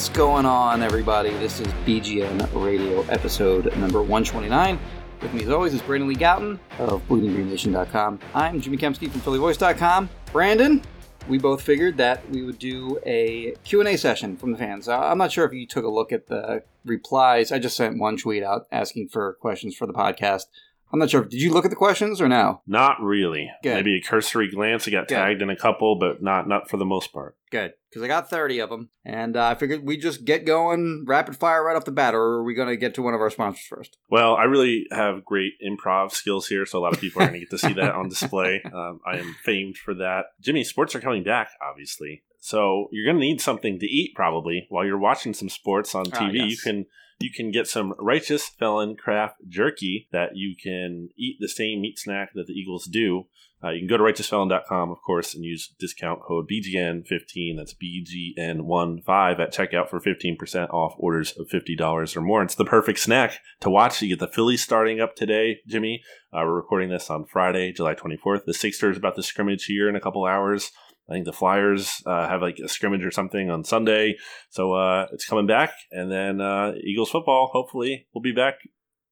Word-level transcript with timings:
What's 0.00 0.08
going 0.08 0.46
on, 0.46 0.82
everybody? 0.82 1.28
This 1.28 1.60
is 1.60 1.66
BGN 1.84 2.64
Radio 2.64 3.02
episode 3.10 3.66
number 3.76 4.00
129. 4.00 4.78
With 5.20 5.34
me, 5.34 5.42
as 5.42 5.50
always, 5.50 5.74
is 5.74 5.82
Brandon 5.82 6.08
Lee 6.08 6.14
Gowton 6.14 6.58
of 6.78 7.06
BleedingGreenNation.com. 7.06 8.18
I'm 8.32 8.62
Jimmy 8.62 8.78
Kempski 8.78 9.10
from 9.10 9.20
PhillyVoice.com. 9.20 10.08
Brandon, 10.32 10.80
we 11.28 11.36
both 11.36 11.60
figured 11.60 11.98
that 11.98 12.26
we 12.30 12.42
would 12.42 12.58
do 12.58 12.98
a 13.04 13.54
Q&A 13.64 13.98
session 13.98 14.38
from 14.38 14.52
the 14.52 14.56
fans. 14.56 14.88
Uh, 14.88 14.98
I'm 14.98 15.18
not 15.18 15.32
sure 15.32 15.44
if 15.44 15.52
you 15.52 15.66
took 15.66 15.84
a 15.84 15.90
look 15.90 16.12
at 16.12 16.28
the 16.28 16.62
replies. 16.86 17.52
I 17.52 17.58
just 17.58 17.76
sent 17.76 17.98
one 17.98 18.16
tweet 18.16 18.42
out 18.42 18.68
asking 18.72 19.10
for 19.10 19.34
questions 19.34 19.76
for 19.76 19.86
the 19.86 19.92
podcast. 19.92 20.44
I'm 20.92 20.98
not 20.98 21.10
sure. 21.10 21.24
Did 21.24 21.40
you 21.40 21.52
look 21.52 21.64
at 21.64 21.70
the 21.70 21.76
questions 21.76 22.20
or 22.20 22.28
no? 22.28 22.62
Not 22.66 23.00
really. 23.00 23.50
Good. 23.62 23.74
Maybe 23.74 23.96
a 23.96 24.00
cursory 24.02 24.50
glance. 24.50 24.88
I 24.88 24.90
got 24.90 25.08
Good. 25.08 25.14
tagged 25.14 25.42
in 25.42 25.48
a 25.50 25.56
couple, 25.56 25.96
but 25.98 26.22
not 26.22 26.48
not 26.48 26.68
for 26.68 26.76
the 26.76 26.84
most 26.84 27.12
part. 27.12 27.36
Good, 27.50 27.72
because 27.88 28.02
I 28.02 28.06
got 28.06 28.30
30 28.30 28.60
of 28.60 28.70
them, 28.70 28.90
and 29.04 29.36
uh, 29.36 29.44
I 29.46 29.54
figured 29.56 29.84
we 29.84 29.96
just 29.96 30.24
get 30.24 30.44
going 30.46 31.04
rapid 31.08 31.36
fire 31.36 31.64
right 31.64 31.76
off 31.76 31.84
the 31.84 31.90
bat, 31.92 32.14
or 32.14 32.20
are 32.20 32.44
we 32.44 32.54
going 32.54 32.68
to 32.68 32.76
get 32.76 32.94
to 32.94 33.02
one 33.02 33.12
of 33.14 33.20
our 33.20 33.30
sponsors 33.30 33.66
first? 33.66 33.98
Well, 34.08 34.36
I 34.36 34.44
really 34.44 34.86
have 34.92 35.24
great 35.24 35.54
improv 35.64 36.12
skills 36.12 36.46
here, 36.46 36.64
so 36.64 36.78
a 36.78 36.82
lot 36.82 36.92
of 36.92 37.00
people 37.00 37.22
are 37.22 37.26
going 37.26 37.40
to 37.40 37.46
get 37.46 37.50
to 37.50 37.58
see 37.58 37.72
that 37.74 37.94
on 37.94 38.08
display. 38.08 38.62
Um, 38.72 39.00
I 39.04 39.16
am 39.18 39.34
famed 39.44 39.76
for 39.78 39.94
that. 39.94 40.26
Jimmy, 40.40 40.62
sports 40.64 40.94
are 40.94 41.00
coming 41.00 41.24
back, 41.24 41.48
obviously. 41.60 42.22
So 42.38 42.88
you're 42.92 43.04
going 43.04 43.16
to 43.16 43.20
need 43.20 43.40
something 43.40 43.78
to 43.80 43.86
eat 43.86 44.14
probably 44.14 44.66
while 44.70 44.86
you're 44.86 44.96
watching 44.98 45.34
some 45.34 45.48
sports 45.48 45.94
on 45.94 46.04
Ah, 46.12 46.16
TV. 46.18 46.34
You 46.34 46.44
yes. 46.44 46.62
can 46.62 46.86
you 47.20 47.30
can 47.30 47.50
get 47.50 47.66
some 47.66 47.94
righteous 47.98 48.48
felon 48.48 48.96
craft 48.96 49.36
jerky 49.46 50.08
that 50.10 50.30
you 50.34 50.56
can 50.60 51.10
eat 51.16 51.36
the 51.38 51.48
same 51.48 51.82
meat 51.82 51.98
snack 51.98 52.30
that 52.34 52.46
the 52.46 52.54
Eagles 52.54 52.86
do. 52.86 53.26
Uh, 53.62 53.68
you 53.68 53.80
can 53.80 53.88
go 53.88 53.98
to 53.98 54.02
righteousfelon.com, 54.02 54.90
of 54.90 55.02
course, 55.02 55.34
and 55.34 55.44
use 55.44 55.74
discount 55.78 56.22
code 56.22 56.48
BGN15. 56.50 57.58
That's 57.58 57.74
BGN15 57.74 59.38
at 59.38 59.52
checkout 59.52 59.90
for 59.90 60.00
15% 60.00 60.70
off 60.70 60.94
orders 60.96 61.34
of 61.38 61.46
$50 61.48 62.16
or 62.16 62.20
more. 62.22 62.42
It's 62.42 62.54
the 62.54 62.64
perfect 62.64 63.00
snack 63.00 63.38
to 63.60 63.68
watch. 63.68 64.00
You 64.00 64.08
get 64.08 64.18
the 64.18 64.32
Phillies 64.32 64.62
starting 64.62 64.98
up 64.98 65.14
today, 65.14 65.58
Jimmy. 65.66 66.02
Uh, 66.32 66.40
we're 66.46 66.54
recording 66.54 66.88
this 66.88 67.10
on 67.10 67.26
Friday, 67.26 67.70
July 67.72 67.94
24th. 67.94 68.46
The 68.46 68.54
Sixers 68.54 68.96
about 68.96 69.16
to 69.16 69.22
scrimmage 69.22 69.66
here 69.66 69.90
in 69.90 69.96
a 69.96 70.00
couple 70.00 70.24
hours. 70.24 70.70
I 71.10 71.14
think 71.14 71.24
the 71.26 71.32
Flyers 71.32 72.02
uh, 72.06 72.28
have 72.28 72.40
like 72.40 72.58
a 72.64 72.68
scrimmage 72.68 73.04
or 73.04 73.10
something 73.10 73.50
on 73.50 73.64
Sunday. 73.64 74.16
So 74.50 74.74
uh, 74.74 75.06
it's 75.12 75.26
coming 75.26 75.46
back. 75.46 75.72
And 75.90 76.10
then 76.10 76.40
uh, 76.40 76.74
Eagles 76.84 77.10
football, 77.10 77.50
hopefully, 77.52 78.06
will 78.14 78.20
be 78.22 78.32
back 78.32 78.54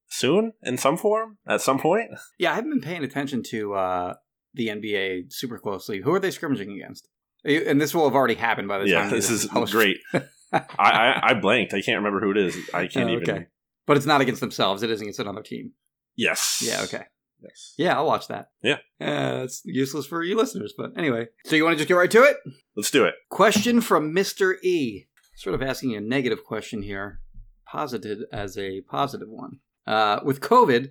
soon 0.07 0.53
in 0.63 0.77
some 0.77 0.97
form 0.97 1.37
at 1.47 1.61
some 1.61 1.77
point. 1.79 2.09
Yeah, 2.39 2.53
I 2.53 2.55
haven't 2.55 2.69
been 2.71 2.81
paying 2.81 3.03
attention 3.03 3.43
to 3.49 3.73
uh, 3.73 4.13
the 4.53 4.69
NBA 4.69 5.33
super 5.33 5.59
closely. 5.59 5.99
Who 6.01 6.13
are 6.13 6.19
they 6.19 6.31
scrimmaging 6.31 6.71
against? 6.71 7.09
And 7.43 7.79
this 7.81 7.93
will 7.93 8.05
have 8.05 8.15
already 8.15 8.35
happened 8.35 8.67
by 8.69 8.79
the 8.79 8.87
yeah, 8.87 9.01
time 9.01 9.09
Yeah, 9.09 9.15
this 9.15 9.29
is 9.29 9.45
published. 9.45 9.73
great. 9.73 9.97
I, 10.53 10.61
I, 10.77 11.19
I 11.29 11.33
blanked. 11.35 11.73
I 11.73 11.81
can't 11.81 11.97
remember 11.97 12.21
who 12.21 12.31
it 12.31 12.37
is. 12.37 12.57
I 12.73 12.87
can't 12.87 13.09
Oh, 13.09 13.13
even. 13.19 13.47
But 13.85 13.97
it's 13.97 14.05
not 14.05 14.21
against 14.21 14.41
themselves. 14.41 14.83
It 14.83 14.89
is 14.89 15.01
against 15.01 15.19
another 15.19 15.41
team. 15.41 15.73
Yes. 16.15 16.63
Yeah. 16.65 16.81
Okay. 16.83 17.03
Yes. 17.41 17.73
Yeah, 17.77 17.95
I'll 17.95 18.05
watch 18.05 18.27
that. 18.27 18.49
Yeah. 18.61 18.77
Uh, 18.99 19.41
it's 19.43 19.61
useless 19.65 20.05
for 20.05 20.23
you 20.23 20.35
listeners, 20.35 20.73
but 20.77 20.91
anyway. 20.97 21.27
So 21.45 21.55
you 21.55 21.63
want 21.63 21.73
to 21.73 21.77
just 21.77 21.87
get 21.87 21.95
right 21.95 22.11
to 22.11 22.23
it? 22.23 22.37
Let's 22.75 22.91
do 22.91 23.05
it. 23.05 23.15
Question 23.29 23.81
from 23.81 24.13
Mr. 24.13 24.61
E. 24.63 25.07
Sort 25.35 25.55
of 25.55 25.61
asking 25.61 25.95
a 25.95 26.01
negative 26.01 26.43
question 26.43 26.81
here, 26.81 27.21
posited 27.65 28.19
as 28.31 28.57
a 28.57 28.81
positive 28.81 29.29
one. 29.29 29.59
Uh, 29.87 30.19
with 30.23 30.41
COVID, 30.41 30.89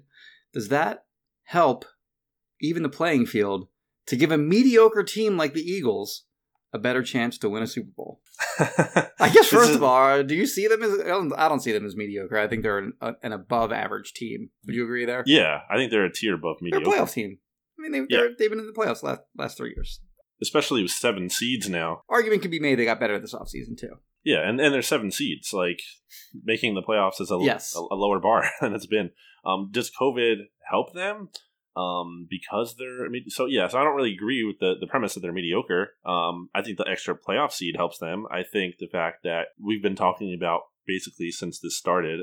does 0.55 0.69
that 0.69 1.05
help 1.45 1.85
even 2.61 2.83
the 2.83 2.89
playing 2.89 3.27
field 3.27 3.69
to 4.07 4.17
give 4.17 4.33
a 4.33 4.39
mediocre 4.39 5.03
team 5.03 5.37
like 5.37 5.53
the 5.53 5.61
Eagles 5.61 6.25
a 6.73 6.79
better 6.79 7.03
chance 7.03 7.39
to 7.39 7.49
win 7.49 7.63
a 7.63 7.67
Super 7.67 7.91
Bowl? 7.97 8.21
I 8.59 9.31
guess 9.33 9.49
first 9.49 9.71
is- 9.71 9.77
of 9.77 9.83
all, 9.83 10.23
do 10.23 10.35
you 10.35 10.47
see 10.47 10.67
them 10.69 10.83
as? 10.83 11.01
I 11.01 11.05
don't, 11.09 11.33
I 11.35 11.49
don't 11.49 11.61
see 11.61 11.73
them 11.73 11.87
as 11.87 11.97
mediocre. 11.97 12.39
I 12.39 12.49
think 12.49 12.63
they're 12.63 12.79
an, 12.79 12.93
an 13.23 13.33
above 13.33 13.73
average 13.73 14.13
team. 14.15 14.51
Would 14.67 14.75
you 14.75 14.85
agree 14.85 15.05
there? 15.05 15.23
Yeah, 15.27 15.61
I 15.71 15.77
think 15.77 15.91
they're 15.91 16.05
a 16.05 16.13
tier 16.13 16.35
above 16.35 16.57
they're 16.61 16.79
a 16.79 16.81
mediocre, 16.81 17.03
playoff 17.03 17.13
team. 17.13 17.39
I 17.79 17.83
mean, 17.83 17.93
they, 17.93 17.99
Yeah. 18.15 18.23
they're, 18.23 18.31
they've 18.39 18.51
been 18.51 18.59
in 18.61 18.67
the 18.67 18.73
playoffs 18.73 19.03
last 19.03 19.21
last 19.37 19.57
three 19.57 19.71
years. 19.75 20.01
especially 20.43 20.83
with 20.83 20.91
seven 20.91 21.31
seeds 21.31 21.69
now. 21.69 22.03
Argument 22.09 22.43
could 22.43 22.51
be 22.51 22.61
made 22.61 22.77
they 22.79 22.85
got 22.85 23.01
better 23.01 23.19
this 23.19 23.35
offseason 23.35 23.79
too. 23.79 23.97
Yeah, 24.25 24.47
and, 24.49 24.61
and 24.61 24.75
they're 24.75 24.83
seven 24.83 25.11
seeds. 25.11 25.53
Like 25.53 25.81
making 26.45 26.75
the 26.75 26.83
playoffs 26.83 27.21
is 27.21 27.31
a, 27.31 27.39
Yes. 27.41 27.75
a, 27.77 27.81
a 27.81 27.97
lower 27.97 28.19
bar 28.21 28.45
than 28.61 28.75
it's 28.75 28.87
been. 28.87 29.11
Um, 29.45 29.69
does 29.71 29.91
COVID 30.01 30.37
help 30.69 30.93
them? 30.93 31.29
Um, 31.79 32.27
because 32.29 32.75
they're 32.77 33.05
I 33.05 33.09
mean, 33.09 33.25
so 33.29 33.47
yeah. 33.47 33.69
So 33.69 33.79
I 33.79 33.85
don't 33.85 33.95
really 33.97 34.15
agree 34.15 34.43
with 34.45 34.59
the 34.59 34.75
the 34.81 34.87
premise 34.87 35.15
that 35.15 35.21
they're 35.21 35.33
mediocre. 35.33 35.91
Um, 36.05 36.49
I 36.55 36.63
think 36.63 36.79
the 36.79 36.89
extra 36.89 37.15
playoff 37.17 37.53
seed 37.53 37.77
helps 37.77 37.99
them. 37.99 38.27
I 38.31 38.43
think 38.43 38.79
the 38.79 38.89
fact 38.89 39.23
that 39.25 39.49
we've 39.63 39.83
been 39.83 39.97
talking 39.97 40.35
about 40.35 40.63
basically 40.87 41.31
since 41.31 41.61
this 41.61 41.77
started. 41.77 42.21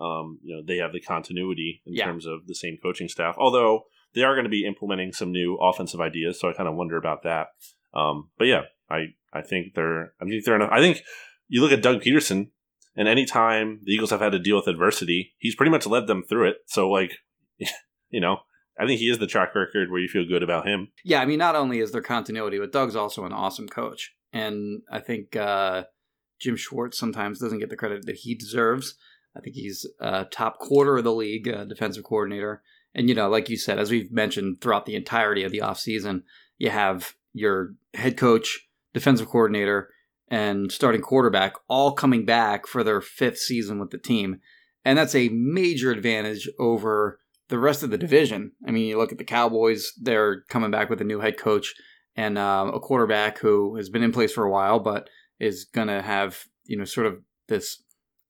Um, 0.00 0.38
you 0.44 0.54
know, 0.54 0.62
they 0.64 0.76
have 0.76 0.92
the 0.92 1.00
continuity 1.00 1.82
in 1.84 1.94
Yeah. 1.94 2.04
terms 2.04 2.24
of 2.24 2.46
the 2.46 2.54
same 2.54 2.76
coaching 2.80 3.08
staff. 3.08 3.34
Although 3.36 3.82
they 4.14 4.22
are 4.22 4.34
going 4.36 4.44
to 4.44 4.50
be 4.50 4.64
implementing 4.64 5.12
some 5.12 5.32
new 5.32 5.56
offensive 5.56 6.00
ideas, 6.00 6.38
so 6.38 6.48
I 6.48 6.52
kind 6.52 6.68
of 6.68 6.76
wonder 6.76 6.96
about 6.96 7.24
that. 7.24 7.48
Um, 7.94 8.30
but 8.38 8.46
yeah, 8.46 8.62
I 8.88 9.14
I 9.32 9.42
think 9.42 9.74
they're 9.74 10.12
I 10.20 10.24
think 10.24 10.44
they're 10.44 10.54
enough. 10.54 10.70
I 10.70 10.80
think 10.80 11.02
you 11.48 11.60
look 11.62 11.72
at 11.72 11.82
Doug 11.82 12.00
Pederson, 12.02 12.50
and 12.94 13.08
anytime 13.08 13.80
the 13.82 13.92
Eagles 13.92 14.10
have 14.10 14.20
had 14.20 14.32
to 14.32 14.38
deal 14.38 14.54
with 14.56 14.68
adversity, 14.68 15.32
he's 15.38 15.56
pretty 15.56 15.70
much 15.72 15.86
led 15.86 16.06
them 16.06 16.22
through 16.22 16.48
it. 16.50 16.56
So 16.66 16.88
like, 16.90 17.18
you 18.10 18.20
know, 18.20 18.36
I 18.78 18.86
think 18.86 19.00
he 19.00 19.10
is 19.10 19.18
the 19.18 19.26
track 19.26 19.54
record 19.54 19.90
where 19.90 20.00
you 20.00 20.08
feel 20.08 20.26
good 20.26 20.42
about 20.42 20.66
him. 20.66 20.88
Yeah, 21.04 21.20
I 21.20 21.26
mean, 21.26 21.38
not 21.38 21.56
only 21.56 21.80
is 21.80 21.90
there 21.90 22.02
continuity, 22.02 22.58
but 22.58 22.72
Doug's 22.72 22.96
also 22.96 23.24
an 23.24 23.32
awesome 23.32 23.68
coach, 23.68 24.14
and 24.32 24.82
I 24.90 25.00
think 25.00 25.34
uh, 25.34 25.84
Jim 26.40 26.56
Schwartz 26.56 26.98
sometimes 26.98 27.40
doesn't 27.40 27.58
get 27.58 27.70
the 27.70 27.76
credit 27.76 28.06
that 28.06 28.16
he 28.16 28.34
deserves. 28.34 28.94
I 29.36 29.40
think 29.40 29.56
he's 29.56 29.86
uh, 30.00 30.24
top 30.30 30.58
quarter 30.58 30.96
of 30.96 31.04
the 31.04 31.12
league 31.12 31.48
uh, 31.48 31.64
defensive 31.64 32.04
coordinator, 32.04 32.62
and 32.94 33.08
you 33.08 33.14
know, 33.14 33.28
like 33.28 33.48
you 33.48 33.56
said, 33.56 33.78
as 33.78 33.90
we've 33.90 34.12
mentioned 34.12 34.60
throughout 34.60 34.86
the 34.86 34.94
entirety 34.94 35.42
of 35.42 35.52
the 35.52 35.58
offseason, 35.58 36.22
you 36.56 36.70
have 36.70 37.14
your 37.32 37.74
head 37.94 38.16
coach, 38.16 38.68
defensive 38.94 39.28
coordinator, 39.28 39.90
and 40.28 40.70
starting 40.70 41.00
quarterback 41.00 41.54
all 41.68 41.92
coming 41.92 42.24
back 42.24 42.66
for 42.66 42.84
their 42.84 43.00
fifth 43.00 43.38
season 43.38 43.80
with 43.80 43.90
the 43.90 43.98
team, 43.98 44.40
and 44.84 44.96
that's 44.96 45.16
a 45.16 45.30
major 45.30 45.90
advantage 45.90 46.48
over 46.60 47.20
the 47.48 47.58
rest 47.58 47.82
of 47.82 47.90
the 47.90 47.98
division. 47.98 48.52
I 48.66 48.70
mean, 48.70 48.86
you 48.86 48.98
look 48.98 49.12
at 49.12 49.18
the 49.18 49.24
Cowboys; 49.24 49.92
they're 50.00 50.42
coming 50.48 50.70
back 50.70 50.90
with 50.90 51.00
a 51.00 51.04
new 51.04 51.20
head 51.20 51.38
coach 51.38 51.74
and 52.16 52.38
um, 52.38 52.74
a 52.74 52.80
quarterback 52.80 53.38
who 53.38 53.76
has 53.76 53.88
been 53.88 54.02
in 54.02 54.12
place 54.12 54.32
for 54.32 54.44
a 54.44 54.50
while, 54.50 54.80
but 54.80 55.08
is 55.38 55.64
going 55.64 55.88
to 55.88 56.02
have 56.02 56.44
you 56.64 56.76
know 56.76 56.84
sort 56.84 57.06
of 57.06 57.18
this. 57.48 57.82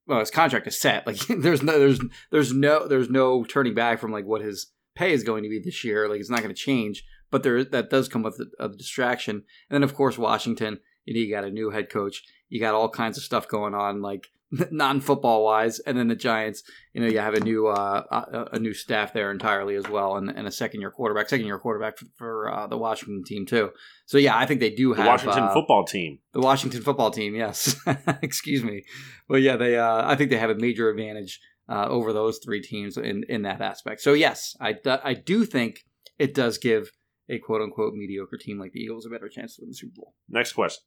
Well, 0.07 0.21
his 0.21 0.31
contract 0.31 0.67
is 0.67 0.81
set. 0.81 1.07
Like 1.07 1.19
there's 1.29 1.63
no 1.63 1.79
there's 1.79 2.01
there's 2.31 2.53
no 2.53 2.87
there's 2.89 3.11
no 3.11 3.45
turning 3.45 3.75
back 3.75 3.99
from 3.99 4.13
like 4.13 4.25
what 4.25 4.41
his 4.43 4.73
pay 4.95 5.13
is 5.13 5.25
going 5.25 5.43
to 5.43 5.49
be 5.49 5.61
this 5.61 5.85
year. 5.85 6.09
Like 6.09 6.21
it's 6.21 6.31
not 6.31 6.43
going 6.43 6.55
to 6.55 6.61
change. 6.61 7.05
but 7.31 7.43
there 7.43 7.65
that 7.65 7.91
does 7.91 8.09
come 8.09 8.23
with 8.23 8.41
a, 8.41 8.65
a 8.65 8.69
distraction. 8.69 9.37
And 9.37 9.43
then 9.71 9.83
of 9.83 9.95
course 9.95 10.19
Washington, 10.19 10.81
you 11.05 11.15
know, 11.15 11.21
you 11.21 11.31
got 11.35 11.45
a 11.45 11.51
new 11.51 11.71
head 11.71 11.91
coach, 11.91 12.23
you 12.49 12.61
got 12.61 12.75
all 12.75 12.89
kinds 12.89 13.17
of 13.17 13.25
stuff 13.25 13.49
going 13.49 13.75
on, 13.75 14.01
like 14.03 14.29
non-football 14.71 15.45
wise, 15.45 15.79
and 15.81 15.99
then 15.99 16.09
the 16.09 16.15
Giants, 16.17 16.63
you 16.95 17.01
know, 17.03 17.07
you 17.07 17.19
have 17.19 17.35
a 17.35 17.41
new 17.41 17.67
uh, 17.69 18.03
a, 18.11 18.57
a 18.57 18.59
new 18.59 18.73
staff 18.73 19.13
there 19.13 19.31
entirely 19.31 19.75
as 19.77 19.89
well, 19.89 20.17
and, 20.17 20.31
and 20.31 20.47
a 20.47 20.51
second 20.51 20.81
year 20.81 20.91
quarterback, 20.91 21.29
second 21.29 21.47
year 21.47 21.59
quarterback 21.59 21.99
for, 21.99 22.07
for 22.17 22.53
uh, 22.55 22.67
the 22.67 22.79
Washington 22.79 23.23
team 23.25 23.45
too. 23.47 23.71
So 24.07 24.17
yeah, 24.19 24.37
I 24.37 24.47
think 24.47 24.61
they 24.61 24.71
do 24.71 24.95
The 24.95 25.03
have 25.03 25.07
Washington 25.07 25.43
uh, 25.45 25.53
football 25.53 25.85
team. 25.85 26.19
the 26.33 26.41
Washington 26.41 26.83
football 26.83 27.11
team. 27.11 27.35
Yes, 27.35 27.77
excuse 28.23 28.65
me, 28.65 28.85
but 29.29 29.43
yeah, 29.43 29.57
they 29.57 29.77
uh, 29.79 30.09
I 30.09 30.17
think 30.17 30.31
they 30.31 30.39
have 30.39 30.51
a 30.51 30.55
major 30.55 30.89
advantage 30.89 31.41
uh, 31.69 31.87
over 31.89 32.13
those 32.15 32.39
three 32.43 32.63
teams 32.63 32.97
in 32.97 33.25
in 33.29 33.43
that 33.43 33.61
aspect. 33.61 34.01
So 34.01 34.15
yes, 34.15 34.57
I 34.61 34.73
do- 34.73 34.99
I 35.05 35.13
do 35.15 35.45
think 35.45 35.81
it 36.19 36.35
does 36.35 36.57
give 36.59 36.91
a 37.29 37.39
quote 37.39 37.61
unquote 37.61 37.93
mediocre 37.93 38.39
team 38.39 38.59
like 38.59 38.73
the 38.73 38.81
Eagles 38.81 39.05
a 39.05 39.11
better 39.11 39.29
chance 39.29 39.57
to 39.57 39.63
win 39.63 39.69
the 39.69 39.75
Super 39.75 39.93
Bowl. 39.97 40.15
Next 40.29 40.55
question. 40.55 40.83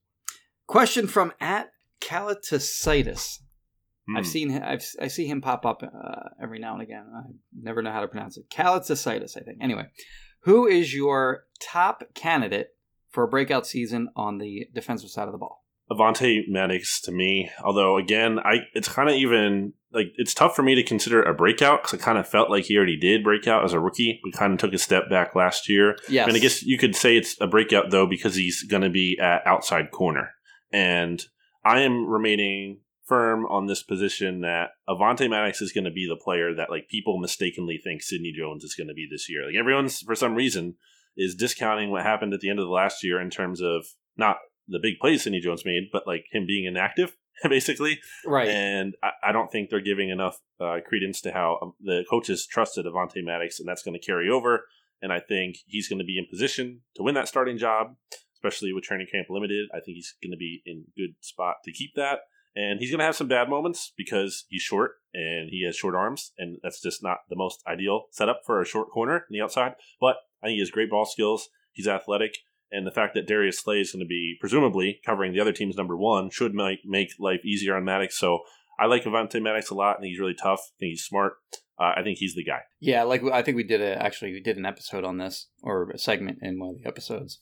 Question 0.66 1.06
from 1.06 1.32
at 1.40 1.70
Calaticitis. 2.02 3.40
Hmm. 4.08 4.18
I've 4.18 4.28
seen 4.28 4.52
I've 4.62 4.86
I 5.02 5.08
see 5.08 5.28
him 5.28 5.42
pop 5.42 5.66
up 5.66 5.84
uh, 5.84 6.30
every 6.42 6.60
now 6.60 6.74
and 6.74 6.82
again. 6.82 7.06
I 7.16 7.32
never 7.60 7.82
know 7.82 7.92
how 7.92 8.02
to 8.02 8.08
pronounce 8.08 8.38
it. 8.38 8.50
Calaticitis, 8.50 9.38
I 9.38 9.42
think. 9.42 9.60
Anyway, 9.62 9.86
who 10.44 10.68
is 10.68 10.94
your 10.94 11.46
top 11.62 12.04
candidate 12.16 12.70
for 13.10 13.24
a 13.24 13.28
breakout 13.28 13.68
season 13.68 14.10
on 14.16 14.38
the 14.38 14.68
defensive 14.74 15.10
side 15.10 15.28
of 15.28 15.34
the 15.34 15.38
ball? 15.38 15.64
Avonte 15.92 16.44
Maddox 16.48 17.02
to 17.02 17.12
me. 17.12 17.52
Although 17.64 17.98
again, 17.98 18.40
I 18.40 18.60
it's 18.74 18.88
kind 18.88 19.10
of 19.10 19.16
even 19.16 19.74
like 19.92 20.08
it's 20.16 20.34
tough 20.34 20.56
for 20.56 20.64
me 20.64 20.74
to 20.76 20.84
consider 20.84 21.22
a 21.22 21.34
breakout 21.34 21.84
because 21.84 22.00
I 22.00 22.04
kind 22.04 22.18
of 22.18 22.28
felt 22.28 22.50
like 22.50 22.66
he 22.66 22.78
already 22.78 22.98
did 22.98 23.24
breakout 23.24 23.66
as 23.66 23.74
a 23.74 23.80
rookie. 23.80 24.20
We 24.24 24.32
kind 24.32 24.54
of 24.54 24.60
took 24.60 24.74
a 24.74 24.78
step 24.78 25.10
back 25.10 25.36
last 25.36 25.68
year. 25.68 25.98
Yes, 26.08 26.26
I 26.26 26.28
mean, 26.28 26.38
I 26.38 26.40
guess 26.40 26.64
you 26.64 26.78
could 26.78 26.96
say 26.96 27.18
it's 27.18 27.36
a 27.42 27.48
breakout 27.48 27.92
though 27.92 28.08
because 28.08 28.36
he's 28.36 28.64
going 28.64 28.84
to 28.84 28.90
be 28.90 29.20
at 29.22 29.46
outside 29.46 29.92
corner, 29.92 30.32
and 30.72 31.22
I 31.66 31.82
am 31.82 32.08
remaining 32.08 32.80
firm 33.12 33.46
on 33.48 33.66
this 33.66 33.84
position 33.84 34.40
that 34.40 34.70
Avonte 34.88 35.30
Maddox 35.30 35.62
is 35.62 35.74
going 35.74 35.84
to 35.84 35.92
be 35.92 36.08
the 36.08 36.16
player 36.16 36.56
that 36.56 36.70
like 36.70 36.88
people 36.88 37.20
mistakenly 37.20 37.78
think 37.78 38.02
Sidney 38.02 38.32
Jones 38.32 38.64
is 38.64 38.74
going 38.74 38.88
to 38.88 38.94
be 38.94 39.06
this 39.12 39.30
year. 39.30 39.46
Like 39.46 39.56
everyone's 39.60 40.00
for 40.00 40.16
some 40.16 40.34
reason 40.34 40.76
is 41.18 41.36
discounting 41.36 41.92
what 41.92 42.04
happened 42.04 42.34
at 42.34 42.40
the 42.40 42.50
end 42.50 42.60
of 42.60 42.66
the 42.66 42.72
last 42.72 43.04
year 43.04 43.20
in 43.20 43.30
terms 43.30 43.60
of 43.62 43.86
not 44.16 44.38
the 44.70 44.80
big 44.82 44.94
plays 45.02 45.24
Sidney 45.24 45.42
Jones 45.42 45.66
made, 45.66 45.90
but 45.92 46.08
like 46.08 46.24
him 46.32 46.46
being 46.48 46.64
inactive. 46.64 47.18
Basically, 47.50 48.00
right. 48.26 48.48
and 48.48 48.94
I, 49.04 49.30
I 49.30 49.32
don't 49.32 49.52
think 49.52 49.70
they're 49.70 49.82
giving 49.82 50.10
enough 50.10 50.38
uh, 50.60 50.78
credence 50.88 51.22
to 51.22 51.32
how 51.32 51.58
um, 51.62 51.74
the 51.82 52.04
coaches 52.08 52.46
trusted 52.46 52.86
Avonte 52.86 53.24
Maddox, 53.24 53.60
and 53.60 53.68
that's 53.68 53.82
going 53.82 54.00
to 54.00 54.06
carry 54.06 54.30
over. 54.30 54.66
And 55.02 55.12
I 55.12 55.20
think 55.20 55.56
he's 55.66 55.90
going 55.90 56.00
to 56.00 56.06
be 56.06 56.20
in 56.20 56.28
position 56.30 56.82
to 56.98 57.04
win 57.04 57.16
that 57.16 57.28
starting 57.28 57.58
job, 57.58 57.96
especially 58.36 58.74
with 58.74 58.84
training 58.84 59.08
camp 59.12 59.28
limited. 59.30 59.70
I 59.74 59.80
think 59.80 59.96
he's 59.96 60.14
going 60.22 60.32
to 60.32 60.38
be 60.38 60.62
in 60.66 60.86
good 60.96 61.16
spot 61.22 61.56
to 61.66 61.72
keep 61.72 61.96
that. 61.96 62.20
And 62.56 62.80
he's 62.80 62.92
going 62.92 63.00
to 63.00 63.06
have 63.06 63.16
some 63.16 63.28
bad 63.28 63.50
moments 63.50 63.94
because 63.98 64.46
he's 64.50 64.62
short 64.62 64.92
and 65.14 65.50
he 65.50 65.64
has 65.66 65.76
short 65.76 65.96
arms, 65.96 66.34
and 66.38 66.58
that's 66.64 66.82
just 66.82 67.02
not 67.02 67.20
the 67.30 67.36
most 67.36 67.64
ideal 67.68 68.06
setup 68.12 68.42
for 68.46 68.62
a 68.62 68.66
short 68.66 68.90
corner 68.90 69.16
on 69.16 69.22
the 69.30 69.42
outside. 69.42 69.74
But 70.00 70.18
I 70.44 70.48
think 70.48 70.56
he 70.56 70.60
has 70.60 70.72
great 70.72 70.90
ball 70.90 71.06
skills. 71.06 71.50
He's 71.72 71.88
athletic, 71.88 72.38
and 72.72 72.86
the 72.86 72.92
fact 72.92 73.14
that 73.14 73.28
Darius 73.28 73.60
Slay 73.60 73.80
is 73.80 73.92
going 73.92 74.04
to 74.04 74.08
be 74.08 74.36
presumably 74.40 75.00
covering 75.06 75.34
the 75.34 75.40
other 75.40 75.54
team's 75.54 75.78
number 75.78 75.98
one 75.98 76.30
should 76.30 76.54
make, 76.54 76.80
make 76.86 77.10
life 77.20 77.46
easier 77.46 77.76
on 77.76 77.86
Maddox. 77.86 78.18
So 78.18 78.40
I 78.80 78.86
like 78.86 79.04
Avonte 79.04 79.42
Maddox 79.42 79.70
a 79.70 79.76
lot. 79.76 79.98
I 79.98 80.02
think 80.02 80.12
he's 80.12 80.20
really 80.20 80.34
tough. 80.34 80.60
I 80.60 80.76
think 80.80 80.90
he's 80.92 81.04
smart. 81.04 81.34
Uh, 81.80 81.94
I 81.96 82.04
think 82.04 82.18
he's 82.18 82.36
the 82.36 82.44
guy. 82.44 82.62
Yeah, 82.80 83.04
like 83.04 83.24
I 83.32 83.42
think 83.42 83.58
we 83.58 83.64
did 83.64 83.82
a 83.82 84.02
actually 84.02 84.34
we 84.34 84.42
did 84.42 84.58
an 84.58 84.66
episode 84.66 85.04
on 85.04 85.18
this 85.18 85.48
or 85.64 85.90
a 85.92 85.98
segment 85.98 86.40
in 86.42 86.60
one 86.60 86.70
of 86.70 86.82
the 86.82 86.88
episodes. 86.88 87.40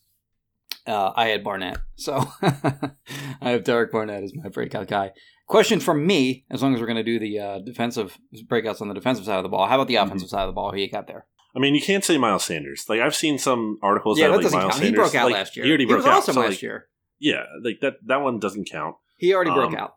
Uh, 0.89 1.13
I 1.15 1.27
had 1.27 1.43
Barnett, 1.43 1.77
so 1.95 2.27
I 2.41 3.51
have 3.51 3.63
Derek 3.63 3.91
Barnett 3.91 4.23
as 4.23 4.33
my 4.33 4.49
breakout 4.49 4.87
guy. 4.87 5.11
Question 5.47 5.79
from 5.79 6.07
me, 6.07 6.45
as 6.49 6.63
long 6.63 6.73
as 6.73 6.79
we're 6.79 6.87
going 6.87 6.97
to 6.97 7.03
do 7.03 7.19
the 7.19 7.39
uh, 7.39 7.59
defensive 7.59 8.17
breakouts 8.47 8.81
on 8.81 8.87
the 8.87 8.95
defensive 8.95 9.25
side 9.25 9.37
of 9.37 9.43
the 9.43 9.49
ball. 9.49 9.67
How 9.67 9.75
about 9.75 9.87
the 9.87 9.97
offensive 9.97 10.29
side 10.29 10.41
of 10.41 10.47
the 10.47 10.53
ball? 10.53 10.71
Who 10.71 10.77
you 10.77 10.89
got 10.89 11.05
there? 11.05 11.27
I 11.55 11.59
mean, 11.59 11.75
you 11.75 11.81
can't 11.81 12.03
say 12.03 12.17
Miles 12.17 12.43
Sanders. 12.43 12.85
Like 12.89 13.01
I've 13.01 13.15
seen 13.15 13.37
some 13.37 13.77
articles 13.83 14.19
yeah, 14.19 14.27
that 14.27 14.31
that 14.31 14.37
like 14.37 14.43
doesn't 14.43 14.59
Miles 14.59 14.71
count. 14.71 14.81
Sanders. 14.81 14.89
he 14.89 14.95
broke 14.95 15.15
out 15.15 15.25
like, 15.25 15.33
last 15.33 15.55
year. 15.55 15.65
He 15.65 15.71
already 15.71 15.85
broke 15.85 15.97
was 15.97 16.05
out. 16.07 16.13
awesome 16.13 16.33
so, 16.33 16.39
last 16.41 16.49
like, 16.49 16.61
year. 16.61 16.87
Yeah, 17.19 17.43
like 17.63 17.79
that. 17.81 17.95
That 18.05 18.21
one 18.21 18.39
doesn't 18.39 18.69
count. 18.69 18.95
He 19.17 19.33
already 19.33 19.51
broke 19.51 19.73
um, 19.73 19.75
out. 19.75 19.95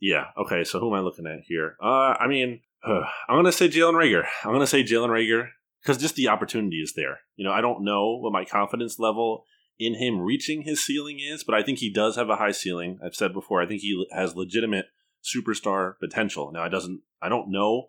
Yeah. 0.00 0.26
Okay. 0.36 0.64
So 0.64 0.80
who 0.80 0.88
am 0.88 1.00
I 1.00 1.02
looking 1.02 1.26
at 1.26 1.40
here? 1.46 1.76
Uh, 1.82 2.14
I 2.18 2.26
mean, 2.26 2.60
I'm 2.84 3.04
gonna 3.28 3.52
say 3.52 3.68
Jalen 3.68 3.94
Reagor. 3.94 4.24
I'm 4.44 4.52
gonna 4.52 4.66
say 4.66 4.82
Jalen 4.82 5.10
Reagor 5.10 5.48
because 5.82 5.98
just 5.98 6.16
the 6.16 6.28
opportunity 6.28 6.76
is 6.76 6.94
there. 6.94 7.20
You 7.36 7.44
know, 7.44 7.52
I 7.52 7.60
don't 7.60 7.84
know 7.84 8.18
what 8.18 8.32
my 8.32 8.44
confidence 8.44 8.98
level 8.98 9.44
in 9.78 9.94
him 9.94 10.20
reaching 10.20 10.62
his 10.62 10.84
ceiling 10.84 11.18
is, 11.20 11.44
but 11.44 11.54
I 11.54 11.62
think 11.62 11.78
he 11.78 11.92
does 11.92 12.16
have 12.16 12.30
a 12.30 12.36
high 12.36 12.52
ceiling. 12.52 12.98
I've 13.04 13.14
said 13.14 13.32
before. 13.32 13.62
I 13.62 13.66
think 13.66 13.80
he 13.80 14.06
has 14.12 14.36
legitimate 14.36 14.86
superstar 15.22 15.94
potential. 15.98 16.52
Now, 16.52 16.62
I 16.62 16.68
doesn't. 16.68 17.00
I 17.20 17.28
don't 17.28 17.50
know 17.50 17.88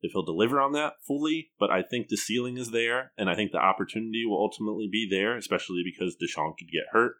if 0.00 0.12
he'll 0.12 0.24
deliver 0.24 0.60
on 0.60 0.72
that 0.72 0.94
fully, 1.06 1.50
but 1.58 1.70
I 1.70 1.82
think 1.82 2.08
the 2.08 2.16
ceiling 2.16 2.56
is 2.56 2.70
there, 2.70 3.12
and 3.18 3.28
I 3.28 3.34
think 3.34 3.50
the 3.50 3.58
opportunity 3.58 4.24
will 4.24 4.38
ultimately 4.38 4.88
be 4.90 5.08
there, 5.10 5.36
especially 5.36 5.82
because 5.84 6.16
DeSean 6.16 6.56
could 6.56 6.70
get 6.70 6.84
hurt. 6.92 7.16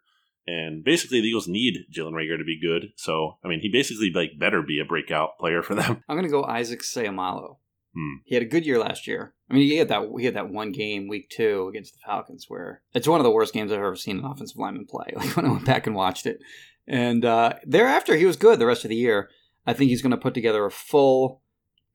And 0.47 0.83
basically, 0.83 1.21
the 1.21 1.27
Eagles 1.27 1.47
need 1.47 1.85
Jalen 1.93 2.13
Reagor 2.13 2.37
to 2.37 2.43
be 2.43 2.59
good. 2.59 2.93
So, 2.95 3.37
I 3.43 3.47
mean, 3.47 3.59
he 3.59 3.69
basically 3.69 4.11
like 4.13 4.39
better 4.39 4.63
be 4.63 4.79
a 4.79 4.85
breakout 4.85 5.37
player 5.39 5.61
for 5.61 5.75
them. 5.75 6.03
I'm 6.09 6.17
to 6.23 6.31
go 6.31 6.43
Isaac 6.43 6.81
Seumalo. 6.81 7.57
Hmm. 7.93 8.17
He 8.25 8.35
had 8.35 8.43
a 8.43 8.47
good 8.47 8.65
year 8.65 8.77
last 8.77 9.07
year. 9.07 9.33
I 9.49 9.53
mean, 9.53 9.63
he 9.63 9.77
had 9.77 9.87
that 9.87 10.07
he 10.17 10.25
had 10.25 10.35
that 10.35 10.49
one 10.49 10.71
game 10.71 11.07
week 11.07 11.29
two 11.29 11.67
against 11.69 11.93
the 11.93 11.99
Falcons 12.05 12.45
where 12.47 12.81
it's 12.93 13.07
one 13.07 13.19
of 13.19 13.23
the 13.23 13.31
worst 13.31 13.53
games 13.53 13.71
I've 13.71 13.79
ever 13.79 13.95
seen 13.95 14.19
an 14.19 14.25
offensive 14.25 14.57
lineman 14.57 14.85
play. 14.85 15.11
Like 15.15 15.35
when 15.35 15.45
I 15.45 15.51
went 15.51 15.65
back 15.65 15.87
and 15.87 15.95
watched 15.95 16.25
it, 16.25 16.39
and 16.87 17.25
uh, 17.25 17.53
thereafter 17.65 18.15
he 18.15 18.25
was 18.25 18.35
good 18.35 18.59
the 18.59 18.65
rest 18.65 18.85
of 18.85 18.89
the 18.89 18.95
year. 18.95 19.29
I 19.65 19.73
think 19.73 19.89
he's 19.89 20.01
going 20.01 20.11
to 20.11 20.17
put 20.17 20.33
together 20.33 20.65
a 20.65 20.71
full, 20.71 21.41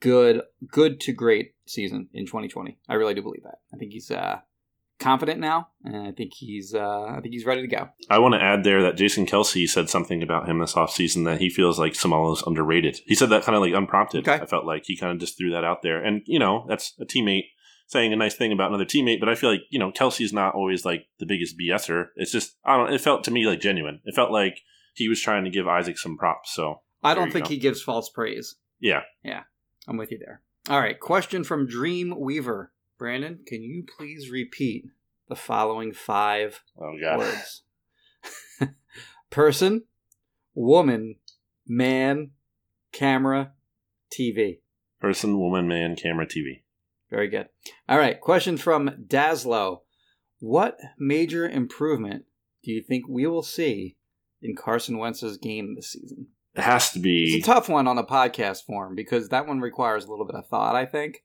good, 0.01 0.43
good 0.69 1.01
to 1.01 1.13
great 1.13 1.55
season 1.67 2.09
in 2.13 2.27
2020. 2.27 2.79
I 2.89 2.95
really 2.95 3.15
do 3.15 3.23
believe 3.23 3.43
that. 3.43 3.59
I 3.73 3.77
think 3.77 3.93
he's 3.93 4.11
uh, 4.11 4.41
confident 5.05 5.39
now, 5.39 5.69
and 5.85 5.95
I 5.95 6.13
think 6.13 6.33
he's 6.35 6.75
uh, 6.75 7.05
I 7.05 7.21
think 7.21 7.35
he's 7.35 7.45
ready 7.45 7.61
to 7.61 7.69
go. 7.69 7.91
I 8.09 8.19
want 8.19 8.35
to 8.35 8.43
add 8.43 8.65
there 8.65 8.83
that 8.83 8.97
Jason 8.97 9.27
Kelce 9.27 9.69
said 9.69 9.91
something 9.91 10.23
about 10.23 10.49
him 10.49 10.59
this 10.59 10.73
offseason 10.73 11.27
that 11.27 11.41
he 11.41 11.51
feels 11.51 11.79
like 11.79 11.93
Seumalo's 11.93 12.43
underrated. 12.47 13.01
He 13.05 13.15
said 13.15 13.29
that 13.29 13.43
kind 13.43 13.55
of 13.55 13.63
like 13.63 13.75
unprompted. 13.75 14.27
Okay. 14.27 14.43
I 14.43 14.47
felt 14.47 14.65
like 14.65 14.85
he 14.87 14.97
kind 14.97 15.13
of 15.13 15.19
just 15.19 15.37
threw 15.37 15.51
that 15.53 15.63
out 15.63 15.83
there. 15.83 16.03
And, 16.03 16.23
you 16.25 16.39
know, 16.39 16.65
that's 16.67 16.95
a 16.99 17.05
teammate 17.05 17.45
saying 17.87 18.15
a 18.15 18.17
nice 18.17 18.35
thing 18.35 18.51
about 18.51 18.69
another 18.69 18.87
teammate, 18.87 19.21
but 19.21 19.29
I 19.29 19.35
feel 19.35 19.51
like, 19.51 19.61
you 19.71 19.79
know, 19.79 19.93
Kelce's 19.93 20.33
not 20.33 20.55
always 20.55 20.87
like 20.87 21.05
the 21.19 21.27
biggest 21.27 21.57
BSer. 21.59 22.07
It's 22.17 22.33
just, 22.33 22.57
I 22.65 22.79
don't 22.79 22.93
it 22.93 23.01
felt 23.01 23.25
to 23.25 23.31
me 23.31 23.47
like 23.47 23.61
genuine. 23.61 24.01
It 24.05 24.15
felt 24.15 24.31
like 24.31 24.61
he 24.95 25.09
was 25.09 25.21
trying 25.21 25.45
to 25.45 25.51
give 25.51 25.69
Isaac 25.69 25.99
some 25.99 26.17
props. 26.17 26.55
So, 26.55 26.81
I 27.03 27.15
don't 27.15 27.31
think 27.31 27.45
go. 27.45 27.51
he 27.51 27.59
gives 27.59 27.83
false 27.83 28.09
praise. 28.09 28.57
Yeah, 28.81 29.03
yeah. 29.23 29.43
I'm 29.87 29.99
with 29.99 30.11
you 30.11 30.19
there. 30.19 30.41
All 30.71 30.81
right, 30.81 30.99
question 30.99 31.45
from 31.45 31.67
Dream 31.67 32.19
Weaver. 32.19 32.73
Brandon, 32.99 33.41
can 33.47 33.63
you 33.63 33.85
please 33.97 34.31
repeat 34.31 34.85
the 35.29 35.35
following 35.37 35.93
five 35.93 36.63
Oh, 36.81 36.95
words? 37.19 37.63
Person, 39.31 39.85
woman, 40.55 41.17
man, 41.67 42.31
camera, 42.93 43.53
TV. 44.13 44.61
Person, 45.01 45.39
woman, 45.39 45.67
man, 45.67 45.97
camera, 45.97 46.27
TV. 46.27 46.63
Very 47.11 47.29
good. 47.29 47.49
All 47.89 47.99
right, 47.99 48.21
question 48.21 48.57
from 48.57 48.91
Daslow. 49.07 49.81
What 50.39 50.79
major 50.99 51.49
improvement 51.49 52.25
do 52.63 52.71
you 52.71 52.83
think 52.83 53.09
we 53.09 53.27
will 53.27 53.43
see 53.43 53.97
in 54.41 54.55
Carson 54.55 54.99
Wentz's 54.99 55.37
game 55.37 55.75
this 55.75 55.93
season? 55.93 56.29
It 56.55 56.63
has 56.63 56.91
to 56.93 57.01
be. 57.01 57.35
It's 57.35 57.47
a 57.49 57.53
tough 57.53 57.69
one 57.69 57.89
on 57.89 57.99
a 57.99 58.05
podcast 58.05 58.65
form 58.65 58.95
because 58.95 59.29
that 59.31 59.47
one 59.49 59.61
requires 59.61 60.05
a 60.05 60.11
little 60.11 60.27
bit 60.27 60.37
of 60.37 60.47
thought, 60.47 60.77
I 60.77 60.87
think. 60.87 61.25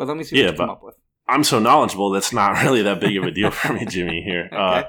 But 0.00 0.08
let 0.08 0.16
me 0.16 0.24
see 0.24 0.36
what 0.36 0.42
Yeah, 0.46 0.50
you 0.52 0.56
come 0.56 0.70
up 0.70 0.82
with. 0.82 0.94
I'm 1.28 1.44
so 1.44 1.58
knowledgeable. 1.58 2.08
That's 2.08 2.32
not 2.32 2.52
really 2.64 2.80
that 2.80 3.00
big 3.00 3.18
of 3.18 3.24
a 3.24 3.30
deal 3.30 3.50
for 3.50 3.74
me, 3.74 3.84
Jimmy. 3.84 4.22
Here, 4.22 4.48
uh, 4.52 4.84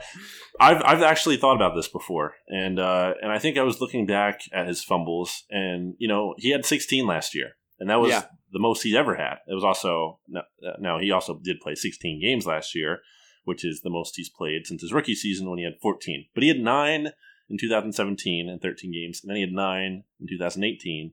I've 0.57 0.81
I've 0.85 1.01
actually 1.01 1.35
thought 1.35 1.57
about 1.57 1.75
this 1.75 1.89
before, 1.89 2.35
and 2.47 2.79
uh, 2.79 3.15
and 3.21 3.29
I 3.29 3.37
think 3.37 3.57
I 3.57 3.63
was 3.63 3.81
looking 3.81 4.05
back 4.05 4.39
at 4.53 4.67
his 4.67 4.81
fumbles, 4.85 5.43
and 5.49 5.95
you 5.97 6.07
know 6.07 6.33
he 6.37 6.51
had 6.51 6.65
16 6.65 7.05
last 7.05 7.35
year, 7.35 7.49
and 7.77 7.89
that 7.89 7.99
was 7.99 8.11
Yeah. 8.11 8.21
the 8.53 8.59
most 8.59 8.83
he's 8.83 8.95
ever 8.95 9.15
had. 9.15 9.39
It 9.49 9.53
was 9.53 9.65
also 9.65 10.21
no, 10.29 10.39
uh, 10.65 10.77
no, 10.79 10.97
he 10.97 11.11
also 11.11 11.37
did 11.43 11.59
play 11.59 11.75
16 11.75 12.21
games 12.21 12.45
last 12.45 12.73
year, 12.73 12.99
which 13.43 13.65
is 13.65 13.81
the 13.83 13.89
most 13.89 14.13
he's 14.15 14.29
played 14.29 14.65
since 14.65 14.81
his 14.81 14.93
rookie 14.93 15.15
season 15.15 15.49
when 15.49 15.59
he 15.59 15.65
had 15.65 15.73
14. 15.81 16.27
But 16.33 16.43
he 16.43 16.47
had 16.47 16.59
nine 16.61 17.11
in 17.49 17.57
2017 17.59 18.47
and 18.47 18.61
13 18.61 18.93
games, 18.93 19.19
and 19.21 19.29
then 19.29 19.35
he 19.35 19.41
had 19.41 19.51
nine 19.51 20.05
in 20.21 20.27
2018 20.29 21.11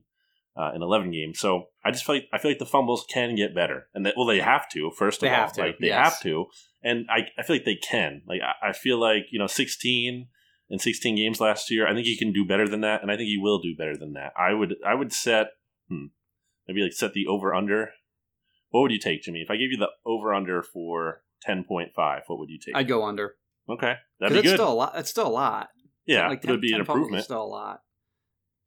uh, 0.59 0.71
in 0.75 0.81
11 0.81 1.11
games. 1.11 1.39
So 1.39 1.65
I 1.85 1.91
just 1.91 2.05
feel 2.05 2.15
like 2.15 2.25
I 2.33 2.37
feel 2.37 2.51
like 2.51 2.59
the 2.59 2.65
fumbles 2.65 3.05
can 3.09 3.35
get 3.35 3.55
better, 3.55 3.87
and 3.93 4.05
that 4.05 4.15
well 4.17 4.27
they 4.27 4.39
have 4.39 4.67
to 4.71 4.91
first 4.97 5.19
of 5.19 5.21
They 5.21 5.29
all, 5.29 5.35
have 5.41 5.53
to, 5.53 5.61
like 5.61 5.77
they 5.79 5.87
yes. 5.87 6.13
have 6.13 6.21
to, 6.23 6.45
and 6.83 7.05
I 7.09 7.27
I 7.37 7.43
feel 7.43 7.55
like 7.55 7.65
they 7.65 7.77
can. 7.77 8.21
Like 8.27 8.41
I, 8.41 8.69
I 8.69 8.73
feel 8.73 8.99
like 8.99 9.27
you 9.31 9.39
know 9.39 9.47
16 9.47 10.27
in 10.71 10.79
16 10.79 11.15
games 11.15 11.39
last 11.39 11.71
year. 11.71 11.87
I 11.87 11.93
think 11.93 12.05
he 12.05 12.17
can 12.17 12.33
do 12.33 12.45
better 12.45 12.67
than 12.67 12.81
that, 12.81 13.01
and 13.01 13.09
I 13.11 13.15
think 13.15 13.27
he 13.27 13.39
will 13.41 13.59
do 13.59 13.73
better 13.77 13.95
than 13.95 14.13
that. 14.13 14.33
I 14.37 14.53
would 14.53 14.75
I 14.85 14.95
would 14.95 15.13
set 15.13 15.47
hmm, 15.87 16.07
maybe 16.67 16.81
like 16.81 16.93
set 16.93 17.13
the 17.13 17.25
over 17.27 17.55
under. 17.55 17.91
What 18.71 18.81
would 18.81 18.91
you 18.91 18.99
take, 18.99 19.23
Jimmy? 19.23 19.39
If 19.41 19.49
I 19.49 19.55
gave 19.55 19.71
you 19.71 19.77
the 19.77 19.89
over 20.05 20.33
under 20.33 20.61
for 20.61 21.21
ten 21.41 21.63
point 21.63 21.91
five. 21.95 22.23
What 22.27 22.37
would 22.39 22.49
you 22.49 22.59
take? 22.59 22.75
I'd 22.75 22.87
go 22.87 23.05
under. 23.05 23.35
Okay, 23.69 23.93
that'd 24.19 24.35
be 24.35 24.41
good. 24.41 24.55
still 24.55 24.71
a 24.71 24.73
lot. 24.73 24.93
It's 24.97 25.09
still 25.09 25.27
a 25.27 25.29
lot. 25.29 25.69
yeah, 26.05 26.27
like 26.27 26.43
it 26.43 26.49
would 26.49 26.59
be 26.61 26.73
an 26.73 26.79
10 26.79 26.81
improvement. 26.81 27.23
Still 27.23 27.43
a 27.43 27.45
lot. 27.45 27.79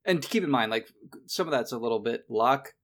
And 0.05 0.21
keep 0.23 0.43
in 0.43 0.51
mind, 0.51 0.71
like 0.71 0.89
some 1.27 1.47
of 1.47 1.53
that's 1.53 1.73
a 1.73 1.79
little 1.79 2.01
bit 2.01 2.25
luck. 2.29 2.75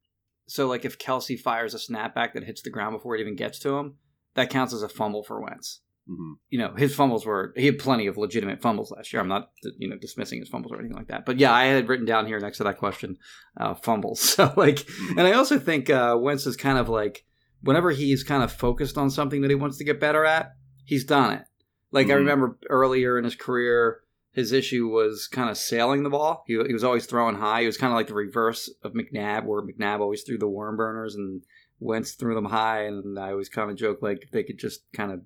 So, 0.47 0.67
like 0.67 0.85
if 0.85 0.99
Kelce 0.99 1.39
fires 1.39 1.75
a 1.75 1.79
snapback 1.79 2.33
that 2.35 2.45
hits 2.45 2.63
the 2.63 2.71
ground 2.71 2.95
before 2.97 3.15
it 3.17 3.21
even 3.21 3.37
gets 3.37 3.59
to 3.61 3.77
him, 3.77 3.97
that 4.35 4.51
counts 4.51 4.73
as 4.73 4.83
a 4.83 4.89
fumble 4.89 5.23
for 5.23 5.41
Wentz. 5.43 5.81
hmm 6.07 6.35
You 6.49 6.59
know, 6.59 6.75
his 6.75 6.95
fumbles 6.95 7.27
were 7.27 7.53
he 7.57 7.67
had 7.67 7.79
plenty 7.79 8.07
of 8.07 8.17
legitimate 8.17 8.63
fumbles 8.63 8.91
last 8.91 9.13
year. 9.13 9.21
I'm 9.21 9.29
not 9.29 9.51
you 9.79 9.89
know 9.91 9.97
dismissing 9.99 10.39
his 10.41 10.49
fumbles 10.49 10.73
or 10.73 10.79
anything 10.79 10.97
like 10.97 11.09
that. 11.09 11.27
But 11.27 11.39
yeah, 11.39 11.53
I 11.53 11.65
had 11.67 11.89
written 11.89 12.07
down 12.07 12.27
here 12.27 12.39
next 12.41 12.59
to 12.59 12.65
that 12.65 12.79
question, 12.79 13.19
uh, 13.59 13.75
fumbles. 13.75 14.21
So 14.37 14.53
like, 14.57 14.87
and 15.11 15.21
I 15.21 15.33
also 15.33 15.59
think 15.59 15.91
uh, 15.91 16.17
Wentz 16.19 16.47
is 16.47 16.57
kind 16.57 16.79
of 16.79 16.89
like 16.89 17.25
whenever 17.63 17.91
he's 17.91 18.23
kind 18.23 18.43
of 18.45 18.53
focused 18.53 18.97
on 18.97 19.11
something 19.11 19.43
that 19.43 19.51
he 19.51 19.57
wants 19.57 19.79
to 19.79 19.85
get 19.85 19.99
better 20.01 20.25
at, 20.25 20.53
he's 20.85 21.05
done 21.05 21.35
it. 21.35 21.43
Like 21.91 22.07
I 22.07 22.11
Mhm. 22.13 22.17
remember 22.19 22.59
earlier 22.71 23.19
in 23.19 23.25
his 23.25 23.35
career, 23.35 24.01
his 24.39 24.53
issue 24.53 24.87
was 24.87 25.27
kind 25.27 25.51
of 25.51 25.57
sailing 25.57 26.05
the 26.05 26.11
ball. 26.11 26.45
He, 26.47 26.53
he 26.53 26.73
was 26.73 26.85
always 26.85 27.07
throwing 27.07 27.35
high. 27.35 27.63
He 27.63 27.67
was 27.67 27.77
kind 27.77 27.93
of 27.93 27.97
like 27.97 28.07
the 28.07 28.15
reverse 28.15 28.73
of 28.85 28.93
McNabb, 28.93 29.45
where 29.45 29.63
McNabb 29.63 29.99
always 29.99 30.23
threw 30.23 30.39
the 30.39 30.49
worm 30.49 30.77
burners 30.77 31.17
and 31.17 31.43
Wentz 31.81 32.13
threw 32.13 32.37
them 32.37 32.45
high. 32.45 32.85
And 32.85 33.19
I 33.19 33.33
always 33.33 33.49
kind 33.49 33.69
of 33.69 33.77
joke 33.77 33.99
like 34.01 34.23
if 34.23 34.31
they 34.31 34.45
could 34.45 34.59
just 34.59 34.83
kind 34.93 35.11
of 35.11 35.23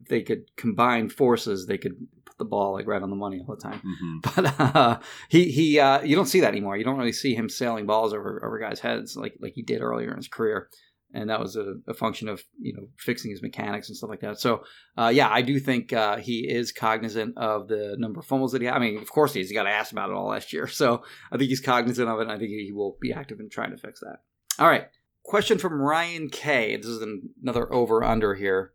if 0.00 0.08
they 0.08 0.22
could 0.22 0.56
combine 0.56 1.10
forces, 1.10 1.66
they 1.66 1.76
could 1.76 2.06
put 2.24 2.38
the 2.38 2.46
ball 2.46 2.72
like 2.72 2.86
right 2.86 3.02
on 3.02 3.10
the 3.10 3.16
money 3.16 3.44
all 3.46 3.54
the 3.54 3.60
time. 3.60 3.82
hmm 3.84 4.18
But 4.34 4.58
uh, 4.58 4.98
he 5.28 5.50
he 5.50 5.78
uh, 5.78 6.00
you 6.00 6.16
don't 6.16 6.24
see 6.24 6.40
that 6.40 6.52
anymore. 6.52 6.78
You 6.78 6.84
don't 6.84 6.96
really 6.96 7.12
see 7.12 7.34
him 7.34 7.50
sailing 7.50 7.84
balls 7.84 8.14
over 8.14 8.42
over 8.42 8.58
guys' 8.58 8.80
heads 8.80 9.14
like 9.14 9.34
like 9.40 9.52
he 9.52 9.62
did 9.62 9.82
earlier 9.82 10.10
in 10.10 10.16
his 10.16 10.28
career, 10.28 10.70
and 11.14 11.30
that 11.30 11.40
was 11.40 11.56
a, 11.56 11.74
a 11.86 11.94
function 11.94 12.28
of 12.28 12.44
you 12.60 12.74
know 12.74 12.88
fixing 12.98 13.30
his 13.30 13.40
mechanics 13.40 13.88
and 13.88 13.96
stuff 13.96 14.10
like 14.10 14.20
that. 14.20 14.40
So 14.40 14.64
uh, 14.98 15.10
yeah, 15.14 15.28
I 15.30 15.42
do 15.42 15.58
think 15.60 15.92
uh, 15.92 16.16
he 16.16 16.40
is 16.48 16.72
cognizant 16.72 17.38
of 17.38 17.68
the 17.68 17.96
number 17.98 18.20
of 18.20 18.26
fumbles 18.26 18.52
that 18.52 18.60
he. 18.60 18.68
I 18.68 18.78
mean, 18.78 18.98
of 18.98 19.10
course 19.10 19.32
he 19.32 19.40
is. 19.40 19.48
He 19.48 19.54
got 19.54 19.66
asked 19.66 19.92
about 19.92 20.10
it 20.10 20.16
all 20.16 20.28
last 20.28 20.52
year, 20.52 20.66
so 20.68 21.02
I 21.32 21.38
think 21.38 21.48
he's 21.48 21.60
cognizant 21.60 22.08
of 22.08 22.18
it. 22.18 22.22
and 22.22 22.32
I 22.32 22.38
think 22.38 22.50
he 22.50 22.72
will 22.72 22.98
be 23.00 23.12
active 23.12 23.40
in 23.40 23.48
trying 23.48 23.70
to 23.70 23.78
fix 23.78 24.00
that. 24.00 24.18
All 24.58 24.68
right, 24.68 24.88
question 25.22 25.58
from 25.58 25.80
Ryan 25.80 26.28
K. 26.28 26.76
This 26.76 26.86
is 26.86 27.04
another 27.42 27.72
over 27.72 28.02
under 28.04 28.34
here. 28.34 28.72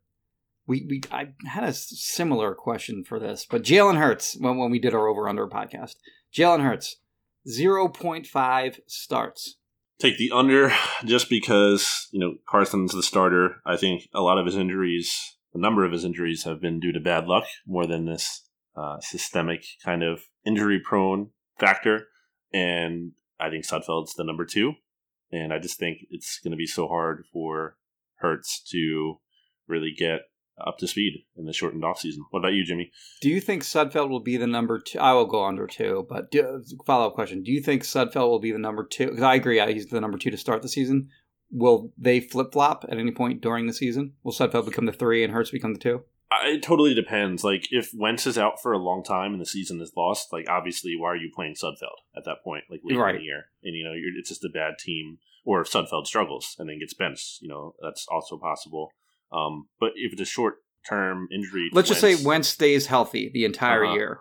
We, 0.65 0.85
we 0.87 1.01
I 1.11 1.29
had 1.45 1.63
a 1.63 1.73
similar 1.73 2.53
question 2.53 3.03
for 3.03 3.19
this, 3.19 3.45
but 3.49 3.63
Jalen 3.63 3.97
Hurts 3.97 4.37
when 4.39 4.57
when 4.57 4.71
we 4.71 4.79
did 4.79 4.93
our 4.93 5.07
over 5.07 5.27
under 5.27 5.47
podcast. 5.47 5.95
Jalen 6.33 6.61
Hurts, 6.61 6.97
zero 7.47 7.87
point 7.87 8.27
five 8.27 8.79
starts. 8.87 9.55
Take 9.99 10.17
the 10.17 10.31
under 10.31 10.71
just 11.05 11.29
because 11.29 12.07
you 12.11 12.19
know 12.19 12.35
Carson's 12.47 12.93
the 12.93 13.03
starter. 13.03 13.61
I 13.65 13.75
think 13.75 14.07
a 14.13 14.21
lot 14.21 14.37
of 14.37 14.45
his 14.45 14.55
injuries, 14.55 15.35
a 15.53 15.59
number 15.59 15.85
of 15.85 15.91
his 15.91 16.05
injuries, 16.05 16.43
have 16.43 16.61
been 16.61 16.79
due 16.79 16.93
to 16.93 16.99
bad 16.99 17.27
luck 17.27 17.45
more 17.67 17.85
than 17.85 18.05
this 18.05 18.47
uh, 18.77 18.99
systemic 19.01 19.65
kind 19.83 20.03
of 20.03 20.21
injury 20.45 20.79
prone 20.79 21.31
factor. 21.59 22.07
And 22.53 23.11
I 23.39 23.49
think 23.49 23.65
Sudfeld's 23.65 24.13
the 24.13 24.23
number 24.23 24.45
two. 24.45 24.73
And 25.31 25.53
I 25.53 25.59
just 25.59 25.77
think 25.77 25.99
it's 26.09 26.39
going 26.43 26.51
to 26.51 26.57
be 26.57 26.65
so 26.65 26.87
hard 26.87 27.25
for 27.31 27.75
Hurts 28.15 28.61
to 28.71 29.19
really 29.67 29.93
get 29.97 30.21
up 30.65 30.77
to 30.79 30.87
speed 30.87 31.25
in 31.37 31.45
the 31.45 31.53
shortened 31.53 31.83
off 31.85 31.99
season. 31.99 32.23
What 32.31 32.39
about 32.39 32.53
you, 32.53 32.63
Jimmy? 32.65 32.91
Do 33.21 33.29
you 33.29 33.39
think 33.41 33.63
Sudfeld 33.63 34.09
will 34.09 34.19
be 34.19 34.37
the 34.37 34.47
number 34.47 34.79
two? 34.79 34.99
I 34.99 35.13
will 35.13 35.25
go 35.25 35.45
under 35.45 35.67
two, 35.67 36.05
but 36.09 36.33
follow 36.85 37.07
up 37.07 37.15
question: 37.15 37.43
Do 37.43 37.51
you 37.51 37.61
think 37.61 37.83
Sudfeld 37.83 38.29
will 38.29 38.39
be 38.39 38.51
the 38.51 38.57
number 38.59 38.85
two? 38.85 39.07
Because 39.07 39.23
I 39.23 39.35
agree, 39.35 39.59
he's 39.73 39.87
the 39.87 40.01
number 40.01 40.17
two 40.17 40.31
to 40.31 40.37
start 40.37 40.61
the 40.61 40.69
season. 40.69 41.09
Will 41.51 41.91
they 41.97 42.19
flip 42.19 42.53
flop 42.53 42.85
at 42.89 42.97
any 42.99 43.11
point 43.11 43.41
during 43.41 43.65
the 43.67 43.73
season? 43.73 44.13
Will 44.23 44.33
Sudfeld 44.33 44.65
become 44.65 44.85
the 44.85 44.91
three 44.93 45.23
and 45.23 45.33
Hurts 45.33 45.49
become 45.51 45.73
the 45.73 45.79
two? 45.79 46.03
It 46.43 46.61
totally 46.61 46.93
depends. 46.93 47.43
Like 47.43 47.67
if 47.71 47.89
Wentz 47.91 48.27
is 48.27 48.37
out 48.37 48.61
for 48.61 48.71
a 48.71 48.77
long 48.77 49.03
time 49.03 49.31
and 49.31 49.41
the 49.41 49.47
season 49.47 49.81
is 49.81 49.91
lost, 49.97 50.31
like 50.31 50.47
obviously, 50.47 50.95
why 50.95 51.07
are 51.09 51.15
you 51.15 51.31
playing 51.35 51.55
Sudfeld 51.55 51.97
at 52.15 52.23
that 52.25 52.43
point? 52.43 52.65
Like 52.69 52.81
late 52.83 52.97
Right. 52.99 53.15
in 53.15 53.21
the 53.21 53.25
year, 53.25 53.45
and 53.63 53.75
you 53.75 53.83
know 53.83 53.93
you're, 53.93 54.15
it's 54.17 54.29
just 54.29 54.45
a 54.45 54.49
bad 54.49 54.77
team. 54.79 55.17
Or 55.43 55.61
if 55.61 55.71
Sudfeld 55.71 56.05
struggles 56.05 56.55
and 56.59 56.69
then 56.69 56.77
gets 56.79 56.93
benched, 56.93 57.41
you 57.41 57.47
know 57.49 57.73
that's 57.81 58.05
also 58.11 58.37
possible. 58.37 58.91
Um, 59.31 59.67
but 59.79 59.91
if 59.95 60.11
it's 60.13 60.21
a 60.21 60.25
short 60.25 60.55
term 60.87 61.27
injury, 61.31 61.69
Let's 61.73 61.89
just 61.89 62.01
say 62.01 62.15
Wentz- 62.23 62.47
stays 62.49 62.87
healthy 62.87 63.29
the 63.33 63.45
entire 63.45 63.85
Uh-huh. 63.85 63.93
year. 63.95 64.19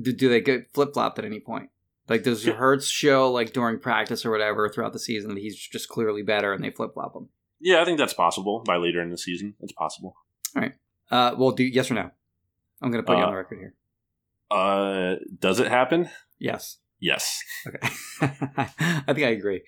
Do, 0.00 0.12
do 0.12 0.28
they 0.28 0.40
get 0.40 0.72
flip 0.72 0.94
flopped 0.94 1.18
at 1.18 1.24
any 1.24 1.40
point? 1.40 1.70
Like, 2.08 2.22
does 2.22 2.46
Yeah. 2.46 2.54
Hurts 2.54 2.86
show 2.88 3.30
like 3.30 3.52
during 3.52 3.78
practice 3.78 4.24
or 4.24 4.30
whatever 4.30 4.68
throughout 4.68 4.92
the 4.92 4.98
season 4.98 5.34
that 5.34 5.40
he's 5.40 5.56
just 5.56 5.88
clearly 5.88 6.22
better 6.22 6.52
and 6.52 6.62
they 6.64 6.70
flip 6.70 6.94
flop 6.94 7.14
him? 7.14 7.28
yeah, 7.60 7.82
I 7.82 7.84
think 7.84 7.98
that's 7.98 8.14
possible 8.14 8.62
by 8.64 8.76
later 8.76 9.02
in 9.02 9.10
the 9.10 9.18
season. 9.18 9.54
It's 9.60 9.72
possible. 9.72 10.14
All 10.56 10.62
right. 10.62 10.74
Uh, 11.10 11.34
well, 11.36 11.50
do 11.50 11.64
yes 11.64 11.90
or 11.90 11.94
no? 11.94 12.10
I'm 12.80 12.90
going 12.92 13.02
to 13.02 13.06
put 13.06 13.16
you 13.18 13.22
on 13.24 13.28
Uh, 13.28 13.30
the 13.32 13.36
record 13.36 13.58
here. 13.58 13.74
Uh, 14.50 15.16
does 15.38 15.58
it 15.60 15.66
happen? 15.68 16.08
Yes. 16.38 16.78
Yes. 17.00 17.42
Okay. 17.66 17.78
I 18.20 19.12
think 19.12 19.26
I 19.26 19.30
agree. 19.30 19.62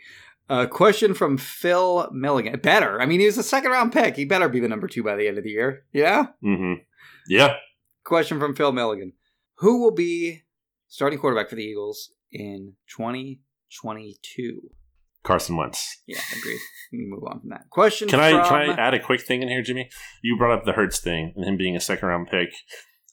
Uh, 0.50 0.66
question 0.66 1.14
from 1.14 1.38
Phil 1.38 2.08
Milligan. 2.10 2.58
Better. 2.58 3.00
I 3.00 3.06
mean, 3.06 3.20
he 3.20 3.26
was 3.26 3.38
a 3.38 3.42
second 3.44 3.70
round 3.70 3.92
pick. 3.92 4.16
He 4.16 4.24
better 4.24 4.48
be 4.48 4.58
the 4.58 4.66
number 4.66 4.88
two 4.88 5.04
by 5.04 5.14
the 5.14 5.28
end 5.28 5.38
of 5.38 5.44
the 5.44 5.50
year. 5.50 5.84
Yeah? 5.92 6.26
Mm-hmm. 6.44 6.82
Yeah. 7.28 7.54
Question 8.02 8.40
from 8.40 8.56
Phil 8.56 8.72
Milligan. 8.72 9.12
Who 9.58 9.80
will 9.80 9.92
be 9.92 10.42
starting 10.88 11.20
quarterback 11.20 11.50
for 11.50 11.54
the 11.54 11.62
Eagles 11.62 12.10
in 12.32 12.74
2022? 12.96 14.70
Carson 15.22 15.56
Wentz. 15.56 15.98
Yeah, 16.08 16.18
agreed. 16.36 16.58
Move 16.92 17.22
on 17.28 17.40
from 17.40 17.50
that. 17.50 17.70
Question 17.70 18.08
Can 18.08 18.18
I 18.18 18.30
from... 18.32 18.48
can 18.48 18.70
I 18.70 18.74
add 18.74 18.94
a 18.94 19.00
quick 19.00 19.20
thing 19.20 19.42
in 19.42 19.48
here, 19.48 19.62
Jimmy? 19.62 19.88
You 20.20 20.36
brought 20.36 20.58
up 20.58 20.64
the 20.64 20.72
Hurts 20.72 20.98
thing 20.98 21.32
and 21.36 21.44
him 21.44 21.58
being 21.58 21.76
a 21.76 21.80
second 21.80 22.08
round 22.08 22.26
pick. 22.28 22.48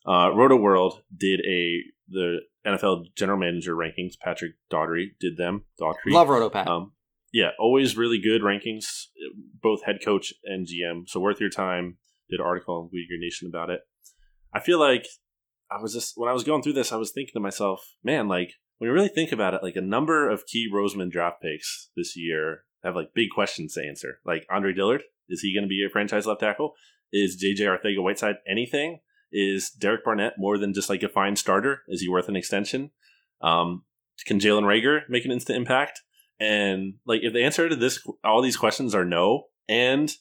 Uh, 0.07 0.31
Roto 0.33 0.55
World 0.55 1.01
did 1.15 1.41
a 1.41 1.83
the 2.09 2.39
NFL 2.65 3.13
general 3.15 3.37
manager 3.37 3.75
rankings. 3.75 4.13
Patrick 4.19 4.53
Daugherty 4.71 5.11
did 5.19 5.37
them. 5.37 5.65
Daughtry. 5.79 6.11
Love 6.13 6.29
Rotopat. 6.29 6.65
Um, 6.65 6.93
yeah, 7.33 7.49
always 7.59 7.97
really 7.97 8.19
good 8.19 8.41
rankings, 8.41 8.85
both 9.61 9.83
head 9.83 9.97
coach 10.03 10.33
and 10.43 10.67
GM. 10.67 11.07
So 11.07 11.19
worth 11.19 11.39
your 11.39 11.49
time. 11.49 11.97
Did 12.29 12.41
an 12.41 12.45
article 12.45 12.75
on 12.75 12.89
Uyghur 12.89 13.19
Nation 13.19 13.47
about 13.47 13.69
it. 13.69 13.79
I 14.53 14.59
feel 14.59 14.79
like 14.79 15.07
I 15.71 15.81
was 15.81 15.93
just 15.93 16.13
when 16.15 16.29
I 16.29 16.33
was 16.33 16.43
going 16.43 16.61
through 16.61 16.73
this, 16.73 16.91
I 16.91 16.97
was 16.97 17.11
thinking 17.11 17.33
to 17.33 17.39
myself, 17.39 17.93
man, 18.03 18.27
like 18.27 18.51
when 18.77 18.89
you 18.89 18.93
really 18.93 19.07
think 19.07 19.31
about 19.31 19.53
it, 19.53 19.63
like 19.63 19.75
a 19.75 19.81
number 19.81 20.29
of 20.29 20.45
key 20.45 20.69
Roseman 20.73 21.09
draft 21.09 21.41
picks 21.41 21.89
this 21.95 22.17
year 22.17 22.63
have 22.83 22.95
like 22.95 23.13
big 23.13 23.29
questions 23.33 23.73
to 23.73 23.85
answer. 23.85 24.19
Like 24.25 24.45
Andre 24.51 24.73
Dillard, 24.73 25.03
is 25.29 25.41
he 25.41 25.53
going 25.53 25.63
to 25.63 25.69
be 25.69 25.85
a 25.85 25.89
franchise 25.89 26.25
left 26.25 26.41
tackle? 26.41 26.73
Is 27.11 27.41
JJ 27.41 27.61
Arcega 27.61 28.03
Whiteside 28.03 28.35
anything? 28.49 28.99
Is 29.31 29.69
Derek 29.69 30.03
Barnett 30.03 30.33
more 30.37 30.57
than 30.57 30.73
just 30.73 30.89
like 30.89 31.03
a 31.03 31.09
fine 31.09 31.35
starter? 31.35 31.81
Is 31.87 32.01
he 32.01 32.09
worth 32.09 32.29
an 32.29 32.35
extension? 32.35 32.91
Um, 33.41 33.83
can 34.25 34.39
Jalen 34.39 34.63
Reagor 34.63 35.01
make 35.09 35.25
an 35.25 35.31
instant 35.31 35.57
impact? 35.57 36.01
And 36.39 36.95
like, 37.05 37.21
if 37.23 37.33
the 37.33 37.43
answer 37.43 37.67
to 37.67 37.75
this, 37.75 38.05
all 38.23 38.41
these 38.41 38.57
questions 38.57 38.93
are 38.93 39.05
no, 39.05 39.45
and 39.67 40.11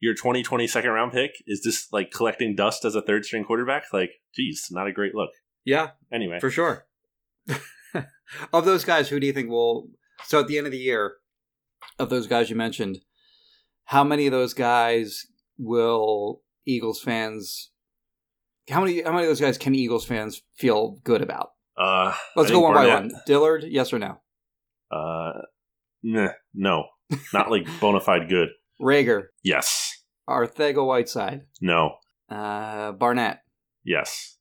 your 0.00 0.14
2020 0.14 0.66
second 0.66 0.90
round 0.90 1.12
pick 1.12 1.32
is 1.46 1.60
just 1.60 1.92
like 1.92 2.10
collecting 2.10 2.54
dust 2.54 2.84
as 2.84 2.94
a 2.94 3.02
third 3.02 3.24
string 3.24 3.44
quarterback, 3.44 3.84
like, 3.92 4.10
geez, 4.34 4.68
not 4.70 4.86
a 4.86 4.92
great 4.92 5.14
look. 5.14 5.30
yeah, 5.64 5.90
Anyway, 6.12 6.38
for 6.40 6.50
sure. 6.50 6.86
of 8.52 8.64
those 8.64 8.84
guys, 8.84 9.08
who 9.08 9.20
do 9.20 9.26
you 9.26 9.32
think 9.32 9.48
will... 9.50 9.88
So 10.24 10.40
at 10.40 10.48
the 10.48 10.58
end 10.58 10.66
of 10.66 10.72
the 10.72 10.78
year, 10.78 11.16
of 11.98 12.10
those 12.10 12.26
guys 12.26 12.50
you 12.50 12.56
mentioned, 12.56 12.98
how 13.84 14.02
many 14.02 14.26
of 14.26 14.32
those 14.32 14.54
guys 14.54 15.26
will 15.58 16.42
Eagles 16.66 17.00
fans... 17.00 17.70
How 18.68 18.80
many, 18.80 19.02
how 19.02 19.12
many 19.12 19.22
of 19.24 19.28
those 19.28 19.40
guys 19.40 19.58
can 19.58 19.74
Eagles 19.74 20.04
fans 20.04 20.42
feel 20.56 20.98
good 21.04 21.22
about? 21.22 21.50
uh, 21.78 22.12
Let's 22.34 22.50
go 22.50 22.60
one 22.60 22.74
by 22.74 22.86
one. 22.86 23.12
Dillard, 23.26 23.64
yes 23.64 23.92
or 23.92 23.98
no? 23.98 24.20
Uh, 24.90 25.42
nah, 26.14 26.32
no, 26.54 26.84
not 27.32 27.50
like 27.50 27.66
bona 27.80 28.00
fide 28.00 28.28
good. 28.28 28.48
Reagor, 28.80 29.24
Yes, 29.42 29.92
Arcega 30.28 30.86
Whiteside, 30.86 31.42
no, 31.60 31.96
uh, 32.30 32.92
Barnett. 32.92 33.40
yes. 33.84 34.36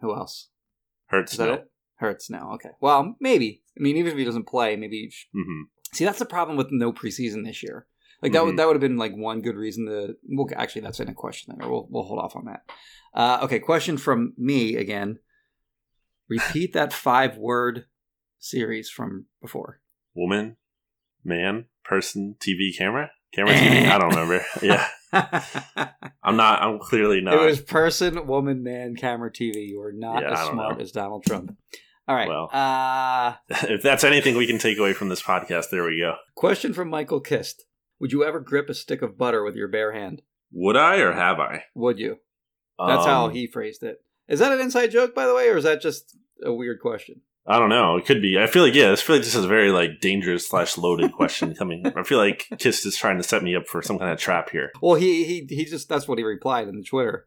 Who 0.00 0.14
else? 0.14 0.48
Hurts. 1.06 1.32
Is 1.32 1.38
that 1.38 1.46
no. 1.48 1.54
it? 1.54 1.70
Hurts 1.96 2.30
now. 2.30 2.52
Okay. 2.54 2.68
Well, 2.80 3.16
maybe. 3.20 3.62
I 3.76 3.82
mean, 3.82 3.96
even 3.96 4.12
if 4.12 4.18
he 4.18 4.24
doesn't 4.24 4.46
play, 4.46 4.76
maybe. 4.76 4.96
you 4.98 5.10
sh- 5.10 5.26
hmm 5.34 5.62
See, 5.92 6.04
that's 6.04 6.18
the 6.20 6.26
problem 6.26 6.56
with 6.58 6.68
no 6.70 6.92
preseason 6.92 7.44
this 7.44 7.62
year. 7.62 7.86
Like 8.22 8.32
that 8.32 8.42
Mhm. 8.42 8.46
would 8.46 8.56
that 8.58 8.66
would 8.66 8.76
have 8.76 8.80
been 8.80 8.96
like 8.98 9.14
one 9.16 9.40
good 9.40 9.56
reason 9.56 9.86
to. 9.86 10.14
Well, 10.28 10.46
actually, 10.54 10.82
that's 10.82 11.00
in 11.00 11.08
a 11.08 11.14
question 11.14 11.56
there. 11.58 11.68
We'll 11.68 11.88
we'll 11.90 12.04
hold 12.04 12.20
off 12.20 12.36
on 12.36 12.44
that. 12.44 12.60
Uh, 13.14 13.38
okay, 13.44 13.58
question 13.58 13.96
from 13.96 14.34
me 14.36 14.76
again. 14.76 15.18
Repeat 16.28 16.74
that 16.74 16.92
five 16.92 17.36
word 17.38 17.86
series 18.38 18.90
from 18.90 19.26
before. 19.40 19.80
Woman, 20.14 20.56
man, 21.24 21.66
person, 21.84 22.36
TV, 22.40 22.76
camera, 22.76 23.10
camera, 23.34 23.52
TV. 23.54 23.88
I 23.88 23.98
don't 23.98 24.10
remember. 24.10 24.44
Yeah, 24.62 24.86
I'm 26.22 26.36
not. 26.36 26.62
I'm 26.62 26.78
clearly 26.78 27.20
not. 27.20 27.34
It 27.34 27.44
was 27.46 27.60
person, 27.60 28.26
woman, 28.26 28.62
man, 28.62 28.94
camera, 28.96 29.30
TV. 29.32 29.68
You 29.68 29.80
are 29.82 29.92
not 29.92 30.22
Yeah, 30.22 30.32
as 30.32 30.48
smart 30.48 30.76
know. 30.78 30.82
as 30.82 30.92
Donald 30.92 31.24
Trump. 31.24 31.56
All 32.06 32.14
right. 32.14 32.28
Well. 32.28 32.50
uh, 32.52 33.34
if 33.70 33.82
that's 33.82 34.04
anything 34.04 34.36
we 34.36 34.46
can 34.46 34.58
take 34.58 34.78
away 34.78 34.92
from 34.92 35.08
this 35.08 35.22
podcast, 35.22 35.70
there 35.70 35.84
we 35.84 35.98
go. 35.98 36.14
question 36.34 36.72
from 36.74 36.88
Michael 36.88 37.20
Kist. 37.20 37.64
Would 38.00 38.12
you 38.12 38.24
ever 38.24 38.38
grip 38.40 38.68
a 38.68 38.74
stick 38.74 39.02
of 39.02 39.18
butter 39.18 39.42
with 39.42 39.56
your 39.56 39.68
bare 39.68 39.92
hand? 39.92 40.22
Would 40.52 40.76
I 40.76 40.98
or 40.98 41.12
have 41.12 41.38
I? 41.40 41.64
Would 41.74 41.98
you? 41.98 42.18
That's 42.78 43.04
how 43.04 43.26
Um, 43.26 43.32
he 43.32 43.46
phrased 43.46 43.82
it. 43.82 43.98
Is 44.28 44.38
that 44.38 44.52
an 44.52 44.60
inside 44.60 44.88
joke, 44.92 45.14
by 45.14 45.26
the 45.26 45.34
way, 45.34 45.48
or 45.48 45.56
is 45.56 45.64
that 45.64 45.80
just 45.82 46.16
a 46.44 46.52
weird 46.52 46.80
question? 46.80 47.22
I 47.50 47.58
don't 47.58 47.70
know. 47.70 47.96
It 47.96 48.04
could 48.04 48.20
be. 48.20 48.38
I 48.38 48.46
feel 48.46 48.62
like 48.62 48.74
yeah. 48.74 48.92
I 48.92 48.96
feel 48.96 49.16
like 49.16 49.24
this 49.24 49.34
is 49.34 49.44
a 49.44 49.48
very 49.48 49.70
like 49.70 50.00
dangerous 50.00 50.46
slash 50.46 50.76
loaded 50.76 51.12
question 51.12 51.54
coming. 51.54 51.82
I 51.96 52.02
feel 52.02 52.18
like 52.18 52.46
Kist 52.58 52.84
is 52.84 52.96
trying 52.96 53.16
to 53.16 53.22
set 53.22 53.42
me 53.42 53.56
up 53.56 53.66
for 53.66 53.80
some 53.80 53.98
kind 53.98 54.12
of 54.12 54.18
trap 54.18 54.50
here. 54.50 54.70
Well, 54.82 54.96
he 54.96 55.24
he 55.24 55.46
he 55.48 55.64
just 55.64 55.88
that's 55.88 56.06
what 56.06 56.18
he 56.18 56.24
replied 56.24 56.68
in 56.68 56.76
the 56.76 56.84
Twitter 56.84 57.26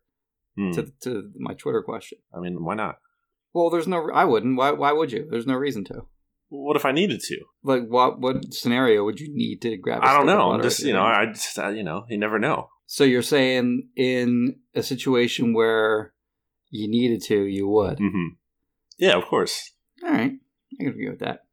Hmm. 0.55 0.71
to 0.71 0.91
to 1.03 1.31
my 1.37 1.53
Twitter 1.55 1.81
question. 1.81 2.19
I 2.35 2.39
mean, 2.39 2.63
why 2.63 2.75
not? 2.75 2.97
Well, 3.53 3.69
there's 3.69 3.87
no. 3.87 4.09
I 4.13 4.25
wouldn't. 4.25 4.57
Why? 4.57 4.71
Why 4.71 4.91
would 4.91 5.11
you? 5.11 5.27
There's 5.29 5.47
no 5.47 5.55
reason 5.55 5.83
to. 5.85 6.03
What 6.49 6.75
if 6.75 6.85
I 6.85 6.91
needed 6.91 7.21
to? 7.21 7.37
Like, 7.63 7.87
what? 7.87 8.19
What 8.19 8.53
scenario 8.53 9.03
would 9.05 9.19
you 9.19 9.33
need 9.33 9.61
to 9.63 9.75
grab? 9.77 10.03
I 10.03 10.11
I 10.11 10.17
don't 10.17 10.25
know. 10.27 10.51
I'm 10.51 10.61
just 10.61 10.83
you 10.83 10.93
know, 10.93 11.03
I 11.03 11.25
just 11.27 11.57
uh, 11.57 11.69
you 11.69 11.83
know, 11.83 12.05
you 12.09 12.17
never 12.17 12.37
know. 12.37 12.69
So 12.85 13.05
you're 13.05 13.21
saying 13.21 13.87
in 13.95 14.57
a 14.75 14.83
situation 14.83 15.53
where 15.53 16.13
you 16.69 16.89
needed 16.89 17.21
to, 17.23 17.45
you 17.45 17.67
would. 17.69 17.97
hmm 17.99 18.27
Yeah, 18.97 19.17
of 19.17 19.25
course. 19.25 19.70
All 20.03 20.11
right, 20.11 20.31
I 20.33 20.75
can 20.77 20.87
agree 20.87 21.09
with 21.09 21.19
that. 21.19 21.45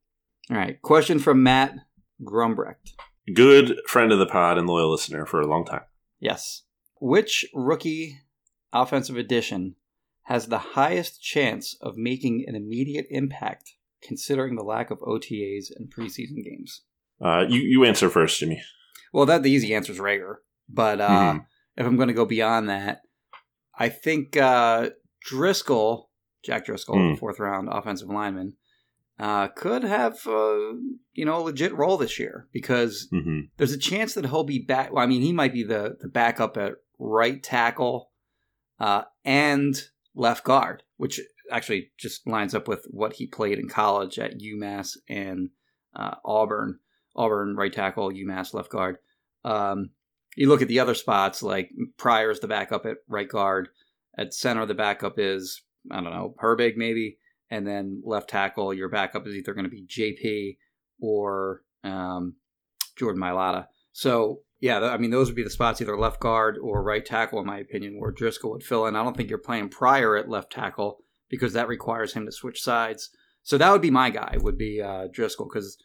All 0.50 0.57
right, 0.57 0.81
question 0.83 1.19
from 1.19 1.43
Matt 1.43 1.75
Grumbrecht. 2.23 2.93
Good 3.35 3.76
friend 3.87 4.11
of 4.12 4.19
the 4.19 4.26
pod 4.26 4.57
and 4.59 4.67
loyal 4.67 4.90
listener 4.90 5.26
for 5.26 5.40
a 5.40 5.47
long 5.47 5.64
time. 5.67 5.83
Yes. 6.19 6.62
Which 7.00 7.45
rookie 7.55 8.21
offensive 8.73 9.17
addition 9.17 9.76
has 10.23 10.47
the 10.47 10.59
highest 10.59 11.23
chance 11.23 11.76
of 11.81 11.97
making 11.97 12.45
an 12.49 12.55
immediate 12.55 13.07
impact, 13.11 13.75
considering 14.02 14.57
the 14.57 14.62
lack 14.64 14.90
of 14.90 14.99
OTAs 15.00 15.67
and 15.76 15.93
preseason 15.95 16.43
games? 16.45 16.83
Uh, 17.21 17.45
you 17.49 17.61
you 17.61 17.85
answer 17.85 18.09
first, 18.09 18.38
Jimmy. 18.40 18.62
Well, 19.12 19.26
that 19.26 19.43
the 19.43 19.50
easy 19.50 19.75
answer 19.75 19.93
is 19.93 19.99
Reagor, 19.99 20.37
but 20.69 21.00
uh, 21.00 21.09
Mhm. 21.35 21.47
if 21.76 21.87
I'm 21.87 21.97
going 21.97 22.09
to 22.09 22.14
go 22.14 22.25
beyond 22.25 22.69
that, 22.69 23.02
I 23.78 23.88
think 23.90 24.37
uh, 24.37 24.90
Driscoll, 25.25 26.08
Jack 26.45 26.66
Driscoll, 26.66 26.97
Hmm. 27.11 27.14
fourth 27.14 27.38
round 27.38 27.68
offensive 27.71 28.09
lineman, 28.09 28.54
uh, 29.18 29.49
could 29.49 29.83
have 29.83 30.26
uh, 30.26 30.75
you 31.12 31.25
know 31.25 31.38
a 31.38 31.42
legit 31.42 31.75
role 31.76 31.97
this 31.97 32.18
year 32.18 32.49
because 32.52 33.09
hmm 33.11 33.40
there's 33.57 33.73
a 33.73 33.78
chance 33.78 34.14
that 34.14 34.26
he'll 34.26 34.45
be 34.45 34.61
back. 34.61 34.92
Well, 34.92 35.02
I 35.02 35.07
mean, 35.07 35.23
he 35.23 35.33
might 35.33 35.52
be 35.52 35.64
the 35.64 35.97
the 36.00 36.09
backup 36.09 36.57
at 36.57 36.75
right 36.99 37.42
tackle 37.42 38.11
uh, 38.78 39.02
and 39.25 39.80
left 40.14 40.45
guard, 40.45 40.83
which 40.97 41.21
actually 41.50 41.90
just 41.99 42.26
lines 42.26 42.54
up 42.54 42.68
with 42.68 42.87
what 42.90 43.14
he 43.14 43.26
played 43.26 43.59
in 43.59 43.68
college 43.68 44.18
at 44.18 44.38
UMass 44.38 44.97
and 45.09 45.50
uh, 45.97 46.14
Auburn. 46.25 46.78
Auburn 47.16 47.57
right 47.57 47.73
tackle, 47.73 48.11
UMass 48.12 48.54
left 48.54 48.71
guard. 48.71 48.99
Um, 49.45 49.90
you 50.37 50.49
look 50.49 50.62
at 50.62 50.68
the 50.68 50.78
other 50.78 50.95
spots, 50.95 51.42
like 51.42 51.71
Pryor's 51.97 52.38
the 52.38 52.47
backup 52.47 52.87
at 52.87 52.99
right 53.09 53.28
guard. 53.28 53.71
At 54.16 54.35
center, 54.35 54.66
the 54.66 54.75
backup 54.75 55.14
is 55.18 55.62
I 55.90 56.00
don't 56.00 56.12
know 56.12 56.35
Herbig 56.42 56.76
maybe, 56.76 57.18
and 57.50 57.66
then 57.66 58.02
left 58.04 58.30
tackle, 58.30 58.75
your 58.75 58.88
backup 58.88 59.26
is 59.26 59.35
either 59.35 59.54
going 59.54 59.64
to 59.64 59.71
be 59.71 59.87
JP 59.87 60.57
or 61.00 61.62
um, 61.85 62.35
Jordan 62.97 63.23
Mailata. 63.23 63.66
So 63.92 64.40
yeah, 64.61 64.80
I 64.80 64.99
mean 64.99 65.11
those 65.11 65.28
would 65.28 65.37
be 65.37 65.45
the 65.45 65.50
spots 65.50 65.80
either 65.80 65.99
left 65.99 66.21
guard 66.21 66.59
or 66.61 66.83
right 66.83 67.04
tackle 67.04 67.40
in 67.40 67.47
my 67.47 67.59
opinion, 67.59 67.99
where 67.99 68.11
Driscoll 68.11 68.50
would 68.52 68.62
fill 68.62 68.87
in. 68.87 68.97
I 68.97 69.04
don't 69.04 69.16
think 69.16 69.30
you're 69.30 69.38
playing 69.38 69.68
Pryor 69.68 70.16
at 70.16 70.28
left 70.28 70.52
tackle 70.52 70.99
because 71.28 71.52
that 71.52 71.68
requires 71.68 72.14
him 72.14 72.26
to 72.26 72.33
switch 72.33 72.62
sides. 72.62 73.11
So 73.42 73.57
that 73.59 73.71
would 73.73 73.83
be 73.83 73.90
my 73.90 74.11
guy. 74.11 74.37
Would 74.38 74.59
be 74.59 74.83
uh, 74.83 75.07
Driscoll 75.12 75.49
because 75.49 75.78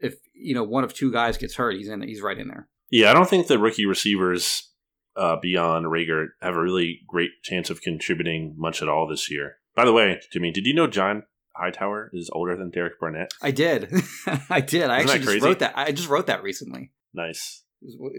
if 0.00 0.14
you 0.32 0.54
know 0.54 0.64
one 0.64 0.84
of 0.84 0.94
two 0.94 1.12
guys 1.12 1.36
gets 1.36 1.56
hurt, 1.56 1.76
he's 1.76 1.88
in. 1.88 2.02
He's 2.02 2.22
right 2.22 2.38
in 2.38 2.48
there. 2.48 2.68
Yeah, 2.90 3.10
I 3.10 3.14
don't 3.14 3.28
think 3.28 3.46
the 3.46 3.58
rookie 3.58 3.86
receivers 3.86 4.70
uh, 5.18 5.36
beyond 5.40 5.86
Reagor 5.86 6.28
have 6.40 6.54
a 6.54 6.62
really 6.62 7.00
great 7.06 7.30
chance 7.42 7.68
of 7.70 7.82
contributing 7.82 8.54
much 8.56 8.80
at 8.82 8.88
all 8.88 9.06
this 9.08 9.30
year. 9.30 9.56
By 9.74 9.84
the 9.84 9.92
way, 9.92 10.20
Jimmy, 10.32 10.50
did 10.50 10.66
you 10.66 10.74
know 10.74 10.86
John 10.86 11.24
Hightower 11.56 12.10
is 12.12 12.30
older 12.32 12.56
than 12.56 12.70
Derek 12.70 12.98
Barnett? 13.00 13.32
I 13.42 13.50
did. 13.50 13.92
I 14.50 14.60
did. 14.60 14.88
I 14.90 14.98
Isn't 15.00 15.06
that 15.08 15.16
actually 15.16 15.34
just 15.34 15.44
wrote 15.44 15.58
that. 15.58 15.72
I 15.76 15.92
just 15.92 16.08
wrote 16.08 16.26
that 16.28 16.42
recently. 16.42 16.92
Nice. 17.12 17.64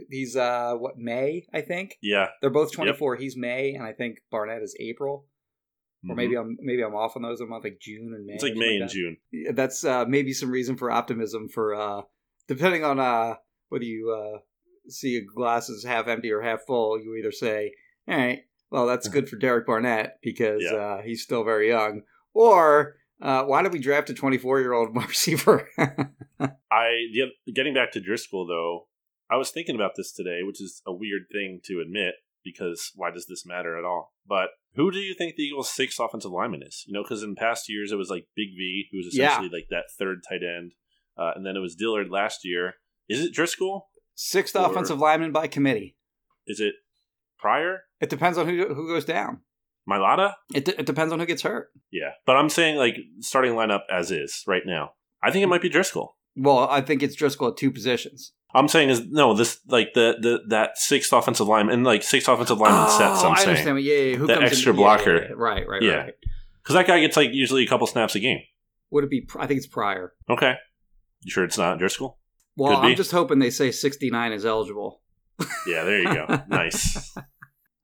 He's 0.09 0.35
uh 0.35 0.73
what 0.75 0.97
May 0.97 1.45
I 1.53 1.61
think. 1.61 1.97
Yeah. 2.01 2.27
They're 2.41 2.49
both 2.49 2.71
24. 2.71 3.15
He's 3.17 3.35
May, 3.35 3.73
and 3.73 3.83
I 3.83 3.91
think 3.93 4.19
Barnett 4.31 4.61
is 4.61 4.75
April. 4.79 5.25
Or 6.07 6.13
Mhm. 6.13 6.17
maybe 6.17 6.35
I'm 6.37 6.57
maybe 6.61 6.81
I'm 6.81 6.95
off 6.95 7.17
on 7.17 7.23
those. 7.23 7.41
I'm 7.41 7.51
on 7.51 7.61
like 7.61 7.77
June 7.81 8.13
and 8.15 8.25
May. 8.25 8.33
it's 8.35 8.43
like 8.43 8.53
or 8.53 8.59
May 8.59 8.75
and 8.75 8.83
that. 8.83 8.93
June. 8.93 9.17
Yeah, 9.33 9.51
That's 9.53 9.83
uh, 9.83 10.05
maybe 10.07 10.31
some 10.31 10.49
reason 10.49 10.77
for 10.77 10.89
optimism 10.91 11.49
for 11.49 11.75
uh, 11.75 12.01
depending 12.47 12.85
on 12.85 12.99
uh, 13.01 13.35
whether 13.67 13.83
you 13.83 14.11
uh, 14.11 14.39
see 14.89 15.17
a 15.17 15.21
glass 15.23 15.69
is 15.69 15.83
half 15.85 16.07
empty 16.07 16.31
or 16.31 16.41
half 16.41 16.61
full. 16.67 16.99
You 16.99 17.15
either 17.15 17.31
say, 17.31 17.73
"All 18.07 18.15
right, 18.17 18.39
well 18.71 18.85
that's 18.87 19.07
good 19.15 19.29
for 19.29 19.37
Derek 19.37 19.65
Barnett 19.65 20.17
because 20.21 20.61
Yeah. 20.63 20.75
uh, 20.77 21.01
he's 21.01 21.23
still 21.23 21.43
very 21.43 21.69
young," 21.69 22.01
or 22.33 22.95
uh, 23.21 23.43
"Why 23.43 23.61
did 23.61 23.73
we 23.73 23.79
draft 23.79 24.09
a 24.09 24.13
24 24.13 24.59
year 24.59 24.73
old 24.73 24.95
receiver?" 25.07 25.69
I 26.71 26.91
getting 27.53 27.73
back 27.73 27.91
to 27.93 28.01
Driscoll 28.01 28.47
though, 28.47 28.87
I 29.29 29.37
was 29.37 29.51
thinking 29.51 29.75
about 29.75 29.91
this 29.95 30.11
today, 30.13 30.39
which 30.43 30.61
is 30.61 30.81
a 30.85 30.93
weird 30.93 31.23
thing 31.31 31.59
to 31.65 31.81
admit 31.81 32.15
because 32.43 32.91
why 32.95 33.11
does 33.11 33.25
this 33.27 33.45
matter 33.45 33.77
at 33.77 33.83
all? 33.83 34.13
But 34.27 34.49
who 34.75 34.91
do 34.91 34.99
you 34.99 35.13
think 35.13 35.35
the 35.35 35.43
Eagles' 35.43 35.69
sixth 35.69 35.99
offensive 35.99 36.31
lineman 36.31 36.61
is? 36.65 36.83
You 36.87 36.93
know, 36.93 37.03
because 37.03 37.21
in 37.23 37.35
past 37.35 37.67
years 37.69 37.91
it 37.91 37.97
was 37.97 38.09
like 38.09 38.27
Big 38.35 38.49
V, 38.57 38.85
who 38.91 38.97
was 38.99 39.15
Yeah. 39.15 39.27
essentially 39.27 39.49
like 39.49 39.67
that 39.69 39.85
third 39.97 40.19
tight 40.27 40.41
end, 40.43 40.73
uh, 41.17 41.31
and 41.35 41.45
then 41.45 41.55
it 41.57 41.59
was 41.59 41.75
Dillard 41.75 42.09
last 42.09 42.39
year. 42.45 42.75
Is 43.09 43.21
it 43.25 43.33
Driscoll? 43.33 43.89
Sixth 44.21 44.53
Or- 44.53 44.69
offensive 44.69 44.99
lineman 44.99 45.31
by 45.31 45.47
committee. 45.47 45.95
Is 46.45 46.59
it 46.59 46.73
Pryor? 47.37 47.83
It 48.01 48.09
depends 48.09 48.37
on 48.37 48.47
who 48.49 48.73
who 48.73 48.87
goes 48.89 49.05
down. 49.05 49.39
Mailata? 49.89 50.33
It, 50.53 50.67
it 50.67 50.85
depends 50.85 51.13
on 51.13 51.19
who 51.21 51.25
gets 51.25 51.41
hurt. 51.43 51.69
Yeah, 51.89 52.11
but 52.25 52.35
I'm 52.35 52.49
saying 52.49 52.75
like 52.75 52.97
starting 53.21 53.53
lineup 53.53 53.83
as 53.89 54.11
is 54.11 54.43
right 54.45 54.63
now. 54.65 54.91
I 55.23 55.31
think 55.31 55.41
it 55.43 55.47
might 55.47 55.61
be 55.61 55.69
Driscoll. 55.69 56.17
Well, 56.35 56.67
I 56.69 56.81
think 56.81 57.01
it's 57.01 57.15
Driscoll 57.15 57.47
at 57.47 57.55
two 57.57 57.71
positions. 57.71 58.33
I'm 58.53 58.67
saying 58.67 58.89
is 58.89 59.05
no 59.07 59.33
this 59.33 59.59
like 59.67 59.93
the 59.93 60.17
the 60.19 60.41
that 60.49 60.77
sixth 60.77 61.13
offensive 61.13 61.47
lineman 61.47 61.75
and 61.75 61.83
like 61.85 62.03
sixth 62.03 62.27
offensive 62.27 62.57
lineman 62.59 62.87
oh, 62.87 62.97
sets. 62.97 63.21
I'm 63.23 63.27
Oh, 63.27 63.31
I 63.31 63.35
saying 63.37 63.49
understand. 63.49 63.81
Yeah, 63.83 63.93
yeah, 63.93 64.15
who 64.17 64.27
That 64.27 64.33
comes 64.39 64.47
in- 64.47 64.51
extra 64.51 64.73
yeah, 64.73 64.77
blocker. 64.77 65.15
yeah, 65.15 65.21
yeah. 65.29 65.35
Right, 65.35 65.65
right, 65.65 65.81
Yeah. 65.81 65.93
right. 65.95 66.13
because 66.61 66.73
that 66.75 66.87
guy 66.87 66.99
gets 66.99 67.15
like 67.15 67.29
usually 67.31 67.63
a 67.63 67.67
couple 67.67 67.87
snaps 67.87 68.15
a 68.15 68.19
game. 68.19 68.41
Would 68.91 69.05
it 69.05 69.09
be? 69.09 69.25
I 69.39 69.47
think 69.47 69.59
it's 69.59 69.67
Pryor. 69.67 70.11
Okay, 70.29 70.55
you 71.21 71.31
sure 71.31 71.45
it's 71.45 71.57
not 71.57 71.79
Driscoll? 71.79 72.19
Well. 72.59 72.77
I'm 72.77 72.95
just 72.95 73.11
hoping 73.11 73.39
they 73.39 73.49
say 73.49 73.71
69 73.71 74.31
is 74.33 74.45
eligible. 74.45 75.01
Yeah, 75.65 75.83
there 75.83 75.99
you 75.99 76.13
go. 76.13 76.41
nice. 76.49 77.13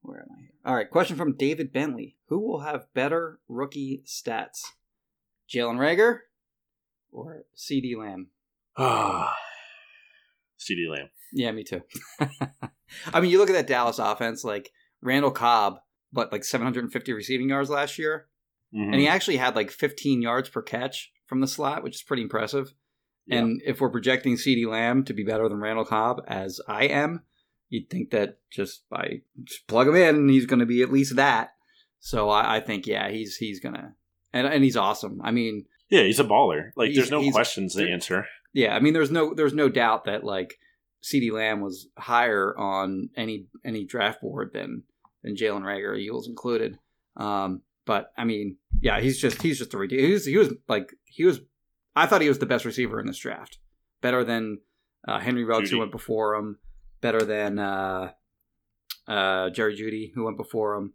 Where 0.02 0.20
am 0.20 0.28
I 0.36 0.40
here? 0.40 0.50
All 0.64 0.74
right, 0.74 0.90
question 0.90 1.16
from 1.16 1.36
David 1.36 1.72
Bentley. 1.72 2.16
Who 2.28 2.40
will 2.40 2.60
have 2.60 2.92
better 2.94 3.40
rookie 3.48 4.02
stats? 4.06 4.60
Jalen 5.52 5.78
Reagor 5.78 6.18
or 7.10 7.44
CeeDee 7.56 7.96
Lamb? 7.96 8.28
Ah, 8.78 9.34
CeeDee 10.58 10.90
Lamb. 10.90 11.08
Yeah, 11.32 11.50
me 11.52 11.64
too. 11.64 11.80
I 13.12 13.20
mean, 13.20 13.30
you 13.30 13.38
look 13.38 13.48
at 13.48 13.54
that 13.54 13.66
Dallas 13.66 13.98
offense, 13.98 14.44
like 14.44 14.70
Randall 15.00 15.30
Cobb, 15.30 15.78
but 16.12 16.30
like 16.30 16.44
750 16.44 17.12
receiving 17.14 17.48
yards 17.48 17.70
last 17.70 17.98
year. 17.98 18.28
Mhm. 18.74 18.92
And 18.92 18.94
he 18.96 19.08
actually 19.08 19.38
had 19.38 19.56
like 19.56 19.70
15 19.70 20.20
yards 20.20 20.50
per 20.50 20.60
catch 20.60 21.10
from 21.24 21.40
the 21.40 21.46
slot, 21.46 21.82
which 21.82 21.94
is 21.94 22.02
pretty 22.02 22.22
impressive. 22.22 22.74
Yeah. 23.26 23.38
And 23.38 23.62
if 23.64 23.80
we're 23.80 23.90
projecting 23.90 24.36
CeeDee 24.36 24.68
Lamb 24.68 25.04
to 25.04 25.12
be 25.12 25.24
better 25.24 25.48
than 25.48 25.58
Randall 25.58 25.84
Cobb, 25.84 26.22
as 26.28 26.60
I 26.68 26.84
am, 26.84 27.22
you'd 27.68 27.90
think 27.90 28.10
that 28.10 28.38
just 28.50 28.88
by 28.88 29.22
just 29.44 29.66
plug 29.66 29.88
him 29.88 29.96
in, 29.96 30.28
he's 30.28 30.46
going 30.46 30.60
to 30.60 30.66
be 30.66 30.82
at 30.82 30.92
least 30.92 31.16
that. 31.16 31.54
So 31.98 32.28
I, 32.30 32.56
I 32.56 32.60
think, 32.60 32.86
yeah, 32.86 33.08
he's 33.10 33.36
he's 33.36 33.58
gonna, 33.58 33.94
and 34.32 34.46
and 34.46 34.62
he's 34.62 34.76
awesome. 34.76 35.20
I 35.24 35.32
mean, 35.32 35.64
yeah, 35.90 36.02
he's 36.02 36.20
a 36.20 36.24
baller. 36.24 36.70
Like, 36.76 36.94
there's 36.94 37.10
no 37.10 37.28
questions 37.30 37.74
to 37.74 37.90
answer. 37.90 38.26
yeah, 38.52 38.76
I 38.76 38.80
mean, 38.80 38.92
there's 38.94 39.10
no 39.10 39.34
there's 39.34 39.54
no 39.54 39.68
doubt 39.68 40.04
that 40.04 40.22
like 40.22 40.58
CeeDee 41.02 41.32
Lamb 41.32 41.60
was 41.60 41.88
higher 41.98 42.56
on 42.56 43.10
any 43.16 43.46
any 43.64 43.84
draft 43.84 44.20
board 44.20 44.50
than 44.52 44.84
than 45.24 45.34
Jalen 45.34 45.62
Reagor, 45.62 45.98
Eagles 45.98 46.28
included. 46.28 46.78
Um, 47.16 47.62
but 47.86 48.12
I 48.16 48.24
mean, 48.24 48.58
yeah, 48.80 49.00
he's 49.00 49.20
just 49.20 49.42
he's 49.42 49.58
just 49.58 49.74
a 49.74 49.78
ridiculous. 49.78 50.24
He 50.26 50.36
was, 50.36 50.46
he 50.46 50.52
was 50.52 50.58
like 50.68 50.92
he 51.04 51.24
was. 51.24 51.40
I 51.96 52.06
thought 52.06 52.20
he 52.20 52.28
was 52.28 52.38
the 52.38 52.46
best 52.46 52.64
receiver 52.64 53.00
in 53.00 53.06
this 53.06 53.18
draft, 53.18 53.58
better 54.02 54.22
than 54.22 54.58
uh, 55.08 55.18
Henry 55.18 55.44
Ruggs 55.44 55.70
who 55.70 55.78
went 55.78 55.90
before 55.92 56.34
him, 56.34 56.58
better 57.00 57.22
than 57.22 57.58
uh, 57.58 58.10
uh, 59.08 59.50
Jerry 59.50 59.74
Jeudy 59.76 60.12
who 60.14 60.24
went 60.24 60.36
before 60.36 60.74
him, 60.74 60.92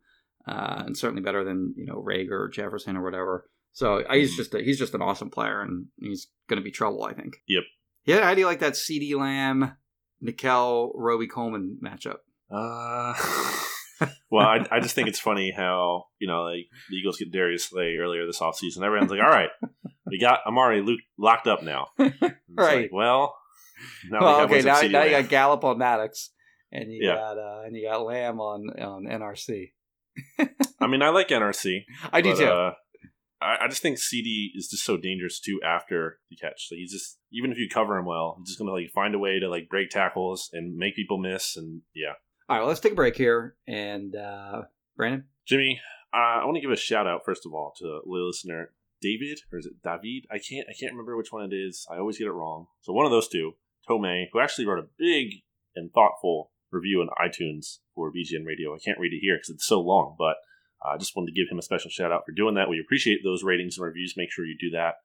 uh, 0.48 0.84
and 0.86 0.98
certainly 0.98 1.22
better 1.22 1.44
than 1.44 1.74
you 1.78 1.86
know 1.86 1.96
Reagor 1.96 2.32
or 2.32 2.50
Jefferson 2.50 2.96
or 2.98 3.04
whatever. 3.04 3.50
So 3.74 4.02
uh, 4.02 4.14
he's 4.14 4.34
Mhm. 4.34 4.38
just 4.38 4.54
a, 4.54 4.60
he's 4.62 4.78
just 4.80 4.94
an 4.94 5.02
awesome 5.02 5.30
player, 5.30 5.62
and 5.62 5.88
he's 6.00 6.28
going 6.50 6.60
to 6.60 6.64
be 6.64 6.72
trouble, 6.72 7.04
I 7.04 7.14
think. 7.14 7.38
Yep. 7.48 7.64
Yeah, 8.06 8.24
how 8.26 8.34
do 8.34 8.40
you 8.42 8.46
like 8.48 8.60
that 8.60 8.74
CeeDee 8.74 9.16
Lamb, 9.16 9.78
Nickell, 10.20 10.92
Robey 10.96 11.28
Coleman 11.28 11.80
matchup? 11.84 12.18
Uh, 12.50 13.14
well, 14.32 14.46
I, 14.48 14.66
I 14.72 14.80
just 14.82 14.94
think 14.96 15.08
it's 15.08 15.20
funny 15.20 15.54
how 15.56 16.06
you 16.20 16.28
know 16.28 16.44
like 16.44 16.66
the 16.90 16.98
Eagles 16.98 17.18
get 17.18 17.32
Darius 17.32 17.66
Slay 17.70 17.96
earlier 17.98 18.26
this 18.26 18.40
offseason. 18.40 18.84
Everyone's 18.84 19.12
like, 19.12 19.22
"All 19.22 19.30
right, 19.30 19.50
we 20.12 20.20
got 20.20 20.42
Amari 20.46 20.82
Luke 20.82 21.00
locked 21.18 21.48
up 21.48 21.64
now." 21.64 21.88
It's 22.00 22.58
Right. 22.58 22.82
like, 22.84 22.92
well, 22.92 23.36
now 24.10 24.20
we 24.20 24.26
well, 24.26 24.38
got 24.40 24.52
okay, 24.52 24.62
now, 24.62 25.00
now 25.00 25.04
you 25.06 25.12
got 25.12 25.30
Gallup 25.30 25.64
on 25.64 25.78
Maddox, 25.78 26.32
and 26.72 26.92
you 26.92 27.00
Yeah. 27.08 27.16
got 27.16 27.38
uh, 27.38 27.62
and 27.66 27.76
you 27.76 27.88
got 27.88 28.04
Lamb 28.06 28.40
on 28.42 28.70
on 28.80 29.06
NRC. 29.06 29.72
I 30.82 30.88
mean, 30.88 31.02
I 31.02 31.10
like 31.10 31.30
NRC. 31.30 31.86
I 32.12 32.22
do 32.22 32.32
but, 32.32 32.38
too. 32.38 32.46
Uh, 32.46 32.74
I, 33.42 33.66
I 33.66 33.68
just 33.68 33.82
think 33.82 33.98
CeeDee 33.98 34.50
is 34.56 34.68
just 34.70 34.84
so 34.84 34.98
dangerous 34.98 35.40
too 35.40 35.60
after 35.66 36.20
the 36.30 36.36
catch. 36.36 36.68
So 36.68 36.76
he's 36.76 36.92
just 36.92 37.18
even 37.32 37.52
if 37.52 37.58
you 37.58 37.68
cover 37.70 37.98
him 37.98 38.06
well, 38.06 38.36
he's 38.40 38.50
just 38.50 38.60
gonna 38.60 38.72
like 38.72 38.90
find 38.94 39.16
a 39.16 39.20
way 39.20 39.40
to 39.40 39.50
like 39.50 39.70
break 39.70 39.90
tackles 39.90 40.50
and 40.54 40.76
make 40.76 40.96
people 40.96 41.18
miss. 41.18 41.56
And 41.56 41.82
yeah, 41.96 42.14
All 42.50 42.56
right, 42.56 42.60
well, 42.60 42.68
let's 42.68 42.80
take 42.82 42.92
a 42.92 42.96
break 42.96 43.16
here. 43.16 43.56
And 43.68 44.16
uh, 44.16 44.64
Brandon, 44.96 45.26
Jimmy, 45.48 45.80
uh, 46.14 46.18
I 46.42 46.46
want 46.46 46.56
to 46.58 46.62
give 46.62 46.72
a 46.72 46.76
shout 46.76 47.08
out 47.08 47.22
first 47.26 47.46
of 47.46 47.54
all 47.54 47.74
to 47.78 47.86
a 47.86 48.02
listener 48.06 48.72
David 49.02 49.40
or 49.52 49.60
is 49.60 49.66
it 49.66 49.82
David? 49.84 50.26
I 50.32 50.38
can't 50.38 50.68
I 50.70 50.74
can't 50.80 50.94
remember 50.94 51.18
which 51.18 51.32
one 51.32 51.52
it 51.52 51.56
is. 51.56 51.86
I 51.90 51.98
always 51.98 52.18
get 52.18 52.28
it 52.28 52.32
wrong. 52.32 52.68
So 52.82 52.94
one 52.94 53.06
of 53.06 53.12
those 53.12 53.28
two, 53.28 53.54
Tomei, 53.90 54.26
who 54.32 54.40
actually 54.40 54.66
wrote 54.66 54.84
a 54.84 54.90
big 54.98 55.42
and 55.76 55.92
thoughtful 55.92 56.52
review 56.72 57.02
on 57.02 57.10
iTunes 57.28 57.80
for 57.94 58.12
BGN 58.12 58.46
Radio. 58.46 58.74
I 58.74 58.80
can't 58.84 59.00
read 59.00 59.14
it 59.14 59.20
here 59.22 59.36
because 59.36 59.50
it's 59.50 59.68
so 59.68 59.82
long, 59.82 60.16
but 60.18 60.38
I 60.84 60.96
uh, 60.96 60.98
just 60.98 61.16
wanted 61.16 61.34
to 61.34 61.40
give 61.40 61.52
him 61.52 61.60
a 61.60 61.64
special 61.64 61.92
shout 61.92 62.12
out 62.12 62.24
for 62.26 62.32
doing 62.32 62.56
that. 62.56 62.70
We 62.70 62.80
appreciate 62.80 63.20
those 63.24 63.44
ratings 63.44 63.78
and 63.78 63.86
reviews. 63.86 64.16
Make 64.18 64.32
sure 64.32 64.46
you 64.46 64.58
do 64.60 64.72
that. 64.72 64.96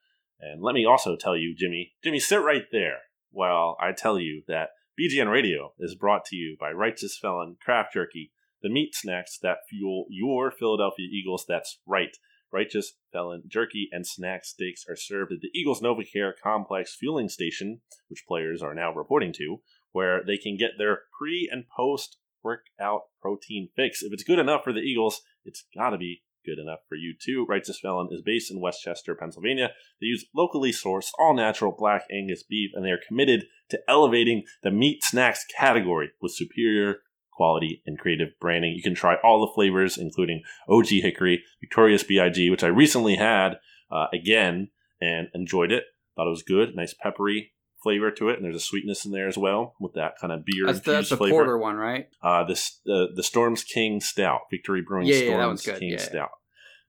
And 0.40 0.62
let 0.62 0.74
me 0.74 0.86
also 0.86 1.16
tell 1.16 1.36
you, 1.36 1.54
Jimmy, 1.54 1.92
Jimmy, 2.02 2.20
sit 2.20 2.36
right 2.36 2.64
there 2.72 2.98
while 3.30 3.76
I 3.80 3.92
tell 3.92 4.18
you 4.18 4.42
that 4.48 4.70
BGN 4.98 5.30
Radio 5.30 5.74
is 5.78 5.94
brought 5.94 6.24
to 6.26 6.36
you 6.36 6.56
by 6.58 6.70
Righteous 6.70 7.18
Felon 7.20 7.56
Craft 7.62 7.92
Jerky, 7.94 8.32
the 8.62 8.70
meat 8.70 8.94
snacks 8.94 9.38
that 9.42 9.58
fuel 9.68 10.06
your 10.08 10.50
Philadelphia 10.50 11.06
Eagles. 11.10 11.44
That's 11.46 11.78
right. 11.86 12.16
Righteous 12.52 12.94
Felon 13.12 13.42
Jerky 13.46 13.88
and 13.92 14.06
snack 14.06 14.44
steaks 14.44 14.84
are 14.88 14.96
served 14.96 15.32
at 15.32 15.40
the 15.40 15.50
Eagles 15.54 15.80
NovaCare 15.80 16.32
Complex 16.42 16.94
fueling 16.94 17.28
station, 17.28 17.80
which 18.08 18.24
players 18.26 18.62
are 18.62 18.74
now 18.74 18.94
reporting 18.94 19.32
to, 19.34 19.58
where 19.92 20.22
they 20.24 20.36
can 20.36 20.56
get 20.56 20.72
their 20.78 21.00
pre 21.18 21.48
and 21.50 21.64
post 21.68 22.18
workout 22.42 23.02
protein 23.20 23.68
fix. 23.74 24.02
If 24.02 24.12
it's 24.12 24.22
good 24.22 24.38
enough 24.38 24.62
for 24.64 24.72
the 24.72 24.80
Eagles, 24.80 25.22
it's 25.44 25.64
got 25.76 25.90
to 25.90 25.98
be 25.98 26.22
good 26.46 26.58
enough 26.58 26.78
for 26.88 26.94
you 26.94 27.14
too. 27.20 27.44
Righteous 27.48 27.80
Felon 27.80 28.08
is 28.12 28.22
based 28.22 28.50
in 28.50 28.60
West 28.60 28.80
Chester, 28.82 29.14
Pennsylvania. 29.16 29.70
They 30.00 30.06
use 30.06 30.24
locally 30.34 30.70
sourced, 30.70 31.10
all 31.18 31.34
natural 31.34 31.74
black 31.76 32.04
Angus 32.10 32.44
beef, 32.44 32.70
and 32.74 32.84
they 32.84 32.90
are 32.90 33.00
committed 33.06 33.46
to 33.70 33.80
elevating 33.88 34.44
the 34.62 34.70
meat 34.70 35.02
snacks 35.02 35.44
category 35.58 36.10
with 36.22 36.32
superior 36.32 37.00
quality 37.36 37.82
and 37.86 37.98
creative 37.98 38.28
branding. 38.40 38.72
You 38.72 38.82
can 38.82 38.94
try 38.94 39.16
all 39.22 39.40
the 39.40 39.52
flavors, 39.52 39.98
including 39.98 40.42
OG 40.68 40.88
Hickory, 40.88 41.42
Victorious 41.60 42.02
BIG, 42.02 42.50
which 42.50 42.64
I 42.64 42.68
recently 42.68 43.16
had 43.16 43.58
uh, 43.90 44.06
again 44.12 44.70
and 45.00 45.28
enjoyed 45.34 45.72
it. 45.72 45.84
Thought 46.16 46.28
it 46.28 46.30
was 46.30 46.42
good, 46.42 46.74
nice 46.74 46.94
peppery 46.94 47.52
flavor 47.82 48.10
to 48.10 48.30
it, 48.30 48.36
and 48.36 48.44
there's 48.44 48.56
a 48.56 48.60
sweetness 48.60 49.04
in 49.04 49.12
there 49.12 49.28
as 49.28 49.38
well 49.38 49.74
with 49.78 49.92
that 49.94 50.14
kind 50.20 50.32
of 50.32 50.44
beer 50.44 50.66
that's, 50.66 50.78
infused 50.78 51.10
that's 51.10 51.20
the 51.20 51.28
porter 51.28 51.58
one, 51.58 51.76
right? 51.76 52.08
Uh, 52.22 52.42
this 52.44 52.80
uh, 52.90 53.06
the 53.14 53.22
Storms 53.22 53.62
King 53.62 54.00
Stout, 54.00 54.40
Victory 54.50 54.82
Brewing 54.82 55.06
Yeah, 55.06 55.16
yeah, 55.16 55.36
Storms 55.36 55.62
good, 55.62 55.78
King 55.78 55.90
yeah. 55.90 55.98
Stout. 55.98 56.30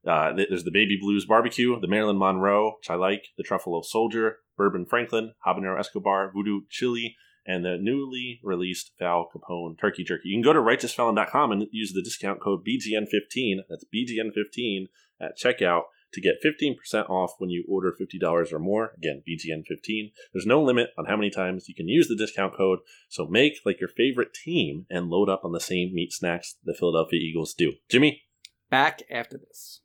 Uh, 0.07 0.31
there's 0.33 0.63
the 0.63 0.71
Baby 0.71 0.97
Blues 0.99 1.25
Barbecue, 1.25 1.79
the 1.81 1.87
Maryland 1.87 2.17
Monroe, 2.17 2.77
which 2.79 2.89
I 2.89 2.95
like, 2.95 3.25
the 3.37 3.43
Truffalo 3.43 3.83
Soldier, 3.83 4.37
Bourbon 4.57 4.85
Franklin, 4.85 5.33
Habanero 5.45 5.77
Escobar, 5.77 6.31
Voodoo 6.33 6.61
Chili, 6.69 7.17
and 7.47 7.63
the 7.63 7.77
newly 7.79 8.39
released 8.43 8.91
Val 8.99 9.27
Capone 9.33 9.79
Turkey 9.79 10.03
Jerky. 10.03 10.29
You 10.29 10.35
can 10.35 10.43
go 10.43 10.53
to 10.53 10.59
righteousfelon.com 10.59 11.51
and 11.51 11.67
use 11.71 11.93
the 11.93 12.03
discount 12.03 12.41
code 12.41 12.65
BGN15. 12.67 13.59
That's 13.69 13.85
BGN15 13.85 14.87
at 15.21 15.37
checkout 15.37 15.83
to 16.13 16.21
get 16.21 16.43
15% 16.43 17.09
off 17.09 17.33
when 17.37 17.49
you 17.49 17.65
order 17.67 17.93
$50 17.99 18.53
or 18.53 18.59
more. 18.59 18.91
Again, 18.97 19.23
BGN15. 19.27 20.11
There's 20.33 20.45
no 20.45 20.61
limit 20.61 20.89
on 20.97 21.05
how 21.05 21.15
many 21.15 21.29
times 21.29 21.67
you 21.67 21.75
can 21.75 21.87
use 21.87 22.07
the 22.07 22.15
discount 22.15 22.55
code, 22.55 22.79
so 23.09 23.25
make 23.27 23.59
like 23.65 23.79
your 23.79 23.89
favorite 23.89 24.33
team 24.33 24.85
and 24.89 25.09
load 25.09 25.29
up 25.29 25.41
on 25.43 25.51
the 25.51 25.59
same 25.59 25.93
meat 25.93 26.13
snacks 26.13 26.55
the 26.63 26.73
Philadelphia 26.73 27.19
Eagles 27.19 27.53
do. 27.53 27.73
Jimmy? 27.89 28.23
Back 28.69 29.03
after 29.09 29.37
this. 29.37 29.81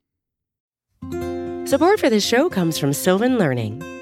Support 1.69 2.01
for 2.01 2.11
this 2.11 2.27
show 2.27 2.51
comes 2.51 2.79
from 2.79 2.93
Sylvan 2.93 3.39
Learning. 3.39 4.02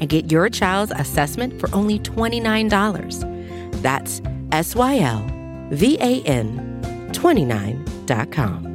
and 0.00 0.08
get 0.08 0.30
your 0.30 0.48
child's 0.48 0.92
assessment 0.92 1.58
for 1.60 1.68
only 1.74 1.98
$29. 2.00 3.82
That's 3.82 4.22
S 4.52 4.74
Y 4.74 4.98
L 4.98 5.26
V 5.70 5.96
A 6.00 6.22
N 6.22 6.68
29.com. 7.12 8.68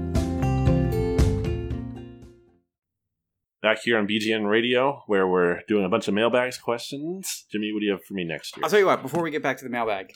Back 3.61 3.79
here 3.83 3.97
on 3.97 4.07
BGN 4.07 4.47
Radio, 4.49 5.03
where 5.07 5.27
we're 5.27 5.61
doing 5.67 5.83
a 5.83 5.89
bunch 5.89 6.07
of 6.07 6.13
mailbags 6.13 6.57
questions. 6.57 7.45
Jimmy, 7.51 7.73
what 7.73 7.79
do 7.79 7.85
you 7.87 7.91
have 7.93 8.03
for 8.03 8.13
me 8.13 8.23
next 8.23 8.55
year? 8.55 8.63
I'll 8.63 8.69
tell 8.69 8.79
you 8.79 8.85
what, 8.85 9.01
before 9.01 9.23
we 9.23 9.31
get 9.31 9.41
back 9.43 9.57
to 9.57 9.63
the 9.63 9.69
mailbag, 9.69 10.13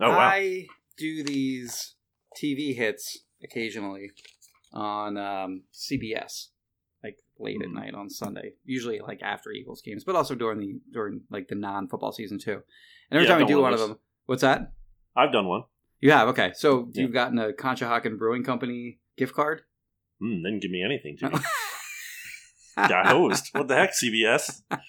Oh, 0.00 0.08
wow. 0.10 0.18
I 0.18 0.66
do 0.98 1.22
these 1.22 1.94
TV 2.42 2.74
hits 2.76 3.18
occasionally 3.42 4.10
on 4.72 5.16
um, 5.16 5.62
CBS, 5.72 6.48
late 7.42 7.60
at 7.62 7.68
Mhm. 7.68 7.74
night 7.74 7.94
on 7.94 8.08
Sunday. 8.08 8.52
Usually 8.64 9.00
like 9.00 9.22
after 9.22 9.50
Eagles 9.50 9.82
games, 9.82 10.04
but 10.04 10.14
also 10.16 10.34
during 10.34 10.60
the 10.60 10.80
during 10.90 11.22
like 11.30 11.48
the 11.48 11.54
non 11.54 11.88
football 11.88 12.12
season 12.12 12.38
too. 12.38 12.62
And 13.10 13.18
every 13.18 13.24
Yeah, 13.26 13.32
time 13.36 13.46
we 13.46 13.52
do 13.52 13.60
one 13.60 13.74
of 13.74 13.80
them, 13.80 13.98
what's 14.26 14.42
that? 14.42 14.72
I've 15.16 15.32
done 15.32 15.46
one. 15.46 15.64
You 16.00 16.10
have 16.12 16.28
okay. 16.28 16.52
So 16.54 16.88
Yeah. 16.92 17.02
you've 17.02 17.12
gotten 17.12 17.38
a 17.38 17.52
Conshohocken 17.52 18.18
Brewing 18.18 18.44
Company 18.44 18.98
gift 19.16 19.34
card. 19.34 19.62
Mm, 20.22 20.42
didn't 20.42 20.60
give 20.60 20.70
me 20.70 20.82
anything, 20.82 21.16
Jimmy. 21.16 21.36
Got 22.76 23.06
hosed. 23.06 23.48
What 23.52 23.68
the 23.68 23.76
heck, 23.76 23.92
CBS? 23.92 24.62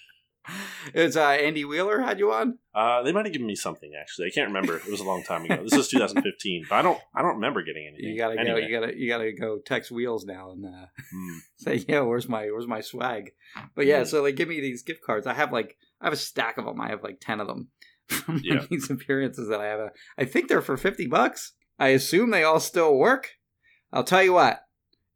it's 0.94 1.16
uh, 1.16 1.28
Andy 1.28 1.64
Wheeler 1.64 2.00
had 2.00 2.18
you 2.18 2.32
on. 2.32 2.58
Uh, 2.74 3.02
they 3.02 3.12
might 3.12 3.24
have 3.24 3.32
given 3.32 3.46
me 3.46 3.54
something 3.54 3.92
actually. 3.98 4.26
I 4.26 4.30
can't 4.30 4.48
remember. 4.48 4.76
It 4.76 4.88
was 4.90 5.00
a 5.00 5.04
long 5.04 5.22
time 5.22 5.44
ago. 5.44 5.62
This 5.62 5.76
was 5.76 5.88
2015, 5.88 6.66
but 6.68 6.76
I 6.76 6.82
don't. 6.82 6.98
I 7.14 7.22
don't 7.22 7.36
remember 7.36 7.62
getting 7.62 7.86
anything. 7.86 8.10
You 8.10 8.18
gotta 8.18 8.38
Anyway. 8.38 8.60
go. 8.62 8.66
You 8.66 8.80
gotta. 8.80 8.98
You 8.98 9.08
gotta 9.08 9.32
go. 9.32 9.58
Text 9.64 9.90
Wheels 9.90 10.24
now 10.24 10.50
and 10.52 10.66
uh, 10.66 10.86
Hmm. 11.10 11.36
say, 11.56 11.84
"Yeah, 11.88 12.00
where's 12.00 12.28
my 12.28 12.46
where's 12.46 12.66
my 12.66 12.80
swag?" 12.80 13.32
But 13.74 13.86
yeah, 13.86 14.02
Mm. 14.02 14.06
so 14.06 14.22
like, 14.22 14.36
give 14.36 14.48
me 14.48 14.60
these 14.60 14.82
gift 14.82 15.02
cards. 15.02 15.26
I 15.26 15.34
have 15.34 15.52
like, 15.52 15.76
I 16.00 16.06
have 16.06 16.12
a 16.12 16.16
stack 16.16 16.58
of 16.58 16.64
them. 16.64 16.80
I 16.80 16.88
have 16.88 17.02
like 17.02 17.18
ten 17.20 17.40
of 17.40 17.46
them 17.46 17.68
from 18.08 18.40
Yeah. 18.44 18.64
these 18.70 18.90
appearances 18.90 19.48
that 19.48 19.60
I 19.60 19.66
have. 19.66 19.90
I 20.18 20.24
think 20.24 20.48
they're 20.48 20.60
for 20.62 20.76
fifty 20.76 21.06
bucks. 21.06 21.52
I 21.78 21.88
assume 21.88 22.30
they 22.30 22.44
all 22.44 22.60
still 22.60 22.96
work. 22.96 23.32
I'll 23.92 24.04
tell 24.04 24.22
you 24.22 24.32
what. 24.34 24.60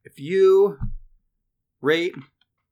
If 0.05 0.19
you 0.19 0.79
rate 1.81 2.15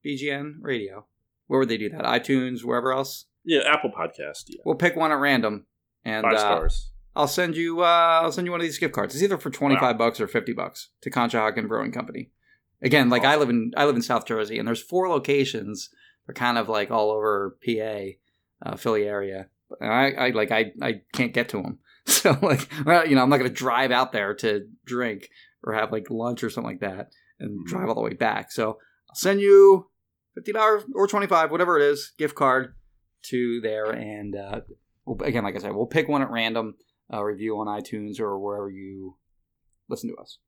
BGN 0.05 0.55
Radio, 0.61 1.07
where 1.47 1.61
would 1.61 1.69
they 1.69 1.77
do 1.79 1.89
that? 1.91 2.03
iTunes, 2.05 2.65
wherever 2.65 2.93
else. 2.93 3.27
Yeah, 3.45 3.61
Apple 3.67 3.91
Podcast. 3.91 4.45
Yeah, 4.49 4.61
We'll 4.65 4.75
pick 4.75 4.97
one 4.97 5.13
at 5.13 5.19
random, 5.19 5.67
and 6.05 6.23
five 6.25 6.35
uh. 6.37 6.69
I'll 7.15 7.29
send 7.29 7.57
you. 7.57 7.81
Uh, 7.81 8.21
I'll 8.23 8.33
send 8.33 8.47
you 8.47 8.51
one 8.51 8.61
of 8.61 8.67
these 8.67 8.79
gift 8.79 8.93
cards. 8.95 9.15
It's 9.15 9.23
either 9.23 9.39
for 9.39 9.51
twenty 9.51 9.77
five 9.77 9.97
bucks 9.97 10.21
or 10.21 10.27
fifty 10.27 10.53
bucks 10.53 10.91
to 11.03 11.11
Conshohocken 11.11 11.67
Brewing 11.69 11.93
Company. 11.93 12.31
Again, 12.83 13.09
like 13.09 13.25
I 13.25 13.37
live 13.37 13.49
in 13.49 13.73
I 13.77 13.87
live 13.87 13.97
in 13.97 14.03
South 14.03 14.27
Jersey, 14.27 14.59
and 14.59 14.69
there's 14.69 14.83
four 14.83 15.09
locations. 15.09 15.89
They're 16.27 16.35
kind 16.35 16.59
of 16.59 16.69
like 16.69 16.91
all 16.91 17.11
over 17.11 17.57
PA, 17.65 18.01
uh, 18.69 18.77
Philly 18.77 19.05
area. 19.05 19.49
And 19.81 19.93
I, 19.93 20.11
I 20.27 20.31
like 20.31 20.51
I 20.51 20.73
I 20.83 21.01
can't 21.13 21.33
get 21.33 21.49
to 21.51 21.63
them. 21.63 21.79
So 22.09 22.39
like, 22.41 22.69
well, 22.85 23.05
you 23.07 23.17
know, 23.17 23.23
I'm 23.23 23.31
not 23.31 23.39
gonna 23.39 23.49
drive 23.51 23.91
out 23.91 24.13
there 24.13 24.33
to 24.37 24.69
drink 24.85 25.29
or 25.65 25.73
have 25.73 25.91
like 25.91 26.09
lunch 26.11 26.45
or 26.45 26.51
something 26.51 26.71
like 26.71 26.81
that, 26.81 27.11
and 27.41 27.51
Mhm. 27.61 27.65
drive 27.67 27.89
all 27.89 27.95
the 27.97 28.01
way 28.01 28.13
back. 28.15 28.53
So 28.53 28.79
I'll 29.09 29.15
send 29.17 29.41
you 29.41 29.89
fifty 30.37 30.53
dollars 30.53 30.85
or 30.95 31.09
twenty 31.09 31.27
five, 31.27 31.51
whatever 31.51 31.77
it 31.79 31.83
is, 31.91 32.13
gift 32.17 32.37
card 32.37 32.75
to 33.31 33.61
there, 33.61 33.91
and 33.91 34.37
uh, 34.37 34.61
we'll, 35.05 35.21
again, 35.27 35.43
like 35.43 35.57
I 35.57 35.59
said, 35.59 35.75
we'll 35.75 35.87
pick 35.87 36.07
one 36.09 36.23
at 36.23 36.31
random 36.31 36.77
uh, 37.13 37.23
review 37.25 37.59
on 37.59 37.67
iTunes 37.67 38.21
or 38.21 38.39
wherever 38.39 38.71
you 38.71 39.17
listen 39.89 40.11
to 40.11 40.17
us. 40.23 40.39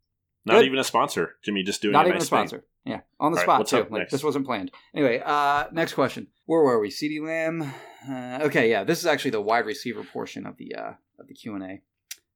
Not 0.44 0.54
good. 0.54 0.66
even 0.66 0.78
a 0.78 0.84
sponsor, 0.84 1.36
Jimmy. 1.44 1.62
Just 1.64 1.82
doing 1.82 1.92
Not 1.92 2.04
a 2.06 2.08
even 2.08 2.18
nice 2.18 2.22
a 2.24 2.26
sponsor. 2.26 2.64
Yeah, 2.84 3.00
on 3.20 3.32
the 3.32 3.38
All 3.38 3.40
right, 3.40 3.42
spot 3.42 3.58
what's 3.58 3.70
too. 3.70 3.76
Like 3.78 3.90
next? 3.90 4.12
this 4.12 4.22
wasn't 4.22 4.46
planned. 4.46 4.70
Anyway, 4.94 5.20
uh, 5.24 5.64
next 5.72 5.94
question. 5.94 6.28
Where 6.46 6.62
were 6.62 6.80
we? 6.80 6.88
CeeDee 6.90 7.20
Lamb. 7.20 7.74
Uh, 8.08 8.44
okay, 8.46 8.70
yeah, 8.70 8.84
this 8.84 9.00
is 9.00 9.06
actually 9.06 9.32
the 9.32 9.40
wide 9.42 9.66
receiver 9.66 10.04
portion 10.04 10.46
of 10.46 10.56
the 10.56 10.74
uh, 10.74 10.92
of 11.18 11.26
the 11.26 11.34
Q 11.34 11.54
and 11.56 11.64
A. 11.64 11.66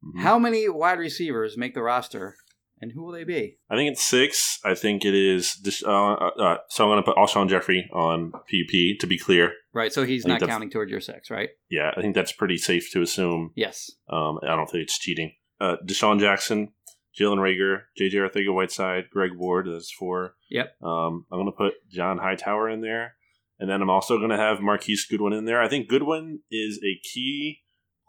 Mhm. 0.05 0.21
How 0.21 0.38
many 0.38 0.69
wide 0.69 0.99
receivers 0.99 1.57
make 1.57 1.75
the 1.75 1.83
roster, 1.83 2.37
and 2.83 2.92
who 2.92 3.05
will 3.05 3.12
they 3.12 3.25
be? 3.25 3.59
I 3.71 3.77
think 3.77 3.92
it's 3.92 4.03
six. 4.03 4.59
I 4.64 4.75
think 4.75 5.05
it 5.05 5.14
is. 5.14 5.57
Uh, 5.87 6.14
uh, 6.14 6.31
uh, 6.38 6.57
so 6.68 6.85
I'm 6.85 6.90
going 6.90 7.03
to 7.03 7.03
put 7.03 7.16
Alshon 7.16 7.49
Jeffery 7.49 7.88
on 7.92 8.33
PUP 8.33 8.99
to 9.01 9.07
be 9.07 9.16
clear. 9.16 9.53
Right, 9.73 9.92
so 9.92 10.05
he's 10.05 10.27
not 10.27 10.40
counting 10.40 10.68
toward 10.68 10.90
your 10.90 11.01
six, 11.01 11.31
right? 11.31 11.51
Yeah, 11.71 11.92
I 11.97 12.01
think 12.03 12.14
that's 12.14 12.33
pretty 12.33 12.59
safe 12.59 12.90
to 12.92 13.01
assume. 13.01 13.53
Yes. 13.55 13.90
Um, 14.11 14.38
I 14.42 14.57
don't 14.57 14.68
think 14.68 14.83
it's 14.83 14.99
cheating. 14.99 15.33
Uh, 15.61 15.77
DeSean 15.87 16.18
Jackson, 16.18 16.73
Jalen 17.18 17.38
Reagor, 17.38 17.83
JJ 17.99 18.14
Arcega 18.14 18.53
Whiteside, 18.53 19.05
Greg 19.11 19.31
Ward. 19.37 19.68
That's 19.73 19.92
four. 19.92 20.35
Yep. 20.51 20.75
Um, 20.83 21.27
I'm 21.31 21.38
going 21.38 21.47
to 21.47 21.53
put 21.53 21.75
John 21.88 22.18
Hightower 22.18 22.68
in 22.68 22.81
there. 22.81 23.14
And 23.61 23.71
then 23.71 23.81
I'm 23.81 23.90
also 23.90 24.18
going 24.18 24.31
to 24.31 24.37
have 24.37 24.61
Marquise 24.61 25.07
Goodwin 25.09 25.33
in 25.33 25.45
there. 25.45 25.62
I 25.62 25.68
think 25.68 25.88
Goodwin 25.88 26.40
is 26.51 26.81
a 26.85 26.99
key 27.14 27.61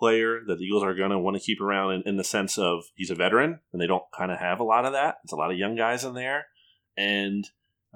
player 0.03 0.41
that 0.45 0.57
the 0.57 0.65
Eagles 0.65 0.83
are 0.83 0.93
going 0.93 1.11
to 1.11 1.17
want 1.17 1.37
to 1.37 1.43
keep 1.43 1.61
around 1.61 1.93
in, 1.93 2.03
in 2.05 2.17
the 2.17 2.25
sense 2.25 2.57
of 2.57 2.83
he's 2.93 3.09
a 3.09 3.15
veteran, 3.15 3.61
and 3.71 3.81
they 3.81 3.87
don't 3.87 4.03
kind 4.17 4.33
of 4.33 4.39
have 4.39 4.59
a 4.59 4.65
lot 4.65 4.83
of 4.85 4.91
that. 4.91 5.15
It's 5.23 5.31
a 5.31 5.37
lot 5.37 5.49
of 5.49 5.57
young 5.57 5.77
guys 5.77 6.03
in 6.03 6.13
there. 6.13 6.47
And 6.97 7.47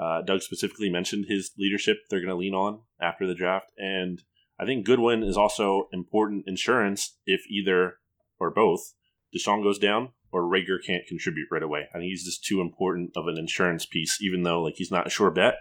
uh, 0.02 0.22
Doug 0.22 0.42
specifically 0.42 0.90
mentioned 0.90 1.26
his 1.28 1.52
leadership 1.58 1.98
they're 2.10 2.22
going 2.22 2.30
to 2.30 2.36
lean 2.36 2.54
on 2.54 2.80
after 3.02 3.28
the 3.28 3.36
draft. 3.36 3.74
And 3.78 4.24
I 4.58 4.66
think 4.66 4.86
Goodwin 4.86 5.22
is 5.22 5.36
also 5.36 5.90
important 5.92 6.46
insurance 6.48 7.18
if 7.26 7.42
either 7.50 7.98
or 8.40 8.52
both 8.52 8.94
DeSean 9.36 9.64
goes 9.64 9.78
down 9.78 10.14
or 10.32 10.44
Reagor 10.44 10.78
can't 10.86 11.08
contribute 11.10 11.50
right 11.52 11.64
away. 11.64 11.88
I 11.94 11.98
think 11.98 12.10
he's 12.10 12.24
just 12.24 12.46
too 12.46 12.62
important 12.62 13.12
of 13.18 13.28
an 13.28 13.38
insurance 13.38 13.86
piece, 13.86 14.18
even 14.22 14.44
though 14.44 14.64
like 14.64 14.76
he's 14.78 14.92
not 14.92 15.08
a 15.08 15.10
sure 15.10 15.32
bet. 15.32 15.56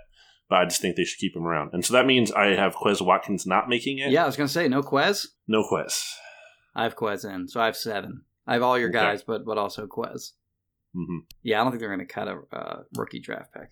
But 0.48 0.60
I 0.60 0.64
just 0.66 0.80
think 0.80 0.94
they 0.94 1.02
should 1.02 1.18
keep 1.18 1.34
him 1.34 1.44
around. 1.44 1.70
And 1.72 1.84
so 1.84 1.92
that 1.94 2.06
means 2.06 2.30
I 2.30 2.54
have 2.54 2.76
Quez 2.76 3.04
Watkins 3.04 3.46
not 3.46 3.68
making 3.68 3.98
it. 3.98 4.12
Yeah, 4.12 4.22
I 4.22 4.26
was 4.26 4.36
gonna 4.36 4.48
say 4.48 4.68
no 4.68 4.80
Quez. 4.80 5.26
No 5.48 5.64
Quez. 5.68 6.04
I 6.76 6.82
have 6.84 6.94
Quez 6.94 7.24
in, 7.28 7.48
so 7.48 7.60
I 7.60 7.64
have 7.66 7.76
seven. 7.76 8.22
I 8.46 8.52
have 8.52 8.62
all 8.62 8.78
your 8.78 8.90
Okay. 8.90 8.98
guys, 8.98 9.22
but 9.24 9.44
but 9.44 9.58
also 9.58 9.86
Quez. 9.88 10.32
hmm 10.94 11.18
Yeah, 11.42 11.60
I 11.60 11.64
don't 11.64 11.72
think 11.72 11.80
they're 11.80 11.90
gonna 11.90 12.04
cut 12.06 12.28
a 12.28 12.38
uh, 12.52 12.82
rookie 12.94 13.18
draft 13.20 13.52
pick. 13.54 13.70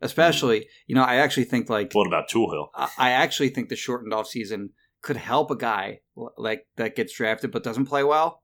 Especially, 0.00 0.68
you 0.86 0.94
know, 0.94 1.02
I 1.02 1.16
actually 1.16 1.44
think 1.44 1.70
like 1.70 1.92
What 1.92 2.06
about 2.06 2.28
Tool 2.28 2.50
Hill? 2.50 2.70
I 2.74 2.88
I 2.98 3.10
actually 3.12 3.50
think 3.50 3.68
the 3.68 3.76
shortened 3.76 4.12
off 4.12 4.26
season 4.26 4.70
could 5.02 5.16
help 5.16 5.50
a 5.50 5.56
guy 5.56 6.00
like 6.36 6.66
that 6.76 6.96
gets 6.96 7.12
drafted 7.14 7.50
but 7.52 7.62
doesn't 7.62 7.86
play 7.86 8.02
well. 8.02 8.42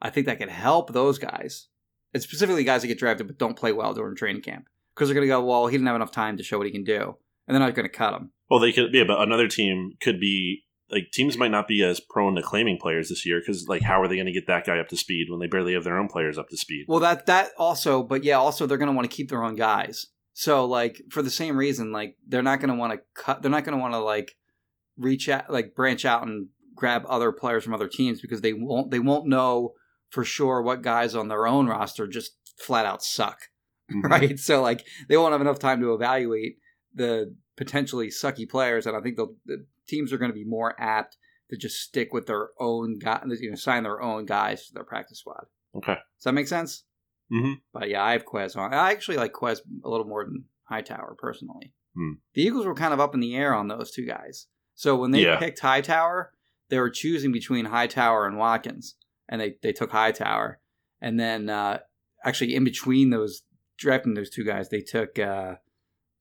I 0.00 0.10
think 0.10 0.26
that 0.26 0.38
could 0.38 0.50
help 0.50 0.92
those 0.92 1.18
guys, 1.18 1.68
and 2.12 2.22
specifically 2.22 2.64
guys 2.64 2.82
that 2.82 2.88
get 2.88 2.98
drafted 2.98 3.26
but 3.26 3.38
don't 3.38 3.56
play 3.56 3.72
well 3.72 3.94
during 3.94 4.16
training 4.16 4.42
camp 4.42 4.66
because 4.94 5.08
they're 5.08 5.14
going 5.14 5.26
to 5.26 5.32
go, 5.32 5.42
well, 5.44 5.66
he 5.66 5.76
didn't 5.76 5.86
have 5.86 5.96
enough 5.96 6.12
time 6.12 6.36
to 6.36 6.42
show 6.42 6.58
what 6.58 6.66
he 6.66 6.72
can 6.72 6.84
do, 6.84 7.16
and 7.46 7.54
they're 7.54 7.60
not 7.66 7.74
going 7.74 7.88
to 7.88 7.94
cut 7.94 8.12
him. 8.14 8.30
Well, 8.50 8.60
they 8.60 8.72
could, 8.72 8.92
yeah, 8.92 9.04
but 9.06 9.20
another 9.22 9.48
team 9.48 9.92
could 10.00 10.20
be 10.20 10.64
like 10.90 11.10
teams 11.12 11.36
might 11.36 11.50
not 11.50 11.66
be 11.66 11.82
as 11.82 11.98
prone 12.00 12.34
to 12.36 12.42
claiming 12.42 12.78
players 12.80 13.08
this 13.08 13.26
year 13.26 13.40
because 13.40 13.66
like 13.68 13.82
how 13.82 14.00
are 14.00 14.06
they 14.08 14.14
going 14.16 14.26
to 14.26 14.32
get 14.32 14.46
that 14.46 14.64
guy 14.66 14.78
up 14.78 14.88
to 14.88 14.96
speed 14.96 15.26
when 15.28 15.40
they 15.40 15.46
barely 15.46 15.74
have 15.74 15.84
their 15.84 15.98
own 15.98 16.08
players 16.08 16.38
up 16.38 16.48
to 16.50 16.56
speed? 16.56 16.84
Well, 16.88 17.00
that 17.00 17.26
that 17.26 17.50
also, 17.58 18.02
but 18.02 18.22
yeah, 18.24 18.36
also 18.36 18.66
they're 18.66 18.78
going 18.78 18.88
to 18.90 18.94
want 18.94 19.10
to 19.10 19.14
keep 19.16 19.28
their 19.30 19.42
own 19.44 19.56
guys. 19.56 20.06
So 20.32 20.64
like 20.64 21.00
for 21.10 21.22
the 21.22 21.30
same 21.30 21.56
reason, 21.56 21.92
like 21.92 22.16
they're 22.26 22.42
not 22.42 22.60
going 22.60 22.68
to 22.70 22.76
want 22.76 22.92
to 22.92 23.00
cut. 23.20 23.42
They're 23.42 23.50
not 23.50 23.64
going 23.64 23.76
to 23.76 23.80
want 23.80 23.94
to 23.94 23.98
like 24.00 24.36
reach 24.96 25.28
out, 25.28 25.50
like 25.50 25.74
branch 25.74 26.04
out 26.04 26.26
and 26.26 26.48
grab 26.74 27.04
other 27.08 27.32
players 27.32 27.64
from 27.64 27.74
other 27.74 27.88
teams 27.88 28.20
because 28.20 28.40
they 28.42 28.52
won't. 28.52 28.90
They 28.90 28.98
won't 28.98 29.26
know 29.26 29.72
for 30.10 30.24
sure 30.24 30.62
what 30.62 30.82
guys 30.82 31.14
on 31.14 31.28
their 31.28 31.46
own 31.46 31.66
roster 31.66 32.06
just 32.06 32.36
flat 32.58 32.86
out 32.86 33.02
suck, 33.02 33.38
Mhm. 33.92 34.08
right? 34.08 34.38
So 34.38 34.62
like 34.62 34.86
they 35.08 35.16
won't 35.16 35.32
have 35.32 35.40
enough 35.40 35.58
time 35.58 35.80
to 35.80 35.94
evaluate 35.94 36.58
the 36.94 37.34
potentially 37.56 38.08
sucky 38.08 38.48
players, 38.48 38.86
and 38.86 38.96
I 38.96 39.00
think 39.00 39.16
they'll- 39.16 39.36
the 39.46 39.64
teams 39.86 40.12
are 40.12 40.18
going 40.18 40.30
to 40.30 40.34
be 40.34 40.44
more 40.44 40.74
apt 40.78 41.16
to 41.50 41.56
just 41.56 41.76
stick 41.80 42.12
with 42.12 42.26
their 42.26 42.48
own 42.58 42.98
guy, 42.98 43.22
you 43.40 43.50
know, 43.50 43.56
sign 43.56 43.84
their 43.84 44.02
own 44.02 44.24
guys 44.26 44.66
to 44.66 44.74
their 44.74 44.84
practice 44.84 45.18
squad. 45.20 45.44
Okay. 45.76 45.94
Does 45.94 46.24
that 46.24 46.32
make 46.32 46.48
sense? 46.48 46.84
hmm 47.30 47.54
But 47.72 47.88
yeah, 47.88 48.02
I 48.02 48.12
have 48.12 48.24
Quez 48.26 48.56
on. 48.56 48.72
I 48.74 48.90
actually 48.92 49.16
like 49.16 49.32
Quez 49.32 49.58
a 49.84 49.88
little 49.88 50.06
more 50.06 50.24
than 50.24 50.44
Hightower 50.64 51.16
personally. 51.18 51.72
Hmm. 51.94 52.14
The 52.34 52.42
Eagles 52.42 52.66
were 52.66 52.74
kind 52.74 52.92
of 52.92 53.00
up 53.00 53.14
in 53.14 53.20
the 53.20 53.36
air 53.36 53.54
on 53.54 53.68
those 53.68 53.90
two 53.92 54.06
guys. 54.06 54.46
So 54.74 54.96
when 54.96 55.10
they 55.12 55.22
Yeah. 55.24 55.38
picked 55.38 55.60
Hightower, 55.60 56.32
they 56.68 56.78
were 56.80 56.90
choosing 56.90 57.30
between 57.32 57.66
Hightower 57.66 58.26
and 58.26 58.36
Watkins, 58.36 58.96
and 59.28 59.40
they 59.40 59.56
they 59.62 59.72
took 59.72 59.92
Hightower. 59.92 60.60
And 61.00 61.18
then 61.20 61.48
uh, 61.48 61.78
actually 62.24 62.54
in 62.56 62.64
between 62.64 63.10
those 63.10 63.42
drafting 63.78 64.14
those 64.14 64.30
two 64.30 64.44
guys, 64.44 64.68
they 64.68 64.80
took 64.80 65.18
uh, 65.18 65.56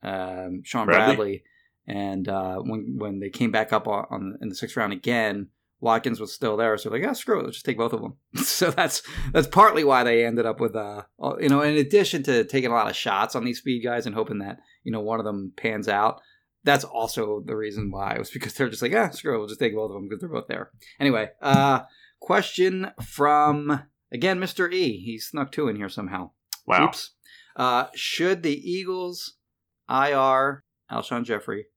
um, 0.03 0.61
Shaun 0.63 0.85
Bradley? 0.85 1.15
Bradley. 1.15 1.43
And 1.87 2.27
uh, 2.27 2.57
when 2.57 2.95
when 2.97 3.19
they 3.19 3.29
came 3.29 3.51
back 3.51 3.71
up 3.71 3.87
on, 3.87 4.05
on 4.09 4.37
in 4.41 4.49
the 4.49 4.55
sixth 4.55 4.75
round 4.75 4.93
again, 4.93 5.49
Watkins 5.79 6.19
was 6.19 6.33
still 6.33 6.57
there, 6.57 6.77
so 6.77 6.89
they're 6.89 6.99
like, 6.99 7.07
"Yeah, 7.07 7.13
screw 7.13 7.39
it, 7.39 7.43
let's 7.43 7.57
just 7.57 7.65
take 7.65 7.77
both 7.77 7.93
of 7.93 8.01
them." 8.01 8.15
so 8.43 8.71
that's 8.71 9.03
that's 9.33 9.47
partly 9.47 9.83
why 9.83 10.03
they 10.03 10.25
ended 10.25 10.45
up 10.45 10.59
with, 10.59 10.75
uh, 10.75 11.03
you 11.39 11.49
know, 11.49 11.61
in 11.61 11.75
addition 11.75 12.23
to 12.23 12.43
taking 12.43 12.71
a 12.71 12.73
lot 12.73 12.89
of 12.89 12.95
shots 12.95 13.35
on 13.35 13.45
these 13.45 13.59
speed 13.59 13.83
guys 13.83 14.05
and 14.05 14.15
hoping 14.15 14.39
that 14.39 14.59
you 14.83 14.91
know 14.91 15.01
one 15.01 15.19
of 15.19 15.25
them 15.25 15.53
pans 15.55 15.87
out. 15.87 16.21
That's 16.63 16.83
also 16.83 17.43
the 17.45 17.55
reason 17.55 17.91
why 17.91 18.15
it 18.15 18.19
was 18.19 18.31
because 18.31 18.55
they're 18.55 18.69
just 18.69 18.81
like, 18.81 18.95
"Ah, 18.95 19.09
screw 19.09 19.35
it, 19.35 19.37
we'll 19.37 19.47
just 19.47 19.59
take 19.59 19.75
both 19.75 19.91
of 19.91 19.95
them 19.95 20.07
because 20.07 20.21
they're 20.21 20.29
both 20.29 20.47
there." 20.47 20.71
Anyway, 20.99 21.29
uh, 21.41 21.81
question 22.19 22.91
from 23.03 23.83
again, 24.11 24.39
Mister 24.39 24.71
E. 24.71 24.97
He 24.97 25.19
snuck 25.19 25.51
two 25.51 25.67
in 25.67 25.75
here 25.75 25.89
somehow. 25.89 26.31
Wow. 26.65 26.85
Oops. 26.85 27.11
Uh, 27.55 27.85
should 27.93 28.41
the 28.41 28.57
Eagles 28.57 29.35
IR 29.87 30.63
Alshon 30.91 31.23
Jeffery 31.23 31.67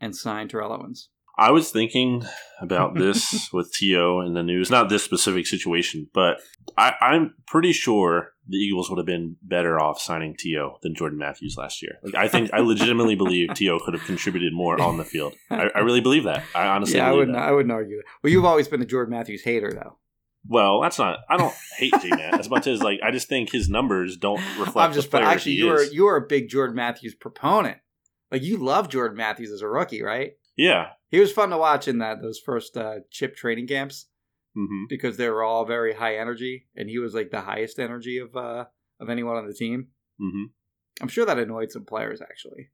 and 0.00 0.14
sign 0.14 0.48
Terrell 0.48 0.72
Owens? 0.72 1.08
I 1.38 1.52
was 1.52 1.70
thinking 1.70 2.24
about 2.60 2.96
this 2.96 3.48
with 3.52 3.72
T.O. 3.72 4.20
in 4.22 4.34
the 4.34 4.42
news, 4.42 4.70
not 4.70 4.88
this 4.88 5.04
specific 5.04 5.46
situation, 5.46 6.08
but 6.12 6.38
I, 6.76 6.94
I'm 7.00 7.34
pretty 7.46 7.72
sure 7.72 8.32
the 8.48 8.56
Eagles 8.56 8.90
would 8.90 8.98
have 8.98 9.06
been 9.06 9.36
better 9.40 9.78
off 9.78 10.00
signing 10.00 10.34
T.O. 10.36 10.78
than 10.82 10.96
Jordan 10.96 11.18
Matthews 11.18 11.56
last 11.56 11.80
year. 11.80 11.98
Like 12.02 12.16
I 12.16 12.26
think 12.26 12.52
I 12.52 12.58
legitimately 12.58 13.14
believe 13.14 13.54
T.O. 13.54 13.78
could 13.78 13.94
have 13.94 14.04
contributed 14.04 14.52
more 14.52 14.80
on 14.80 14.96
the 14.96 15.04
field. 15.04 15.34
I, 15.48 15.70
I 15.72 15.78
really 15.78 16.00
believe 16.00 16.24
that. 16.24 16.42
I 16.56 16.66
honestly 16.66 16.96
yeah, 16.96 17.08
I 17.08 17.12
wouldn't. 17.12 17.36
that. 17.36 17.48
I 17.48 17.52
wouldn't 17.52 17.72
argue. 17.72 17.98
That. 17.98 18.04
Well, 18.24 18.32
you've 18.32 18.44
always 18.44 18.66
been 18.66 18.82
a 18.82 18.86
Jordan 18.86 19.12
Matthews 19.14 19.42
hater, 19.42 19.72
though. 19.72 19.98
Well, 20.46 20.80
that's 20.80 20.98
not. 20.98 21.20
I 21.28 21.36
don't 21.36 21.54
hate 21.76 21.92
J 22.00 22.08
Man 22.10 22.40
as 22.40 22.48
much 22.48 22.66
as 22.66 22.82
like 22.82 23.00
I 23.04 23.10
just 23.10 23.28
think 23.28 23.52
his 23.52 23.68
numbers 23.68 24.16
don't 24.16 24.38
reflect. 24.58 24.76
I'm 24.76 24.92
just, 24.92 25.10
the 25.10 25.18
but 25.18 25.24
actually, 25.24 25.52
you 25.52 25.70
are 25.70 25.82
you 25.82 26.08
are 26.08 26.16
a 26.16 26.26
big 26.26 26.48
Jordan 26.48 26.74
Matthews 26.74 27.14
proponent. 27.14 27.78
Like 28.30 28.42
you 28.42 28.56
love 28.58 28.88
Jordan 28.88 29.16
Matthews 29.16 29.50
as 29.50 29.62
a 29.62 29.68
rookie, 29.68 30.02
right? 30.02 30.32
yeah. 30.56 30.90
He 31.10 31.20
was 31.20 31.32
fun 31.32 31.48
to 31.50 31.56
watch 31.56 31.88
in 31.88 31.98
that 31.98 32.20
those 32.20 32.38
first 32.38 32.76
uh, 32.76 32.96
chip 33.10 33.34
training 33.36 33.66
camps 33.66 34.06
hmm 34.54 34.84
because 34.88 35.16
they 35.16 35.28
were 35.28 35.42
all 35.42 35.64
very 35.64 35.94
high 35.94 36.16
energy, 36.16 36.66
and 36.76 36.88
he 36.90 36.98
was 36.98 37.14
like 37.14 37.30
the 37.30 37.40
highest 37.42 37.78
energy 37.78 38.18
of 38.18 38.34
uh, 38.36 38.64
of 39.00 39.08
anyone 39.08 39.36
on 39.36 39.46
the 39.46 39.54
team. 39.54 39.88
hmm 40.18 40.44
I'm 41.00 41.08
sure 41.08 41.24
that 41.26 41.38
annoyed 41.38 41.70
some 41.70 41.84
players 41.84 42.20
actually. 42.20 42.70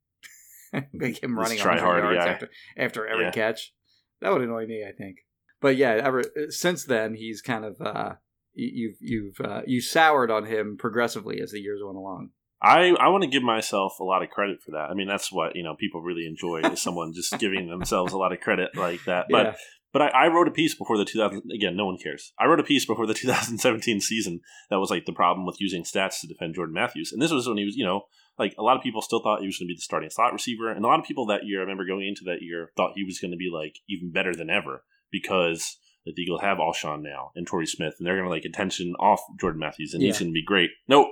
like 0.95 1.23
him 1.23 1.39
running 1.39 1.59
try 1.59 1.75
100 1.77 1.81
hard 1.83 2.03
yards 2.17 2.25
guy. 2.25 2.31
after 2.33 2.51
after 2.77 3.07
every 3.07 3.25
Yeah. 3.27 3.31
catch. 3.31 3.73
That 4.21 4.33
would 4.33 4.43
annoy 4.43 4.67
me, 4.67 4.85
I 4.89 4.93
think. 4.93 5.19
But 5.61 5.77
yeah, 5.77 5.91
ever 6.03 6.25
since 6.49 6.85
then 6.85 7.15
he's 7.15 7.43
kind 7.43 7.65
of 7.65 7.81
uh, 7.81 8.15
you- 8.55 8.73
you've 8.75 8.97
you've 9.39 9.41
uh, 9.47 9.63
you 9.67 9.81
soured 9.81 10.31
on 10.31 10.47
him 10.47 10.77
progressively 10.79 11.41
as 11.41 11.51
the 11.53 11.61
years 11.61 11.81
went 11.85 11.97
along. 11.99 12.31
I 12.65 12.95
I 12.99 13.09
want 13.09 13.23
to 13.23 13.31
give 13.31 13.43
myself 13.43 14.01
a 14.01 14.05
lot 14.05 14.23
of 14.23 14.31
credit 14.31 14.63
for 14.63 14.73
that. 14.73 14.91
I 14.91 14.95
mean, 14.95 15.07
that's 15.07 15.31
what 15.31 15.55
you 15.55 15.63
know 15.63 15.75
people 15.75 16.01
really 16.01 16.27
enjoy 16.27 16.61
is 16.61 16.81
someone 16.81 17.13
just 17.13 17.39
giving 17.39 17.69
themselves 17.69 18.13
a 18.13 18.19
lot 18.19 18.33
of 18.33 18.41
credit 18.41 18.77
like 18.77 19.05
that. 19.05 19.27
But 19.31 19.47
yeah, 19.47 19.55
But 19.93 20.03
I, 20.03 20.09
I 20.09 20.27
wrote 20.29 20.49
a 20.49 20.53
piece 20.53 20.75
before 20.75 20.97
the 20.97 21.05
2000. 21.05 21.43
Again, 21.55 21.77
no 21.77 21.87
one 21.87 21.99
cares. 22.03 22.33
I 22.39 22.47
wrote 22.47 22.61
a 22.61 22.65
piece 22.65 22.87
before 22.87 23.07
the 23.07 23.15
2017 23.25 24.01
season 24.01 24.41
that 24.71 24.79
was 24.79 24.91
like 24.91 25.05
the 25.05 25.13
problem 25.13 25.47
with 25.47 25.61
using 25.61 25.85
stats 25.85 26.21
to 26.21 26.27
defend 26.27 26.55
Jordan 26.55 26.75
Matthews, 26.75 27.13
and 27.13 27.21
this 27.21 27.33
was 27.33 27.47
when 27.47 27.59
he 27.59 27.65
was, 27.65 27.77
you 27.77 27.85
know, 27.85 28.03
like 28.39 28.55
a 28.59 28.63
lot 28.63 28.77
of 28.77 28.83
people 28.83 29.03
still 29.03 29.23
thought 29.23 29.41
he 29.41 29.47
was 29.47 29.59
going 29.59 29.69
to 29.69 29.73
be 29.73 29.77
the 29.77 29.83
starting 29.83 30.11
slot 30.11 30.33
receiver, 30.33 30.71
and 30.71 30.85
a 30.85 30.89
lot 30.89 30.99
of 30.99 31.07
people 31.07 31.27
that 31.27 31.45
year, 31.45 31.61
I 31.61 31.63
remember 31.63 31.87
going 31.87 32.09
into 32.09 32.25
that 32.25 32.41
year, 32.41 32.71
thought 32.77 32.93
he 32.95 33.05
was 33.05 33.19
going 33.19 33.31
to 33.31 33.37
be 33.37 33.51
like 33.53 33.79
even 33.89 34.11
better 34.11 34.35
than 34.35 34.49
ever 34.51 34.85
because 35.13 35.77
the 36.07 36.13
Eagles 36.21 36.41
have 36.43 36.59
Alshon 36.59 37.03
now 37.03 37.31
and 37.35 37.47
Torrey 37.47 37.67
Smith, 37.67 37.95
and 37.99 38.07
they're 38.07 38.17
going 38.17 38.27
to 38.29 38.35
like 38.35 38.45
attention 38.45 38.95
off 38.99 39.21
Jordan 39.41 39.61
Matthews, 39.61 39.95
and 39.95 40.03
he's 40.03 40.19
going 40.19 40.31
to 40.31 40.35
be 40.35 40.45
great. 40.45 40.71
Nope, 40.89 41.09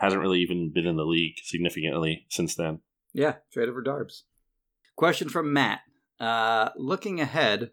hasn't 0.00 0.22
really 0.22 0.40
even 0.40 0.70
been 0.72 0.86
in 0.86 0.96
the 0.96 1.04
league 1.04 1.34
significantly 1.44 2.26
since 2.28 2.54
then. 2.56 2.80
yeah, 3.12 3.34
trade 3.52 3.68
over 3.68 3.82
Darbs. 3.82 4.22
Question 4.96 5.28
from 5.28 5.52
Matt. 5.52 5.80
Uh, 6.18 6.70
looking 6.76 7.20
ahead, 7.20 7.70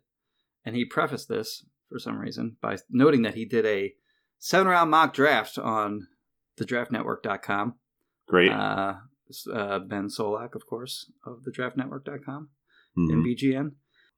and 0.64 0.76
he 0.76 0.86
prefaced 0.86 1.28
this 1.30 1.66
for 1.90 2.00
some 2.00 2.18
reason 2.20 2.58
by 2.62 2.78
noting 2.90 3.22
that 3.24 3.36
he 3.36 3.46
did 3.46 3.66
a 3.66 3.94
seven 4.40 4.68
round 4.68 4.92
mock 4.92 5.14
draft 5.14 5.58
on 5.58 6.08
thedraftnetwork.com. 6.60 7.76
Great. 8.28 8.52
Uh, 8.52 8.96
uh, 9.54 9.80
ben 9.80 10.08
Solak, 10.08 10.56
of 10.56 10.66
course, 10.68 11.12
of 11.26 11.40
thedraftnetwork.com 11.48 12.50
Mhm. 12.98 13.12
and 13.14 13.26
BGN. 13.26 13.72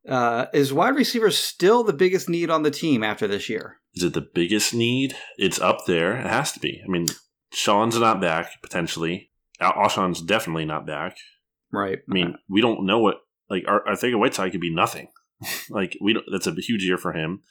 Uh, 0.07 0.45
is 0.53 0.71
wide 0.71 0.95
receiver 0.95 1.29
still 1.31 1.83
the 1.83 1.93
biggest 1.93 2.29
need 2.29 2.49
on 2.49 2.63
the 2.63 2.71
team 2.71 3.03
after 3.03 3.27
this 3.27 3.49
year? 3.49 3.77
Is 3.93 4.03
it 4.03 4.13
the 4.13 4.21
biggest 4.33 4.73
need? 4.73 5.15
It's 5.37 5.59
up 5.59 5.85
there. 5.85 6.15
It 6.17 6.25
has 6.27 6.51
to 6.53 6.59
be. 6.59 6.81
I 6.83 6.87
mean, 6.89 7.07
Sean's 7.51 7.99
not 7.99 8.21
back 8.21 8.61
potentially. 8.61 9.31
Al- 9.59 9.73
Alshon's 9.73 10.21
definitely 10.21 10.65
not 10.65 10.85
back. 10.85 11.17
Right. 11.71 11.99
I 12.09 12.13
mean, 12.13 12.35
we 12.49 12.61
don't 12.61 12.85
know 12.85 12.99
what 12.99 13.17
like 13.49 13.63
our 13.67 13.87
Arthur 13.87 14.17
Whiteside 14.17 14.51
could 14.51 14.61
be 14.61 14.73
nothing. 14.73 15.09
like 15.69 15.97
we 16.01 16.13
don't, 16.13 16.25
that's 16.31 16.47
a 16.47 16.53
huge 16.53 16.83
year 16.83 16.97
for 16.97 17.13
him. 17.13 17.41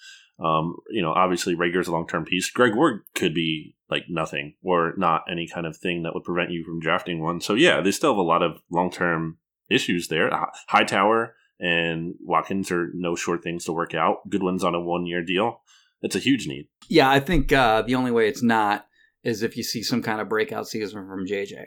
Um, 0.42 0.76
you 0.90 1.02
know, 1.02 1.12
obviously 1.12 1.56
Reagor's 1.56 1.88
a 1.88 1.92
long 1.92 2.06
term 2.06 2.24
piece. 2.24 2.50
Greg 2.50 2.74
Ward 2.74 3.02
could 3.14 3.34
be 3.34 3.74
like 3.90 4.04
nothing 4.08 4.54
or 4.62 4.94
not 4.96 5.24
any 5.30 5.48
kind 5.48 5.66
of 5.66 5.76
thing 5.76 6.02
that 6.02 6.14
would 6.14 6.24
prevent 6.24 6.50
you 6.50 6.64
from 6.64 6.80
drafting 6.80 7.20
one. 7.20 7.40
So 7.40 7.54
yeah, 7.54 7.80
they 7.80 7.90
still 7.90 8.12
have 8.12 8.18
a 8.18 8.22
lot 8.22 8.42
of 8.42 8.60
long 8.70 8.90
term 8.90 9.38
issues 9.68 10.08
there. 10.08 10.30
Hightower 10.68 11.34
and 11.60 12.14
Watkins 12.20 12.70
are 12.70 12.90
no 12.94 13.16
short 13.16 13.42
things 13.42 13.64
to 13.64 13.72
work 13.72 13.94
out. 13.94 14.28
Goodwin's 14.28 14.64
on 14.64 14.74
a 14.74 14.80
one 14.80 15.06
year 15.06 15.24
deal. 15.24 15.62
It's 16.00 16.14
a 16.14 16.20
huge 16.20 16.46
need. 16.46 16.68
Yeah, 16.88 17.10
I 17.10 17.18
think 17.18 17.52
uh, 17.52 17.82
the 17.82 17.96
only 17.96 18.12
way 18.12 18.28
it's 18.28 18.42
not 18.42 18.86
is 19.28 19.42
if 19.42 19.56
you 19.56 19.62
see 19.62 19.82
some 19.82 20.02
kind 20.02 20.20
of 20.20 20.28
breakout 20.28 20.68
season 20.68 21.06
from 21.06 21.26
JJ. 21.26 21.64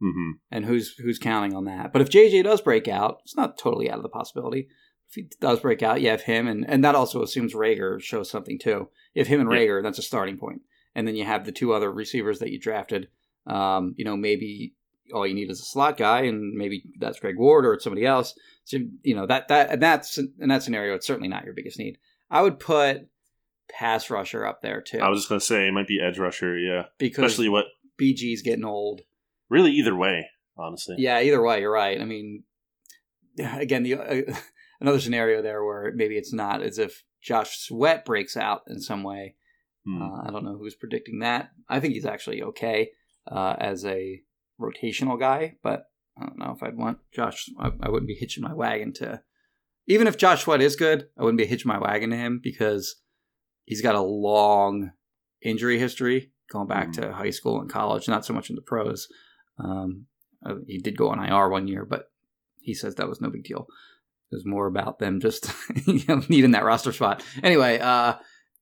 hmm 0.00 0.32
And 0.50 0.64
who's 0.64 0.94
who's 0.96 1.18
counting 1.18 1.54
on 1.54 1.64
that? 1.64 1.92
But 1.92 2.02
if 2.02 2.10
JJ 2.10 2.44
does 2.44 2.60
break 2.60 2.88
out, 2.88 3.18
it's 3.24 3.36
not 3.36 3.58
totally 3.58 3.90
out 3.90 3.98
of 3.98 4.02
the 4.02 4.08
possibility. 4.08 4.68
If 5.08 5.14
he 5.14 5.28
does 5.40 5.60
break 5.60 5.82
out, 5.82 6.00
you 6.00 6.08
have 6.08 6.22
him, 6.22 6.48
and, 6.48 6.68
and 6.68 6.84
that 6.84 6.96
also 6.96 7.22
assumes 7.22 7.54
Reagor 7.54 8.00
shows 8.00 8.28
something 8.28 8.58
too. 8.58 8.88
If 9.14 9.28
him 9.28 9.40
and 9.40 9.50
Yeah. 9.50 9.58
Reagor, 9.58 9.82
that's 9.82 10.00
a 10.00 10.02
starting 10.02 10.36
point. 10.36 10.62
And 10.96 11.06
then 11.06 11.14
you 11.14 11.24
have 11.24 11.44
the 11.44 11.52
two 11.52 11.72
other 11.72 11.92
receivers 11.92 12.40
that 12.40 12.50
you 12.50 12.58
drafted. 12.58 13.08
Um, 13.46 13.94
you 13.96 14.04
know, 14.04 14.16
maybe 14.16 14.74
all 15.14 15.26
you 15.26 15.34
need 15.34 15.50
is 15.50 15.60
a 15.60 15.64
slot 15.64 15.96
guy, 15.96 16.22
and 16.22 16.54
maybe 16.54 16.82
that's 16.98 17.20
Greg 17.20 17.38
Ward 17.38 17.64
or 17.64 17.74
it's 17.74 17.84
somebody 17.84 18.04
else. 18.04 18.34
So 18.64 18.78
you 19.02 19.14
know 19.14 19.26
that 19.26 19.46
that 19.48 19.70
and 19.70 19.80
that's 19.82 20.18
in 20.18 20.48
that 20.48 20.64
scenario, 20.64 20.94
it's 20.94 21.06
certainly 21.06 21.28
not 21.28 21.44
your 21.44 21.54
biggest 21.54 21.78
need. 21.78 21.98
I 22.30 22.42
would 22.42 22.58
put 22.58 23.06
pass 23.68 24.10
rusher 24.10 24.46
up 24.46 24.62
there 24.62 24.80
too, 24.80 24.98
I 24.98 25.08
was 25.08 25.20
just 25.20 25.28
gonna 25.28 25.40
say 25.40 25.66
it 25.66 25.72
might 25.72 25.88
be 25.88 26.00
edge 26.00 26.18
rusher. 26.18 26.58
Yeah, 26.58 26.84
because 26.98 27.24
especially 27.24 27.48
what 27.48 27.66
BG's 28.00 28.42
getting 28.42 28.64
old. 28.64 29.02
really 29.48 29.72
either 29.72 29.96
way. 29.96 30.26
Honestly, 30.58 30.96
Yeah, 30.98 31.20
either 31.20 31.42
way, 31.42 31.60
you're 31.60 31.72
right. 31.72 32.00
I 32.00 32.04
mean, 32.04 32.44
again, 33.38 33.82
the 33.82 33.94
uh, 33.94 34.34
another 34.80 35.00
scenario 35.00 35.42
there 35.42 35.64
where 35.64 35.92
maybe 35.94 36.16
it's 36.16 36.32
not 36.32 36.62
as 36.62 36.78
if 36.78 37.04
Josh 37.22 37.58
Sweat 37.58 38.04
breaks 38.04 38.36
out 38.36 38.62
in 38.68 38.80
some 38.80 39.02
way. 39.02 39.36
Hmm. 39.84 40.02
Uh, 40.02 40.22
I 40.26 40.30
don't 40.30 40.44
know 40.44 40.56
who's 40.58 40.74
predicting 40.74 41.20
that. 41.20 41.50
I 41.68 41.80
think 41.80 41.94
he's 41.94 42.06
actually 42.06 42.42
okay 42.42 42.90
uh, 43.30 43.56
as 43.58 43.84
a 43.84 44.20
rotational 44.60 45.18
guy, 45.18 45.56
but 45.62 45.84
I 46.18 46.24
don't 46.24 46.38
know 46.38 46.54
if 46.56 46.62
I'd 46.62 46.76
want 46.76 46.98
Josh. 47.14 47.48
I, 47.58 47.70
I 47.80 47.88
wouldn't 47.88 48.08
be 48.08 48.16
hitching 48.18 48.42
my 48.42 48.54
wagon 48.54 48.92
to. 48.94 49.22
Even 49.86 50.06
if 50.06 50.16
Josh 50.16 50.42
Sweat 50.42 50.60
is 50.60 50.74
good, 50.74 51.08
I 51.18 51.22
wouldn't 51.22 51.38
be 51.38 51.46
hitching 51.46 51.68
my 51.68 51.78
wagon 51.78 52.10
to 52.10 52.16
him 52.16 52.40
because 52.42 52.96
he's 53.66 53.82
got 53.82 53.94
a 53.94 54.00
long 54.00 54.92
injury 55.42 55.78
history 55.78 56.32
going 56.50 56.66
back 56.66 56.92
to 56.92 57.12
high 57.12 57.30
school 57.30 57.60
and 57.60 57.68
college, 57.70 58.08
not 58.08 58.24
so 58.24 58.32
much 58.32 58.48
in 58.48 58.56
the 58.56 58.62
pros. 58.62 59.08
Um, 59.58 60.06
uh, 60.44 60.54
he 60.66 60.78
did 60.78 60.96
go 60.96 61.10
on 61.10 61.22
IR 61.22 61.48
one 61.50 61.68
year, 61.68 61.84
but 61.84 62.10
he 62.60 62.72
says 62.74 62.94
that 62.94 63.08
was 63.08 63.20
no 63.20 63.28
big 63.30 63.44
deal. 63.44 63.66
It 64.32 64.36
was 64.36 64.46
more 64.46 64.66
about 64.66 64.98
them 64.98 65.20
just 65.20 65.52
you 65.86 66.02
know, 66.08 66.22
needing 66.28 66.52
that 66.52 66.64
roster 66.64 66.92
spot. 66.92 67.22
Anyway, 67.42 67.78
uh, 67.78 68.14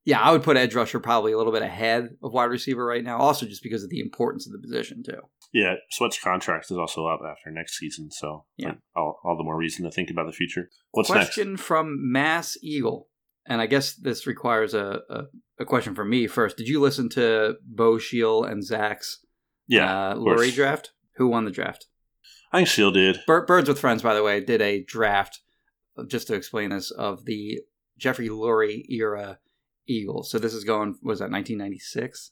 yeah, 0.04 0.20
I 0.20 0.32
would 0.32 0.42
put 0.42 0.56
edge 0.58 0.74
rusher 0.74 1.00
probably 1.00 1.32
a 1.32 1.38
little 1.38 1.52
bit 1.52 1.62
ahead 1.62 2.10
of 2.22 2.32
wide 2.32 2.44
receiver 2.50 2.84
right 2.84 3.02
now, 3.02 3.16
also 3.18 3.46
just 3.46 3.62
because 3.62 3.82
of 3.82 3.88
the 3.90 4.00
importance 4.00 4.46
of 4.46 4.52
the 4.52 4.58
position 4.58 5.02
too. 5.02 5.20
Yeah, 5.52 5.76
Sweat's 5.90 6.20
contract 6.20 6.70
is 6.70 6.76
also 6.76 7.06
up 7.06 7.20
after 7.26 7.50
next 7.50 7.78
season, 7.78 8.10
so 8.10 8.44
Yeah. 8.56 8.68
like, 8.70 8.78
all, 8.96 9.20
all 9.24 9.36
the 9.36 9.44
more 9.44 9.56
reason 9.56 9.84
to 9.84 9.90
think 9.90 10.10
about 10.10 10.26
the 10.26 10.32
future. 10.32 10.68
What's 10.90 11.08
next? 11.10 11.26
question 11.28 11.56
from 11.56 12.12
Mass 12.12 12.56
Eagle, 12.62 13.08
and 13.46 13.60
I 13.60 13.66
guess 13.66 13.94
this 13.94 14.26
requires 14.26 14.74
a, 14.74 15.00
a, 15.10 15.22
a 15.60 15.64
question 15.64 15.94
from 15.94 16.10
me 16.10 16.26
first. 16.26 16.56
Did 16.56 16.68
you 16.68 16.80
listen 16.80 17.08
to 17.10 17.56
Bo 17.64 17.98
Sheil 17.98 18.44
and 18.44 18.64
Zach's 18.64 19.24
Yeah, 19.66 20.10
uh. 20.10 20.14
Lurie 20.16 20.54
draft? 20.54 20.92
Who 21.16 21.28
won 21.28 21.44
the 21.44 21.50
draft? 21.50 21.86
I 22.52 22.58
think 22.58 22.68
Sheil 22.68 22.90
did. 22.92 23.18
Bir- 23.26 23.46
Birds 23.46 23.68
with 23.68 23.78
Friends, 23.80 24.02
by 24.02 24.14
the 24.14 24.22
way, 24.22 24.40
did 24.40 24.62
a 24.62 24.82
draft, 24.84 25.40
just 26.08 26.28
to 26.28 26.34
explain 26.34 26.70
this, 26.70 26.90
of 26.90 27.24
the 27.24 27.60
Jeffrey 27.98 28.28
Lurie 28.28 28.84
era 28.88 29.38
Eagles. 29.86 30.30
So 30.30 30.38
this 30.38 30.54
is 30.54 30.64
going, 30.64 30.96
was 31.02 31.18
that 31.18 31.30
1996 31.30 32.30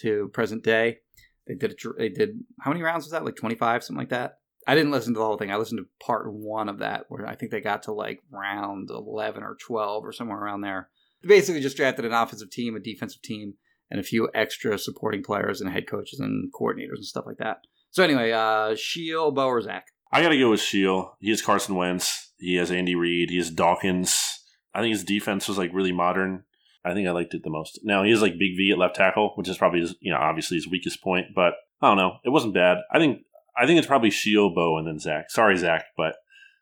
to 0.00 0.28
present 0.32 0.62
day? 0.64 0.98
They 1.46 1.54
did, 1.54 1.72
a, 1.72 1.92
they 1.98 2.08
did, 2.08 2.40
how 2.60 2.70
many 2.70 2.82
rounds 2.82 3.04
was 3.04 3.12
that? 3.12 3.24
Like 3.24 3.36
25, 3.36 3.84
something 3.84 3.98
like 3.98 4.10
that? 4.10 4.38
I 4.66 4.74
didn't 4.74 4.92
listen 4.92 5.14
to 5.14 5.18
the 5.18 5.24
whole 5.24 5.38
thing. 5.38 5.50
I 5.50 5.56
listened 5.56 5.78
to 5.78 6.04
part 6.04 6.32
one 6.32 6.68
of 6.68 6.78
that, 6.78 7.06
where 7.08 7.26
I 7.26 7.34
think 7.34 7.50
they 7.50 7.60
got 7.60 7.84
to 7.84 7.92
like 7.92 8.20
round 8.30 8.90
11 8.90 9.42
or 9.42 9.56
12 9.60 10.04
or 10.04 10.12
somewhere 10.12 10.38
around 10.38 10.60
there. 10.60 10.90
They 11.22 11.28
basically 11.28 11.60
just 11.60 11.76
drafted 11.76 12.04
an 12.04 12.12
offensive 12.12 12.50
team, 12.50 12.76
a 12.76 12.80
defensive 12.80 13.22
team, 13.22 13.54
and 13.90 13.98
a 13.98 14.04
few 14.04 14.28
extra 14.34 14.78
supporting 14.78 15.22
players 15.22 15.60
and 15.60 15.70
head 15.70 15.86
coaches 15.88 16.20
and 16.20 16.52
coordinators 16.52 16.96
and 16.96 17.04
stuff 17.04 17.26
like 17.26 17.38
that. 17.38 17.58
So 17.90 18.04
anyway, 18.04 18.30
uh, 18.32 18.76
Sheil, 18.76 19.32
Bo, 19.32 19.46
or 19.46 19.60
Zach? 19.60 19.86
I 20.12 20.22
got 20.22 20.30
to 20.30 20.38
go 20.38 20.50
with 20.50 20.60
Sheil. 20.60 21.16
He 21.20 21.30
has 21.30 21.42
Carson 21.42 21.74
Wentz. 21.74 22.32
He 22.38 22.56
has 22.56 22.70
Andy 22.70 22.94
Reid. 22.94 23.30
He 23.30 23.36
has 23.36 23.50
Dawkins. 23.50 24.40
I 24.74 24.80
think 24.80 24.92
his 24.92 25.04
defense 25.04 25.48
was 25.48 25.58
like 25.58 25.74
really 25.74 25.92
modern. 25.92 26.44
I 26.84 26.94
think 26.94 27.06
I 27.06 27.12
liked 27.12 27.34
it 27.34 27.42
the 27.42 27.50
most. 27.50 27.80
Now 27.82 28.04
he 28.04 28.10
has 28.10 28.22
like 28.22 28.38
Big 28.38 28.56
V 28.56 28.70
at 28.72 28.78
left 28.78 28.96
tackle, 28.96 29.32
which 29.34 29.48
is 29.48 29.58
probably 29.58 29.80
his, 29.80 29.94
you 30.00 30.12
know 30.12 30.18
obviously 30.18 30.56
his 30.56 30.68
weakest 30.68 31.02
point. 31.02 31.26
But 31.34 31.54
I 31.82 31.88
don't 31.88 31.96
know. 31.96 32.18
It 32.24 32.30
wasn't 32.30 32.54
bad. 32.54 32.78
I 32.90 32.98
think 32.98 33.22
I 33.56 33.66
think 33.66 33.78
it's 33.78 33.86
probably 33.86 34.10
Sheil, 34.10 34.54
Bo, 34.54 34.78
and 34.78 34.86
then 34.86 34.98
Zach. 34.98 35.30
Sorry, 35.30 35.56
Zach, 35.56 35.86
but 35.96 36.16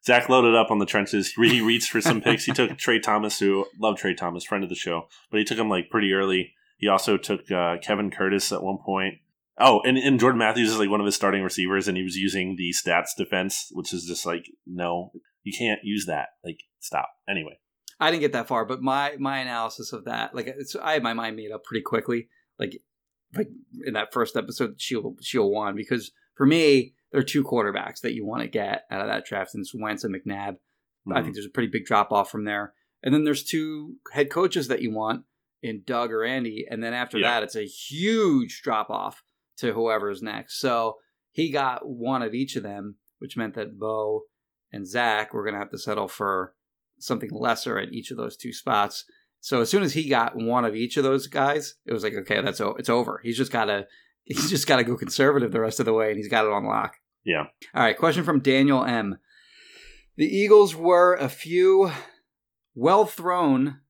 Zach 0.05 0.29
loaded 0.29 0.55
up 0.55 0.71
on 0.71 0.79
the 0.79 0.87
trenches. 0.87 1.33
He 1.37 1.49
he 1.49 1.61
reached 1.61 1.91
for 1.91 2.01
some 2.01 2.21
picks. 2.21 2.45
He 2.45 2.53
took 2.53 2.77
Tra 2.77 3.01
Thomas, 3.01 3.39
who 3.39 3.67
loved 3.81 3.99
Tra 3.99 4.15
Thomas, 4.15 4.45
friend 4.45 4.65
of 4.65 4.71
the 4.71 4.77
show, 4.77 5.09
but 5.31 5.39
he 5.39 5.45
took 5.45 5.59
him 5.59 5.69
like 5.69 5.91
pretty 5.91 6.13
early. 6.13 6.55
He 6.77 6.89
also 6.89 7.17
took 7.17 7.51
uh, 7.51 7.77
Kevin 7.83 8.11
Curtis 8.11 8.53
at 8.53 8.63
one 8.63 8.79
point. 8.85 9.15
Oh, 9.61 9.81
and, 9.85 9.99
and 9.99 10.21
Jordan 10.21 10.39
Matthews 10.39 10.71
is 10.71 10.79
like 10.79 10.91
one 10.91 11.01
of 11.01 11.07
his 11.07 11.17
starting 11.17 11.43
receivers, 11.43 11.89
and 11.89 11.97
he 11.97 12.05
was 12.05 12.17
using 12.17 12.55
the 12.57 12.73
stats 12.73 13.17
defense, 13.17 13.69
which 13.73 13.93
is 13.93 14.05
just 14.05 14.25
like, 14.25 14.47
no, 14.67 15.11
you 15.43 15.53
can't 15.57 15.81
use 15.83 16.07
that. 16.07 16.29
Like, 16.45 16.61
stop. 16.79 17.09
Anyway, 17.29 17.59
I 17.99 18.11
didn't 18.11 18.21
get 18.21 18.33
that 18.33 18.47
far, 18.47 18.65
but 18.65 18.81
my 18.81 19.17
my 19.19 19.39
analysis 19.39 19.93
of 19.93 20.05
that, 20.05 20.35
like, 20.35 20.47
it's, 20.47 20.77
I 20.77 20.93
had 20.93 21.03
my 21.03 21.15
mind 21.15 21.35
made 21.35 21.51
up 21.51 21.65
pretty 21.65 21.83
quickly, 21.83 22.29
like, 22.59 22.81
like 23.35 23.49
in 23.85 23.95
that 23.95 24.13
first 24.13 24.37
episode, 24.37 24.81
Sheil 24.81 25.17
Sheil 25.21 25.51
won 25.51 25.75
because 25.75 26.13
for 26.39 26.47
me, 26.47 26.95
there 27.13 27.21
are 27.21 27.25
two 27.25 27.45
quarterbacks 27.45 28.01
that 28.01 28.15
you 28.15 28.25
want 28.25 28.43
to 28.43 28.49
get 28.49 28.85
out 28.91 29.03
of 29.03 29.09
that 29.09 29.27
draft, 29.27 29.55
and 29.55 29.61
it's 29.61 29.75
Wentz 29.75 30.05
and 30.05 30.15
McNabb. 30.15 30.57
I 31.11 31.15
think 31.15 31.27
mm-hmm. 31.27 31.33
there's 31.33 31.47
a 31.47 31.51
pretty 31.51 31.71
big 31.71 31.85
drop 31.85 32.13
off 32.13 32.31
from 32.31 32.45
there, 32.45 32.73
and 33.03 33.13
then 33.13 33.25
there's 33.25 33.45
two 33.45 33.97
head 34.13 34.31
coaches 34.31 34.69
that 34.69 34.83
you 34.83 34.93
want 34.93 35.25
in 35.63 35.83
Doug 35.85 36.13
or 36.13 36.25
Andy, 36.25 36.67
and 36.71 36.83
then 36.83 36.95
after 36.95 37.19
Yeah. 37.19 37.31
that, 37.31 37.43
it's 37.43 37.57
a 37.57 37.67
huge 37.67 38.63
drop 38.63 38.91
off 38.91 39.23
to 39.59 39.73
whoever's 39.73 40.23
next. 40.23 40.61
So 40.61 40.97
he 41.33 41.51
got 41.51 41.89
one 41.89 42.23
of 42.23 42.35
each 42.35 42.57
of 42.57 42.63
them, 42.63 42.97
which 43.19 43.37
meant 43.37 43.55
that 43.55 43.79
Bo 43.79 44.23
and 44.73 44.87
Zach 44.87 45.33
were 45.33 45.43
going 45.43 45.55
to 45.55 45.61
have 45.61 45.71
to 45.71 45.79
settle 45.79 46.09
for 46.09 46.55
something 46.99 47.31
lesser 47.33 47.79
at 47.79 47.93
each 47.93 48.11
of 48.11 48.17
those 48.17 48.37
two 48.37 48.53
spots. 48.53 49.05
So 49.41 49.61
as 49.61 49.71
soon 49.71 49.83
as 49.83 49.95
he 49.95 50.09
got 50.09 50.37
one 50.37 50.65
of 50.65 50.75
each 50.75 50.97
of 50.97 51.05
those 51.05 51.27
guys, 51.27 51.77
it 51.87 51.93
was 51.93 52.03
like, 52.03 52.15
okay, 52.15 52.41
that's 52.43 52.61
o- 52.61 52.77
it's 52.79 52.89
over. 52.89 53.21
He's 53.23 53.37
just 53.37 53.53
got 53.53 53.67
to 53.67 53.87
he's 54.29 54.49
just 54.51 54.67
got 54.67 54.77
to 54.77 54.85
go 54.85 54.97
conservative 54.97 55.53
the 55.53 55.61
rest 55.61 55.81
of 55.81 55.87
the 55.87 55.93
way, 55.93 56.09
and 56.09 56.17
he's 56.17 56.29
got 56.29 56.45
it 56.45 56.53
on 56.53 56.65
lock. 56.65 56.97
Yeah. 57.25 57.47
All 57.75 57.83
right. 57.83 57.97
Question 57.99 58.25
from 58.25 58.41
Daniel 58.41 58.85
M. 58.85 59.19
The 60.17 60.27
Eagles 60.27 60.75
were 60.75 61.15
a 61.15 61.29
few 61.29 61.91
well 62.75 63.05
thrown, 63.07 63.81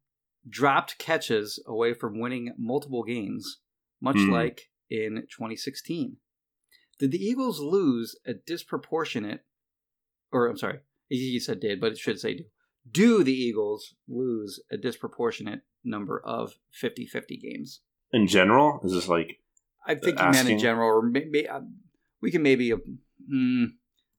dropped 0.48 0.98
catches 0.98 1.62
away 1.66 1.92
from 1.94 2.18
winning 2.20 2.54
multiple 2.58 3.02
games, 3.04 3.58
much 4.00 4.16
Hmm. 4.16 4.30
like 4.30 4.70
in 4.90 5.26
2016. 5.30 6.16
Did 6.98 7.12
the 7.12 7.22
Eagles 7.24 7.60
lose 7.60 8.18
a 8.26 8.34
disproportionate, 8.34 9.44
or 10.32 10.48
I'm 10.48 10.56
sorry, 10.56 10.80
he 11.08 11.38
said 11.38 11.60
did, 11.60 11.80
but 11.80 11.92
it 11.92 11.98
should 11.98 12.18
say 12.18 12.34
do. 12.34 12.44
Do 12.90 13.22
the 13.22 13.32
Eagles 13.34 13.94
lose 14.08 14.60
a 14.70 14.76
disproportionate 14.76 15.60
number 15.84 16.18
of 16.24 16.54
50 16.70 17.06
50 17.06 17.36
games? 17.36 17.80
in 18.10 18.26
general, 18.26 18.80
is 18.84 18.92
this 18.92 19.06
like 19.08 19.38
I 19.88 19.94
think 19.94 20.20
he 20.20 20.26
meant 20.26 20.48
in 20.48 20.58
general, 20.58 20.88
or 20.88 21.02
maybe 21.02 21.48
we 22.20 22.30
can 22.30 22.42
maybe. 22.42 22.70
hmm, 22.70 23.64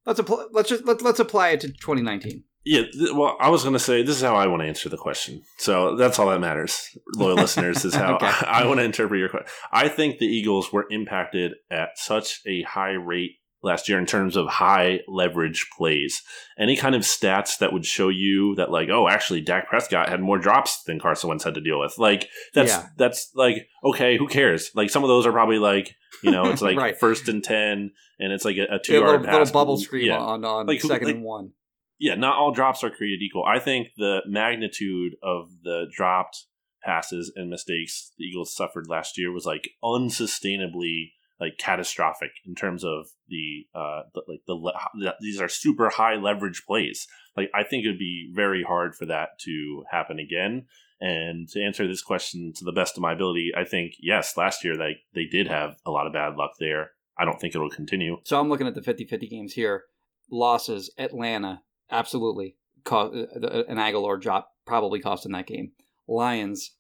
let's 0.06 0.20
apply. 0.20 0.46
Let's 0.52 0.70
just 0.70 0.86
let, 0.86 1.02
let's 1.02 1.20
apply 1.20 1.50
it 1.50 1.62
to 1.62 1.68
2019. 1.70 2.44
Yeah, 2.66 2.84
th- 2.92 3.14
well, 3.14 3.38
I 3.40 3.50
was 3.50 3.64
going 3.64 3.74
to 3.74 3.80
say 3.80 4.04
this 4.04 4.18
is 4.18 4.22
how 4.22 4.36
I 4.36 4.48
want 4.48 4.62
to 4.62 4.68
answer 4.68 4.90
the 4.90 4.98
question. 4.98 5.44
So 5.58 5.96
that's 5.96 6.20
all 6.20 6.30
that 6.30 6.40
matters, 6.40 6.98
loyal 7.16 7.36
listeners, 7.38 7.86
is 7.86 7.96
how 7.96 8.16
Okay. 8.16 8.28
I, 8.48 8.66
want 8.66 8.80
to 8.80 8.84
interpret 8.84 9.20
your 9.20 9.30
question. 9.30 9.48
I 9.72 9.88
think 9.88 10.20
the 10.20 10.26
Eagles 10.26 10.72
were 10.74 10.86
impacted 10.90 11.54
at 11.72 11.98
such 11.98 12.42
a 12.46 12.64
high 12.64 12.92
rate 12.92 13.39
last 13.62 13.90
year 13.90 14.00
in 14.00 14.06
terms 14.06 14.36
of 14.38 14.48
high 14.48 15.00
leverage 15.08 15.68
plays. 15.78 16.22
Any 16.58 16.76
kind 16.78 16.96
of 16.96 17.02
stats 17.02 17.58
that 17.60 17.74
would 17.74 17.86
show 17.86 18.08
you 18.10 18.56
that, 18.56 18.72
like, 18.72 18.90
oh, 18.90 19.08
actually, 19.10 19.42
Dak 19.42 19.68
Prescott 19.68 20.08
had 20.10 20.22
more 20.22 20.38
drops 20.38 20.84
than 20.84 21.00
Carson 21.00 21.28
Wentz 21.30 21.44
had 21.44 21.56
to 21.56 21.62
deal 21.62 21.80
with. 21.80 21.98
Like, 21.98 22.30
that's 22.54 22.72
Yeah. 22.72 22.88
that's 22.98 23.32
like 23.36 23.68
okay, 23.84 24.18
who 24.18 24.28
cares? 24.28 24.72
Like, 24.76 24.90
some 24.90 25.04
of 25.04 25.08
those 25.10 25.26
are 25.26 25.32
probably 25.34 25.60
like, 25.60 25.94
you 26.24 26.32
know, 26.32 26.46
it's 26.50 26.62
like 26.70 26.78
Right. 26.78 26.98
first 26.98 27.28
and 27.28 27.44
ten, 27.44 27.92
and 28.20 28.32
it's 28.32 28.46
like 28.46 28.58
a, 28.58 28.76
a 28.76 28.80
two 28.80 28.94
A 28.98 29.00
yard 29.00 29.12
little, 29.22 29.26
pass. 29.26 29.34
little 29.48 29.54
bubble 29.54 29.78
screen 29.78 30.06
Yeah. 30.08 30.20
on 30.20 30.46
on 30.46 30.66
Like 30.66 30.82
second 30.82 31.08
like- 31.08 31.16
and 31.16 31.24
one. 31.26 31.52
yeah, 32.00 32.16
not 32.16 32.36
all 32.38 32.52
drops 32.54 32.84
are 32.84 32.90
created 32.90 33.22
equal. 33.22 33.44
I 33.46 33.60
think 33.60 33.90
the 33.98 34.22
magnitude 34.26 35.14
of 35.22 35.50
the 35.64 35.86
dropped 35.94 36.46
passes 36.82 37.30
and 37.36 37.50
mistakes 37.50 38.14
the 38.18 38.24
Eagles 38.24 38.56
suffered 38.56 38.88
last 38.88 39.18
year 39.18 39.34
was 39.34 39.46
like 39.46 39.70
unsustainably 39.84 41.12
like 41.40 41.58
catastrophic 41.58 42.32
in 42.46 42.56
terms 42.56 42.84
of 42.84 43.08
the 43.28 43.66
uh 43.74 44.02
the, 44.14 44.22
like 44.28 44.42
the, 44.48 44.56
the 45.00 45.16
these 45.22 45.40
are 45.40 45.48
super 45.48 45.90
high 45.90 46.16
leverage 46.16 46.64
plays. 46.68 47.08
Like 47.38 47.50
I 47.54 47.64
think 47.64 47.86
it 47.86 47.90
would 47.90 48.00
be 48.00 48.32
very 48.34 48.64
hard 48.64 48.96
for 48.96 49.06
that 49.08 49.40
to 49.46 49.84
happen 49.92 50.20
again. 50.20 50.66
And 51.02 51.48
to 51.50 51.62
answer 51.64 51.88
this 51.88 52.02
question 52.02 52.52
to 52.58 52.66
the 52.66 52.74
best 52.74 52.98
of 52.98 53.02
my 53.02 53.14
ability, 53.14 53.52
I 53.56 53.64
think 53.64 53.94
yes, 54.02 54.36
last 54.36 54.64
year 54.64 54.76
they 54.78 54.98
they 55.14 55.26
did 55.26 55.48
have 55.48 55.78
a 55.86 55.92
lot 55.92 56.08
of 56.08 56.14
bad 56.14 56.36
luck 56.36 56.52
there. 56.60 56.92
I 57.18 57.26
don't 57.26 57.40
think 57.40 57.56
it'll 57.56 57.70
continue. 57.70 58.18
So 58.24 58.40
I'm 58.40 58.48
looking 58.48 58.68
at 58.68 58.76
the 58.76 58.82
50-50 58.82 59.30
games 59.30 59.54
here. 59.54 59.84
Losses, 60.32 60.90
Atlanta, 60.98 61.62
absolutely. 61.92 62.56
Cost, 62.86 63.14
uh, 63.14 63.64
an 63.68 63.76
Agholor 63.76 64.22
drop 64.22 64.52
probably 64.66 65.02
cost 65.02 65.26
in 65.26 65.34
that 65.34 65.46
game. 65.46 65.74
Lions, 66.08 66.76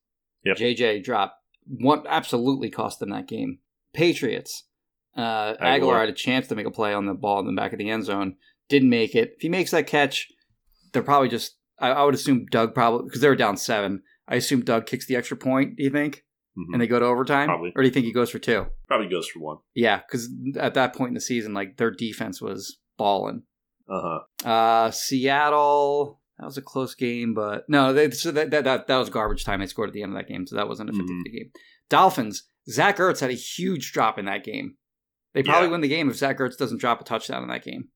Yep. 0.45 0.57
JJ 0.57 1.03
drop, 1.03 1.37
one 1.65 2.03
absolutely 2.07 2.69
cost 2.69 2.99
them 2.99 3.09
that 3.09 3.27
game. 3.27 3.59
Patriots, 3.93 4.65
uh, 5.15 5.53
Agholor. 5.55 5.79
Agholor. 5.81 5.99
had 5.99 6.09
a 6.09 6.13
chance 6.13 6.47
to 6.47 6.55
make 6.55 6.65
a 6.67 6.71
play 6.71 6.93
on 6.93 7.05
the 7.05 7.13
ball 7.13 7.39
in 7.39 7.45
the 7.47 7.53
back 7.59 7.73
of 7.73 7.79
the 7.79 7.89
end 7.89 8.05
zone, 8.05 8.35
didn't 8.69 8.89
make 8.89 9.15
it. 9.15 9.33
If 9.35 9.41
he 9.41 9.49
makes 9.49 9.71
that 9.71 9.87
catch, 9.87 10.27
they're 10.93 11.03
probably 11.03 11.29
just. 11.29 11.55
I, 11.79 11.89
I 11.91 12.03
would 12.03 12.13
assume 12.13 12.45
Doug 12.51 12.73
probably 12.73 13.05
because 13.05 13.21
they 13.21 13.29
were 13.29 13.35
down 13.35 13.55
seven. 13.57 14.03
I 14.27 14.35
assume 14.35 14.61
Doug 14.65 14.85
kicks 14.85 15.05
the 15.07 15.15
extra 15.15 15.37
point. 15.37 15.77
Do 15.77 15.83
you 15.83 15.89
think? 15.89 16.23
Mhm. 16.57 16.73
And 16.73 16.81
they 16.81 16.87
go 16.87 16.99
to 16.99 17.05
overtime, 17.05 17.47
Probably. 17.47 17.71
or 17.75 17.81
do 17.83 17.87
you 17.87 17.93
think 17.93 18.05
he 18.05 18.11
goes 18.11 18.29
for 18.29 18.39
two? 18.39 18.65
Probably 18.87 19.07
goes 19.07 19.27
for 19.27 19.39
one. 19.39 19.57
Yeah, 19.75 20.01
because 20.05 20.29
at 20.57 20.73
that 20.73 20.93
point 20.95 21.09
in 21.09 21.13
the 21.15 21.21
season, 21.21 21.53
like 21.53 21.77
their 21.77 21.91
defense 21.91 22.41
was 22.41 22.77
balling. 22.97 23.43
Uh 23.87 24.19
huh. 24.43 24.47
Uh, 24.49 24.91
Seattle. 24.91 26.19
That 26.37 26.45
was 26.45 26.57
a 26.57 26.61
close 26.61 26.95
game, 26.95 27.33
but 27.33 27.65
no, 27.67 27.91
they, 27.91 28.09
so 28.11 28.31
that, 28.31 28.51
that 28.51 28.63
that 28.63 28.87
that 28.87 28.97
was 28.97 29.09
garbage 29.09 29.43
time. 29.43 29.59
They 29.59 29.65
scored 29.65 29.89
at 29.89 29.93
the 29.93 30.03
end 30.03 30.13
of 30.13 30.17
that 30.17 30.27
game, 30.31 30.47
so 30.47 30.55
that 30.55 30.69
wasn't 30.69 30.89
a 30.89 30.93
50 30.93 31.05
Mhm. 31.13 31.23
game. 31.33 31.51
Dolphins. 31.89 32.43
Zach 32.69 32.97
Ertz 32.97 33.19
had 33.19 33.29
a 33.29 33.33
huge 33.33 33.91
drop 33.91 34.17
in 34.19 34.25
that 34.25 34.43
game. 34.43 34.75
They 35.33 35.43
probably 35.43 35.67
Yeah. 35.67 35.71
win 35.71 35.81
the 35.81 35.87
game 35.87 36.09
if 36.09 36.15
Zach 36.17 36.37
Ertz 36.39 36.57
doesn't 36.57 36.79
drop 36.81 37.01
a 37.01 37.03
touchdown 37.03 37.43
in 37.43 37.49
that 37.49 37.63
game. 37.63 37.89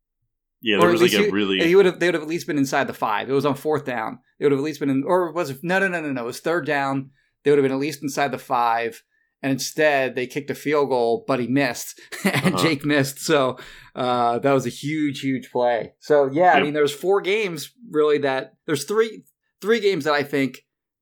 Yeah, 0.62 0.78
Or 0.78 0.82
there 0.82 0.90
at 0.90 0.94
was 0.94 1.02
like 1.02 1.14
a 1.14 1.26
he- 1.26 1.30
really 1.32 1.60
He 1.60 1.76
would 1.76 1.86
have. 1.86 2.00
They 2.00 2.08
would 2.08 2.14
have 2.14 2.24
at 2.24 2.30
least 2.30 2.48
been 2.48 2.58
inside 2.58 2.88
the 2.88 2.94
five. 2.94 3.30
It 3.30 3.34
was 3.34 3.46
on 3.46 3.56
fourth 3.56 3.86
down. 3.86 4.20
They 4.40 4.46
would 4.46 4.52
have 4.54 4.60
at 4.60 4.64
least 4.66 4.80
been 4.80 4.90
in. 4.90 5.04
Or 5.06 5.32
was 5.34 5.50
it? 5.50 5.58
No, 5.64 5.80
no, 5.80 5.88
no, 5.90 6.00
no, 6.02 6.12
no. 6.12 6.22
It 6.24 6.26
was 6.26 6.40
third 6.40 6.66
down. 6.66 7.12
They 7.44 7.52
would 7.52 7.58
have 7.60 7.64
been 7.66 7.74
at 7.74 7.80
least 7.82 8.02
inside 8.02 8.32
the 8.32 8.38
five. 8.38 9.04
And 9.42 9.52
instead, 9.52 10.16
they 10.16 10.26
kicked 10.26 10.50
a 10.52 10.56
field 10.56 10.88
goal, 10.88 11.26
but 11.28 11.42
he 11.42 11.48
missed, 11.48 12.00
and 12.24 12.56
Uh-huh. 12.56 12.64
Jake 12.64 12.86
missed. 12.86 13.20
So 13.20 13.58
uh, 13.94 14.40
that 14.40 14.54
was 14.54 14.66
a 14.66 14.70
huge, 14.70 15.20
huge 15.20 15.52
play. 15.52 15.96
So 16.00 16.30
yeah, 16.32 16.54
I 16.54 16.64
mean, 16.64 16.74
there's 16.74 16.96
four 16.96 17.20
games 17.20 17.74
really 17.92 18.20
that 18.20 18.54
there's 18.66 18.86
three 18.86 19.26
three 19.62 19.82
games 19.82 20.06
that 20.06 20.14
I 20.14 20.24
think 20.24 20.60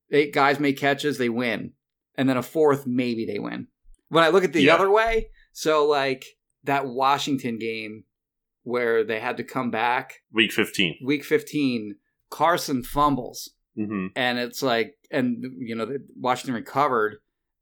they, 0.09 0.31
guys 0.31 0.59
make 0.59 0.77
catches, 0.77 1.19
they 1.19 1.29
win, 1.29 1.73
and 2.15 2.27
then 2.29 2.37
a 2.37 2.43
fourth 2.43 2.85
maybe 2.87 3.25
they 3.25 3.39
win. 3.39 3.67
When 4.09 4.23
I 4.23 4.29
look 4.29 4.43
at 4.43 4.53
the 4.53 4.61
Yeah. 4.61 4.75
other 4.75 4.89
way, 4.91 5.29
so 5.53 5.85
like 5.87 6.25
that 6.63 6.85
Washington 6.87 7.57
game 7.57 8.03
where 8.63 9.03
they 9.03 9.19
had 9.19 9.37
to 9.37 9.43
come 9.43 9.71
back 9.71 10.21
week 10.31 10.51
fifteen. 10.51 10.95
week 11.03 11.23
15 11.25 11.95
carson 12.29 12.83
fumbles 12.83 13.49
Mm-hmm. 13.77 14.07
and 14.17 14.37
it's 14.37 14.61
like 14.61 14.95
and 15.09 15.43
you 15.59 15.73
know 15.75 15.97
washington 16.19 16.53
recovered 16.55 17.15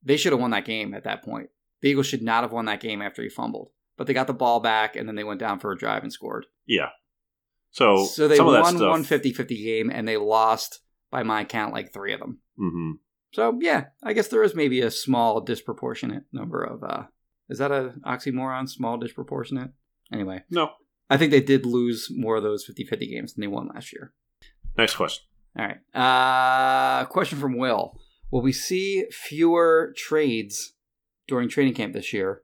they 0.04 0.18
should 0.18 0.32
have 0.34 0.42
won 0.42 0.50
that 0.52 0.66
game 0.66 0.96
at 0.96 1.04
that 1.04 1.24
point 1.24 1.50
the 1.82 1.90
eagles 1.90 2.08
should 2.08 2.24
not 2.24 2.44
have 2.44 2.52
won 2.52 2.66
that 2.66 2.82
game 2.82 3.00
after 3.02 3.22
he 3.22 3.30
fumbled 3.30 3.70
but 3.96 4.08
they 4.08 4.14
got 4.14 4.26
the 4.26 4.34
ball 4.34 4.60
back 4.60 4.96
and 4.96 5.08
then 5.08 5.16
they 5.16 5.24
went 5.24 5.40
down 5.40 5.60
for 5.60 5.72
a 5.72 5.78
drive 5.78 6.02
and 6.02 6.12
scored 6.12 6.48
Yeah. 6.66 6.90
So, 7.72 8.06
so 8.06 8.28
they 8.28 8.40
won 8.40 8.80
one 8.80 9.04
50-50 9.06 9.48
game 9.64 9.92
and 9.92 10.08
they 10.08 10.18
lost 10.18 10.80
by 11.12 11.22
my 11.22 11.44
count 11.46 11.74
like 11.74 11.94
three 11.94 12.12
of 12.14 12.20
them 12.20 12.40
hmm 12.58 12.92
so 13.32 13.58
yeah 13.62 13.86
i 14.04 14.14
guess 14.14 14.28
there 14.28 14.44
is 14.44 14.56
maybe 14.56 14.82
a 14.82 14.92
small 14.92 15.42
disproportionate 15.42 16.24
number 16.32 16.64
of 16.64 16.84
uh 16.84 17.04
is 17.50 17.58
that 17.60 17.72
a 17.72 17.94
oxymoron 18.06 18.68
small 18.68 18.98
disproportionate 18.98 19.72
anyway 20.14 20.42
No. 20.50 20.72
i 21.10 21.18
think 21.18 21.32
they 21.32 21.42
did 21.42 21.66
lose 21.66 22.08
more 22.12 22.38
of 22.38 22.44
those 22.44 22.66
50-50 22.68 23.00
games 23.10 23.34
than 23.34 23.42
they 23.42 23.48
won 23.48 23.68
last 23.74 23.94
year 23.94 24.14
Next 24.78 24.96
question. 24.96 25.26
All 25.58 25.66
right. 25.66 25.80
Uh, 25.94 27.06
question 27.08 27.38
from 27.40 27.58
Will: 27.58 28.00
Will 28.32 28.42
we 28.42 28.54
see 28.54 29.06
fewer 29.12 29.94
trades 29.98 30.74
during 31.28 31.50
training 31.50 31.74
camp 31.74 31.94
this 31.94 32.14
year 32.14 32.44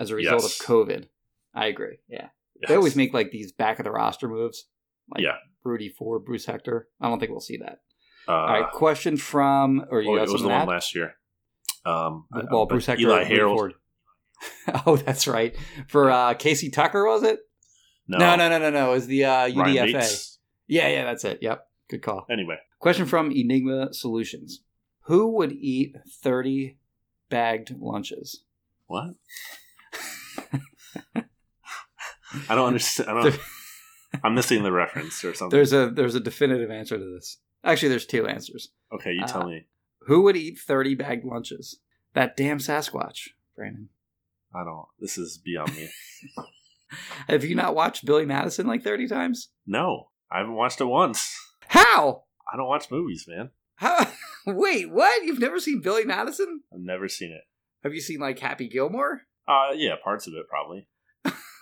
as 0.00 0.10
a 0.10 0.16
result 0.16 0.42
Yes. 0.42 0.58
of 0.60 0.66
COVID? 0.66 1.08
I 1.54 1.66
agree. 1.66 1.98
Yeah, 2.08 2.28
they 2.66 2.74
always 2.74 2.96
make 2.96 3.12
like 3.14 3.30
these 3.30 3.52
back 3.52 3.78
of 3.78 3.84
the 3.84 3.92
roster 3.92 4.26
moves, 4.26 4.64
like 5.14 5.22
Yeah. 5.22 5.36
Rudy 5.62 5.90
Ford, 5.90 6.24
Bruce 6.24 6.46
Hector. 6.46 6.88
I 7.00 7.08
don't 7.08 7.20
think 7.20 7.30
we'll 7.30 7.40
see 7.40 7.58
that. 7.58 7.82
Uh, 8.28 8.32
All 8.32 8.46
right. 8.46 8.70
Question 8.70 9.16
from, 9.16 9.86
or 9.90 10.02
you 10.02 10.10
oh, 10.10 10.22
it 10.22 10.28
was 10.28 10.42
the 10.42 10.48
one 10.48 10.62
add? 10.62 10.68
last 10.68 10.94
year. 10.94 11.14
Um, 11.84 12.26
Well, 12.30 12.46
but 12.50 12.68
Bruce 12.68 12.86
Hector, 12.86 13.02
Eli 13.02 13.24
Harold. 13.24 13.72
Oh, 14.86 14.96
that's 14.96 15.26
right. 15.26 15.56
For 15.88 16.10
uh, 16.10 16.34
Casey 16.34 16.70
Tucker, 16.70 17.04
was 17.04 17.24
it? 17.24 17.40
No, 18.06 18.18
No, 18.18 18.36
no, 18.36 18.48
no, 18.48 18.58
no, 18.58 18.70
no. 18.70 18.90
It 18.90 18.94
was 18.94 19.06
the 19.08 19.24
uh, 19.24 19.48
UDFA. 19.48 20.36
Yeah, 20.68 20.88
yeah, 20.88 21.04
that's 21.04 21.24
it. 21.24 21.38
Yep. 21.42 21.66
Good 21.90 22.02
call. 22.02 22.26
Anyway, 22.30 22.58
Question 22.78 23.06
from 23.06 23.32
Enigma 23.32 23.92
Solutions. 23.92 24.62
Who 25.06 25.34
would 25.36 25.52
eat 25.52 25.96
30 26.22 26.76
bagged 27.30 27.74
lunches? 27.80 28.44
what? 28.86 29.14
I 32.48 32.54
don't 32.54 32.68
understand. 32.68 33.10
I 33.10 33.22
don't, 33.22 33.40
I'm 34.22 34.34
missing 34.34 34.62
the 34.62 34.72
reference 34.72 35.24
or 35.24 35.34
something. 35.34 35.56
There's 35.56 35.72
a 35.72 35.90
there's 35.90 36.14
a 36.14 36.20
definitive 36.20 36.70
answer 36.70 36.98
to 36.98 37.04
this. 37.14 37.38
Actually, 37.64 37.90
there's 37.90 38.06
two 38.06 38.26
answers. 38.26 38.70
okay, 38.92 39.12
you 39.12 39.24
tell 39.26 39.42
uh, 39.42 39.48
me. 39.48 39.66
Who 40.02 40.22
would 40.22 40.36
eat 40.36 40.58
30 40.58 40.94
bagged 40.94 41.24
lunches? 41.24 41.80
That 42.14 42.36
damn 42.36 42.58
Sasquatch, 42.58 43.28
Brandon. 43.54 43.90
I 44.54 44.64
don't. 44.64 44.86
This 44.98 45.18
is 45.18 45.38
beyond 45.38 45.76
me. 45.76 45.90
Have 47.28 47.44
you 47.44 47.54
not 47.54 47.74
watched 47.74 48.06
Billy 48.06 48.24
Madison 48.24 48.66
like 48.66 48.82
30 48.82 49.08
times? 49.08 49.48
no, 49.66 50.08
I 50.30 50.38
haven't 50.38 50.54
watched 50.54 50.80
it 50.80 50.86
once. 50.86 51.34
How? 51.68 52.24
I 52.52 52.56
don't 52.56 52.68
watch 52.68 52.90
movies, 52.90 53.26
man. 53.28 53.50
How? 53.76 54.10
Wait, 54.46 54.90
what? 54.90 55.24
You've 55.24 55.38
never 55.38 55.60
seen 55.60 55.80
Billy 55.80 56.04
Madison? 56.04 56.62
I've 56.72 56.80
never 56.80 57.08
seen 57.08 57.30
it. 57.30 57.42
Have 57.84 57.94
you 57.94 58.00
seen 58.00 58.20
like 58.20 58.38
Happy 58.38 58.68
Gilmore? 58.68 59.22
Uh, 59.46 59.72
yeah, 59.74 59.94
parts 60.02 60.26
of 60.26 60.34
it 60.34 60.48
probably. 60.48 60.88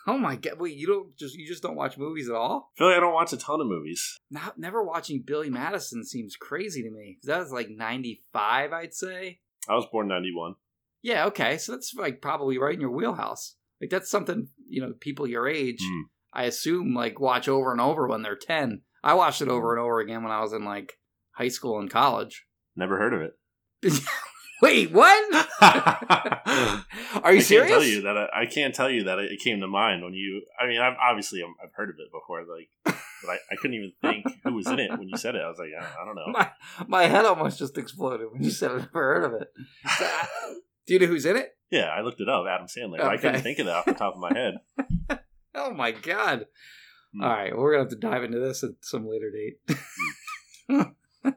Oh 0.13 0.19
my 0.19 0.37
god! 0.37 0.61
Wait, 0.61 0.77
you 0.77 0.87
don't 0.87 1.17
just 1.17 1.35
you 1.35 1.47
just 1.49 1.63
don't 1.65 1.75
watch 1.75 1.99
movies 1.99 2.29
at 2.29 2.37
all? 2.37 2.71
I 2.77 2.79
feel 2.79 2.87
like 2.89 2.97
I 2.97 3.01
don't 3.01 3.13
watch 3.13 3.33
a 3.33 3.37
ton 3.37 3.61
of 3.61 3.67
movies. 3.67 4.17
Not 4.31 4.57
never 4.57 4.85
watching 4.85 5.23
Billy 5.27 5.51
Madison 5.51 6.05
seems 6.05 6.37
crazy 6.37 6.83
to 6.83 6.91
me. 6.91 7.19
That 7.25 7.41
was 7.41 7.51
like 7.51 7.69
'95, 7.69 8.73
I'd 8.73 8.95
say. 8.95 9.41
I 9.69 9.75
was 9.75 9.87
born 9.91 10.07
'91. 10.07 10.55
Yeah, 11.03 11.27
okay, 11.27 11.59
so 11.59 11.73
that's 11.73 11.93
like 11.95 12.21
probably 12.23 12.57
right 12.57 12.75
in 12.75 12.81
your 12.81 12.93
wheelhouse. 12.93 13.57
Like 13.81 13.91
that's 13.91 14.09
something 14.11 14.49
you 14.69 14.81
know 14.81 14.93
people 15.01 15.27
your 15.27 15.49
age, 15.49 15.81
Hmm. 15.83 16.03
I 16.33 16.45
assume, 16.45 16.95
like 16.95 17.19
watch 17.19 17.49
over 17.49 17.73
and 17.73 17.81
over 17.81 18.07
when 18.07 18.23
they're 18.23 18.37
ten. 18.37 18.83
I 19.03 19.15
watched 19.15 19.43
it 19.43 19.49
over 19.49 19.75
and 19.75 19.85
over 19.85 19.99
again 19.99 20.23
when 20.23 20.33
I 20.33 20.41
was 20.41 20.53
in 20.53 20.65
like 20.65 20.99
high 21.33 21.49
school 21.49 21.81
and 21.81 21.91
college. 21.91 22.47
Never 22.77 22.97
heard 22.97 23.13
of 23.13 23.23
it. 23.23 23.33
Wait, 24.63 24.91
what? 24.91 25.47
Are 25.61 27.33
you 27.33 27.39
I 27.39 27.41
serious? 27.41 27.69
can't 27.69 27.69
tell 27.69 27.83
you 27.83 28.03
that. 28.03 28.17
I, 28.17 28.43
I 28.43 28.47
can't 28.47 28.75
tell 28.75 28.91
you 28.91 29.05
that 29.05 29.19
it 29.19 29.41
came 29.41 29.61
to 29.61 29.67
mind 29.67 30.03
when 30.03 30.15
you. 30.15 30.43
I 30.59 30.67
mean, 30.67 30.81
I've 30.81 30.97
obviously 31.01 31.43
I've, 31.43 31.51
I've 31.69 31.75
heard 31.75 31.91
of 31.91 31.97
it 31.99 32.11
before, 32.13 32.41
like, 32.43 32.69
but 32.85 33.31
I, 33.31 33.37
I 33.53 33.57
couldn't 33.57 33.75
even 33.77 33.93
think 34.01 34.25
who 34.45 34.55
was 34.55 34.67
in 34.67 34.79
it 34.79 34.91
when 34.93 35.09
you 35.09 35.17
said 35.17 35.35
it. 35.35 35.43
I 35.43 35.49
was 35.49 35.59
like, 35.59 35.71
I, 35.79 36.03
I 36.03 36.05
don't 36.05 36.15
know. 36.15 36.27
my 36.29 36.51
my 36.87 37.03
head 37.07 37.25
almost 37.27 37.59
just 37.59 37.77
exploded 37.77 38.29
when 38.33 38.43
you 38.43 38.51
said 38.51 38.71
I've 38.71 38.81
never 38.83 38.91
heard 38.95 39.25
of 39.25 39.41
it. 39.43 39.53
Do 40.87 40.95
you 40.95 41.01
know 41.01 41.07
who's 41.07 41.27
in 41.27 41.37
it? 41.37 41.57
Yeah, 41.71 41.87
I 41.87 42.01
looked 42.01 42.21
it 42.21 42.29
up. 42.29 42.47
Adam 42.49 42.67
Sandler. 42.69 43.01
I 43.03 43.17
couldn't 43.17 43.43
think 43.43 43.59
of 43.59 43.67
that 43.67 43.77
off 43.77 43.85
the 43.87 43.95
top 43.95 44.15
of 44.15 44.21
my 44.21 44.33
head. 44.33 44.55
Oh 45.59 45.73
my 45.73 45.91
god! 45.91 46.45
Hmm. 47.15 47.23
All 47.23 47.31
right, 47.31 47.57
we're 47.57 47.73
gonna 47.73 47.85
have 47.85 47.91
to 47.91 47.97
dive 47.97 48.23
into 48.25 48.39
this 48.39 48.63
at 48.63 48.73
some 48.83 49.09
later 49.09 49.31
date. 49.31 49.57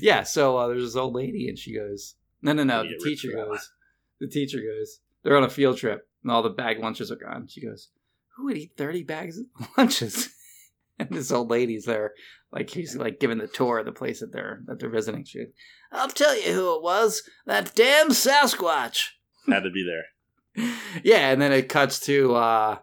yeah, 0.00 0.22
so 0.22 0.56
uh, 0.56 0.68
there's 0.68 0.84
this 0.84 0.96
old 0.96 1.14
lady, 1.14 1.48
and 1.48 1.58
she 1.58 1.74
goes, 1.74 2.14
"No, 2.42 2.52
no, 2.52 2.64
no." 2.64 2.82
The 2.82 2.98
teacher 3.02 3.32
goes, 3.32 3.72
"The 4.20 4.28
teacher 4.28 4.58
goes. 4.58 5.00
They're 5.22 5.36
on 5.36 5.44
a 5.44 5.50
field 5.50 5.78
trip, 5.78 6.08
and 6.22 6.30
all 6.30 6.42
the 6.42 6.50
bag 6.50 6.80
lunches 6.80 7.10
are 7.10 7.16
gone." 7.16 7.46
She 7.48 7.60
goes, 7.60 7.88
"Who 8.36 8.44
would 8.44 8.56
eat 8.56 8.72
thirty 8.76 9.02
bags 9.02 9.38
of 9.38 9.46
lunches?" 9.78 10.30
and 10.98 11.08
this 11.10 11.32
old 11.32 11.50
lady's 11.50 11.84
there, 11.84 12.12
like 12.52 12.70
she's 12.70 12.96
like 12.96 13.20
giving 13.20 13.38
the 13.38 13.46
tour 13.48 13.78
of 13.78 13.86
the 13.86 13.92
place 13.92 14.20
that 14.20 14.32
they're 14.32 14.62
that 14.66 14.78
they're 14.78 14.90
visiting. 14.90 15.24
She, 15.24 15.38
goes, 15.38 15.52
"I'll 15.92 16.08
tell 16.08 16.36
you 16.36 16.52
who 16.52 16.76
it 16.76 16.82
was. 16.82 17.28
That 17.46 17.74
damn 17.74 18.10
Sasquatch." 18.10 19.10
Had 19.48 19.64
to 19.64 19.70
be 19.70 19.84
there. 19.84 20.64
yeah, 21.02 21.30
and 21.30 21.42
then 21.42 21.52
it 21.52 21.68
cuts 21.68 21.98
to 22.00 22.34
uh, 22.34 22.78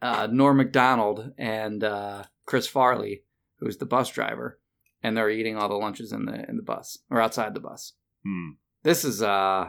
uh, 0.00 0.28
Norm 0.30 0.58
Macdonald 0.58 1.32
and 1.36 1.82
uh, 1.82 2.22
Chris 2.46 2.66
Farley, 2.68 3.24
who's 3.58 3.78
the 3.78 3.86
bus 3.86 4.10
driver, 4.10 4.59
and 5.02 5.16
they're 5.16 5.30
eating 5.30 5.56
all 5.56 5.68
the 5.68 5.74
lunches 5.74 6.12
in 6.12 6.26
the 6.26 6.48
in 6.48 6.56
the 6.56 6.62
bus 6.62 6.98
or 7.10 7.20
outside 7.20 7.54
the 7.54 7.60
bus. 7.60 7.94
Hmm. 8.24 8.50
This 8.82 9.04
is, 9.04 9.22
uh, 9.22 9.68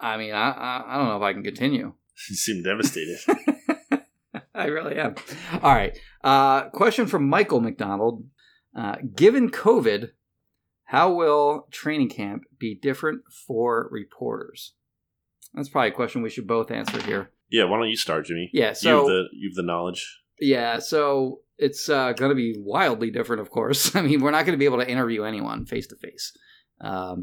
I 0.00 0.16
mean, 0.16 0.32
I, 0.32 0.50
I 0.50 0.84
I 0.86 0.98
don't 0.98 1.08
know 1.08 1.16
if 1.16 1.22
I 1.22 1.32
can 1.32 1.44
continue. 1.44 1.94
She 2.16 2.34
seemed 2.34 2.62
devastated. 2.64 3.18
I 4.54 4.66
really 4.66 4.96
am. 4.96 5.16
All 5.60 5.74
right. 5.74 5.98
Uh, 6.22 6.68
question 6.68 7.08
from 7.08 7.28
Michael 7.28 7.60
McDonald. 7.60 8.24
Uh, 8.72 8.96
given 9.16 9.50
COVID, 9.50 10.10
how 10.84 11.12
will 11.12 11.66
training 11.72 12.10
camp 12.10 12.44
be 12.56 12.78
different 12.80 13.22
for 13.46 13.88
reporters? 13.90 14.74
That's 15.54 15.68
probably 15.68 15.90
a 15.90 15.94
question 15.94 16.22
we 16.22 16.30
should 16.30 16.46
both 16.46 16.70
answer 16.70 17.02
here. 17.02 17.30
Yeah, 17.50 17.64
why 17.64 17.78
don't 17.78 17.90
you 17.90 17.96
start, 17.96 18.26
Jimmy? 18.26 18.48
Yeah, 18.52 18.70
you 18.70 18.74
so 18.74 18.96
have 18.98 19.06
the 19.06 19.24
you 19.32 19.48
have 19.50 19.56
the 19.56 19.62
knowledge. 19.62 20.20
Yeah, 20.40 20.78
so 20.78 21.40
it's 21.58 21.88
uh, 21.88 22.12
going 22.12 22.30
to 22.30 22.34
be 22.34 22.54
wildly 22.58 23.10
different, 23.10 23.40
of 23.40 23.50
course. 23.50 23.94
I 23.96 24.02
mean, 24.02 24.20
we're 24.20 24.30
not 24.30 24.44
going 24.44 24.54
to 24.54 24.58
be 24.58 24.64
able 24.64 24.78
to 24.78 24.90
interview 24.90 25.24
anyone 25.24 25.66
face 25.66 25.86
to 25.88 25.96
face. 25.96 26.32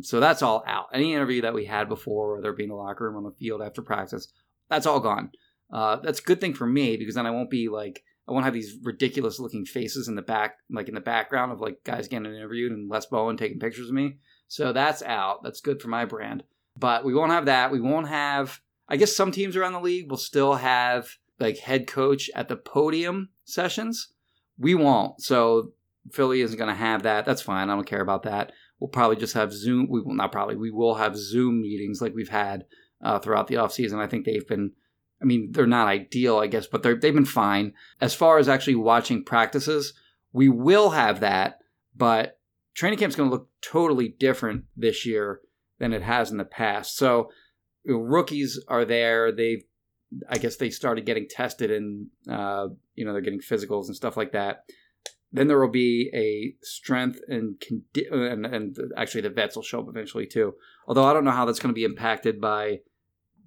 So 0.02 0.20
that's 0.20 0.42
all 0.42 0.64
out. 0.66 0.88
Any 0.94 1.14
interview 1.14 1.42
that 1.42 1.54
we 1.54 1.66
had 1.66 1.90
before, 1.90 2.36
whether 2.36 2.50
it 2.50 2.58
be 2.58 2.64
in 2.64 2.70
the 2.70 2.76
locker 2.76 3.06
room 3.06 3.18
on 3.18 3.24
the 3.24 3.36
field 3.40 3.62
after 3.62 3.82
practice, 3.82 4.32
that's 4.70 4.86
all 4.86 5.00
gone. 5.00 5.32
Uh, 5.72 5.98
that's 5.98 6.20
a 6.20 6.24
good 6.24 6.42
thing 6.42 6.54
for 6.54 6.66
me 6.66 6.98
because 6.98 7.16
then 7.16 7.26
I 7.26 7.32
won't 7.32 7.50
be 7.50 7.70
like 7.70 8.04
I 8.28 8.34
won't 8.34 8.46
have 8.46 8.54
these 8.54 8.78
ridiculous 8.84 9.40
looking 9.40 9.66
faces 9.66 10.08
in 10.08 10.16
the 10.16 10.22
back, 10.22 10.58
like 10.70 10.88
in 10.88 10.96
the 10.96 11.02
background 11.02 11.52
of 11.52 11.60
like 11.60 11.84
guys 11.84 12.08
getting 12.08 12.32
interviewed 12.32 12.72
and 12.72 12.90
Les 12.90 13.06
Bowen 13.06 13.38
taking 13.38 13.60
pictures 13.60 13.90
of 13.90 13.96
me. 13.96 14.18
So 14.48 14.74
that's 14.74 15.02
out. 15.02 15.44
That's 15.44 15.62
good 15.62 15.82
for 15.82 15.88
my 15.88 16.06
brand. 16.06 16.44
But 16.78 17.04
we 17.04 17.14
won't 17.14 17.32
have 17.32 17.46
that. 17.46 17.72
We 17.72 17.82
won't 17.82 18.08
have. 18.08 18.60
I 18.88 18.98
guess 18.98 19.16
some 19.16 19.32
teams 19.32 19.56
around 19.56 19.74
the 19.74 19.82
league 19.82 20.10
will 20.10 20.18
still 20.18 20.56
have 20.56 21.10
like 21.40 21.58
head 21.58 21.88
coach 21.88 22.30
at 22.36 22.48
the 22.48 22.58
podium 22.58 23.30
sessions. 23.46 24.14
We 24.58 24.76
won't. 24.76 25.22
So 25.22 25.72
Philly 26.12 26.42
isn't 26.42 26.58
going 26.58 26.70
to 26.70 26.76
have 26.76 27.04
that. 27.04 27.26
That's 27.26 27.42
fine. 27.42 27.70
I 27.70 27.76
don't 27.76 27.86
care 27.86 28.02
about 28.02 28.24
that. 28.24 28.52
We'll 28.80 28.90
probably 28.90 29.18
just 29.18 29.34
have 29.36 29.54
Zoom. 29.54 29.88
We 29.90 30.02
will 30.02 30.16
not 30.16 30.32
probably. 30.32 30.56
We 30.56 30.72
will 30.72 30.96
have 30.96 31.16
Zoom 31.16 31.62
meetings 31.62 32.02
like 32.02 32.14
we've 32.16 32.30
had 32.30 32.66
uh, 33.02 33.20
throughout 33.20 33.48
the 33.48 33.56
offseason. 33.56 34.00
I 34.00 34.08
think 34.08 34.26
they've 34.26 34.48
been. 34.48 34.72
I 35.22 35.26
mean, 35.26 35.52
they're 35.52 35.68
not 35.68 35.88
ideal, 35.88 36.40
I 36.40 36.48
guess, 36.48 36.66
but 36.66 36.82
they're, 36.82 36.96
they've 36.96 37.14
been 37.14 37.26
fine. 37.26 37.74
As 38.00 38.16
far 38.16 38.40
as 38.40 38.50
actually 38.50 38.74
watching 38.74 39.24
practices, 39.24 39.94
we 40.34 40.50
will 40.50 40.90
have 40.90 41.20
that, 41.20 41.60
but 41.96 42.40
training 42.74 42.98
camp's 42.98 43.16
going 43.16 43.30
to 43.30 43.36
look 43.36 43.50
totally 43.62 44.08
different 44.08 44.66
this 44.76 45.06
year 45.06 45.42
than 45.78 45.94
it 45.94 46.02
has 46.02 46.32
in 46.32 46.38
the 46.38 46.46
past. 46.46 46.98
So 46.98 47.30
rookies 47.86 48.60
are 48.68 48.84
there. 48.84 49.32
They've 49.32 49.64
I 50.30 50.38
guess 50.38 50.58
they 50.58 50.70
started 50.70 51.06
getting 51.06 51.28
tested 51.30 51.72
and 51.72 52.08
uh, 52.30 52.68
you 52.96 53.06
know 53.06 53.14
they're 53.14 53.22
getting 53.22 53.40
physicals 53.40 53.88
and 53.88 53.96
stuff 53.96 54.18
like 54.18 54.34
that. 54.34 54.66
Then 55.32 55.48
there 55.48 55.60
will 55.60 55.70
be 55.70 56.10
a 56.14 56.56
strength 56.66 57.20
and 57.30 57.56
condi- 57.60 58.12
and, 58.12 58.46
and 58.46 58.78
actually 58.98 59.22
the 59.22 59.30
vets 59.30 59.56
will 59.56 59.64
show 59.64 59.80
up 59.80 59.88
eventually 59.88 60.28
too. 60.28 60.56
Although 60.88 61.06
I 61.06 61.14
don't 61.14 61.24
know 61.24 61.32
how 61.32 61.46
that's 61.46 61.60
going 61.60 61.74
to 61.74 61.80
be 61.80 61.86
impacted 61.86 62.42
by 62.42 62.80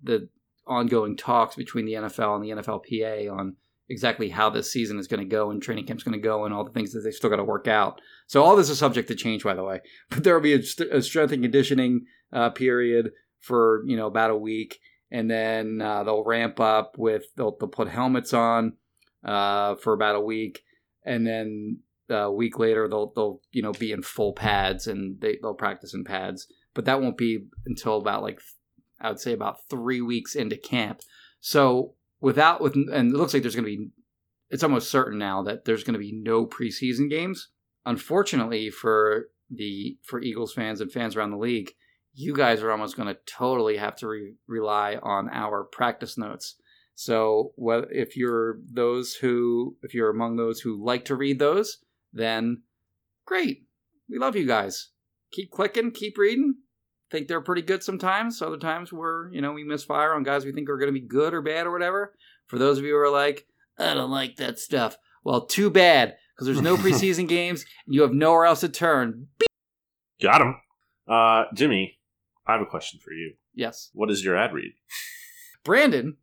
the 0.03 0.29
ongoing 0.67 1.17
talks 1.17 1.57
between 1.57 1.85
the 1.85 1.93
NFL 1.93 2.37
and 2.37 2.45
the 2.45 2.63
NFLPA 2.63 3.31
on 3.31 3.57
exactly 3.91 4.31
how 4.31 4.49
this 4.49 4.73
season 4.73 4.99
is 4.99 5.07
going 5.07 5.21
to 5.21 5.27
go 5.27 5.51
and 5.51 5.63
training 5.63 5.85
camp's 5.85 6.03
going 6.03 6.19
to 6.19 6.27
go 6.27 6.47
and 6.47 6.55
all 6.55 6.65
the 6.65 6.71
things 6.71 6.93
that 6.93 7.01
they 7.01 7.11
still 7.11 7.29
got 7.29 7.37
to 7.37 7.45
work 7.45 7.69
out. 7.69 8.01
So 8.27 8.43
all 8.43 8.57
this 8.57 8.71
is 8.71 8.79
subject 8.79 9.09
to 9.09 9.15
change, 9.15 9.45
by 9.45 9.55
the 9.55 9.65
way. 9.65 9.81
But 10.09 10.25
there 10.25 10.35
will 10.35 10.41
be 10.41 10.55
a, 10.55 10.63
st- 10.63 10.93
a 10.93 11.03
strength 11.03 11.33
and 11.33 11.43
conditioning 11.43 12.07
uh, 12.33 12.51
period 12.51 13.11
for 13.41 13.83
you 13.85 13.97
know 13.97 14.07
about 14.07 14.31
a 14.31 14.37
week 14.37 14.81
and 15.15 15.31
then 15.31 15.81
uh, 15.81 16.03
they'll 16.03 16.25
ramp 16.25 16.59
up 16.59 16.97
with 16.99 17.27
they'll, 17.37 17.57
they'll 17.57 17.69
put 17.69 17.87
helmets 17.87 18.35
on 18.35 18.73
uh, 19.25 19.77
for 19.77 19.93
about 19.93 20.17
a 20.17 20.21
week, 20.21 20.65
and 21.07 21.25
then 21.25 21.79
uh, 22.11 22.27
a 22.27 22.33
week 22.33 22.59
later 22.59 22.89
they'll 22.89 23.13
they'll 23.15 23.41
you 23.53 23.63
know 23.63 23.73
be 23.73 23.93
in 23.93 24.03
full 24.03 24.33
pads 24.33 24.89
and 24.89 25.21
they 25.21 25.39
they'll 25.41 25.55
practice 25.55 25.95
in 25.95 26.03
pads, 26.03 26.49
but 26.75 26.85
that 26.87 27.01
won't 27.01 27.17
be 27.17 27.47
until 27.65 27.99
about 27.99 28.25
like 28.25 28.41
I 29.01 29.09
would 29.09 29.21
say 29.21 29.33
about 29.33 29.69
three 29.71 30.01
weeks 30.01 30.35
into 30.35 30.57
camp. 30.57 31.01
So 31.39 31.95
without 32.21 32.61
with 32.61 32.75
and 32.75 33.15
it 33.15 33.17
looks 33.17 33.35
like 33.35 33.45
there's 33.45 33.55
going 33.55 33.71
to 33.71 33.77
be 33.77 33.91
it's 34.51 34.65
almost 34.65 34.91
certain 34.91 35.17
now 35.17 35.45
that 35.45 35.65
there's 35.65 35.85
going 35.85 35.95
to 35.95 36.01
be 36.01 36.13
no 36.13 36.45
preseason 36.45 37.09
games. 37.09 37.51
Unfortunately 37.87 38.69
for 38.69 39.29
the 39.49 39.97
for 40.03 40.21
Eagles 40.21 40.53
fans 40.53 40.81
and 40.81 40.91
fans 40.91 41.15
around 41.15 41.31
the 41.31 41.37
league, 41.37 41.71
you 42.15 42.35
guys 42.35 42.63
are 42.63 42.71
almost 42.71 42.97
going 42.97 43.09
to 43.09 43.19
totally 43.27 43.77
have 43.77 43.97
to 43.97 44.09
re- 44.09 44.35
rely 44.47 44.97
on 45.03 45.29
our 45.31 45.65
practice 45.65 46.17
notes. 46.17 46.57
So, 46.95 47.53
if 47.59 48.17
you're 48.17 48.59
those 48.73 49.15
who, 49.15 49.77
if 49.83 49.95
you're 49.95 50.11
among 50.11 50.37
those 50.37 50.61
who 50.61 50.83
like 50.83 51.05
to 51.07 51.17
read 51.17 51.41
those, 51.41 51.79
then 52.13 52.63
great. 53.27 53.67
We 54.09 54.19
love 54.19 54.37
you 54.37 54.47
guys. 54.47 54.91
Keep 55.33 55.51
clicking, 55.51 55.91
keep 55.91 56.17
reading. 56.17 56.55
Think 57.11 57.27
they're 57.27 57.41
pretty 57.41 57.63
good 57.63 57.83
sometimes. 57.83 58.41
Other 58.41 58.59
times 58.59 58.93
we're, 58.93 59.33
you 59.33 59.41
know, 59.41 59.53
we 59.53 59.65
misfire 59.65 60.15
on 60.15 60.23
guys 60.23 60.45
we 60.45 60.53
think 60.53 60.69
are 60.71 60.79
going 60.79 60.93
to 60.93 61.01
be 61.01 61.07
good 61.07 61.35
or 61.35 61.43
bad 61.43 61.67
or 61.67 61.73
whatever. 61.73 62.15
For 62.47 62.59
those 62.59 62.79
of 62.79 62.85
you 62.85 62.93
who 62.93 62.99
are 62.99 63.11
like, 63.11 63.47
I 63.77 63.95
don't 63.95 64.11
like 64.11 64.37
that 64.37 64.61
stuff. 64.61 64.97
Well, 65.25 65.47
too 65.47 65.71
bad, 65.71 66.15
because 66.35 66.47
there's 66.47 66.63
no 66.63 66.77
preseason 66.77 67.29
games 67.29 67.65
and 67.87 67.95
you 67.95 68.03
have 68.03 68.13
nowhere 68.13 68.45
else 68.45 68.61
to 68.61 68.69
turn. 68.69 69.27
Got 70.23 70.43
him. 70.43 70.57
Uh, 71.09 71.45
Jimmy, 71.55 71.99
I 72.47 72.53
have 72.53 72.61
a 72.63 72.67
question 72.67 73.01
for 73.01 73.13
you. 73.13 73.35
Yes. 73.55 73.91
What 73.95 74.11
is 74.11 74.25
your 74.25 74.37
ad 74.37 74.53
read? 74.53 74.73
Brandon. 75.65 76.17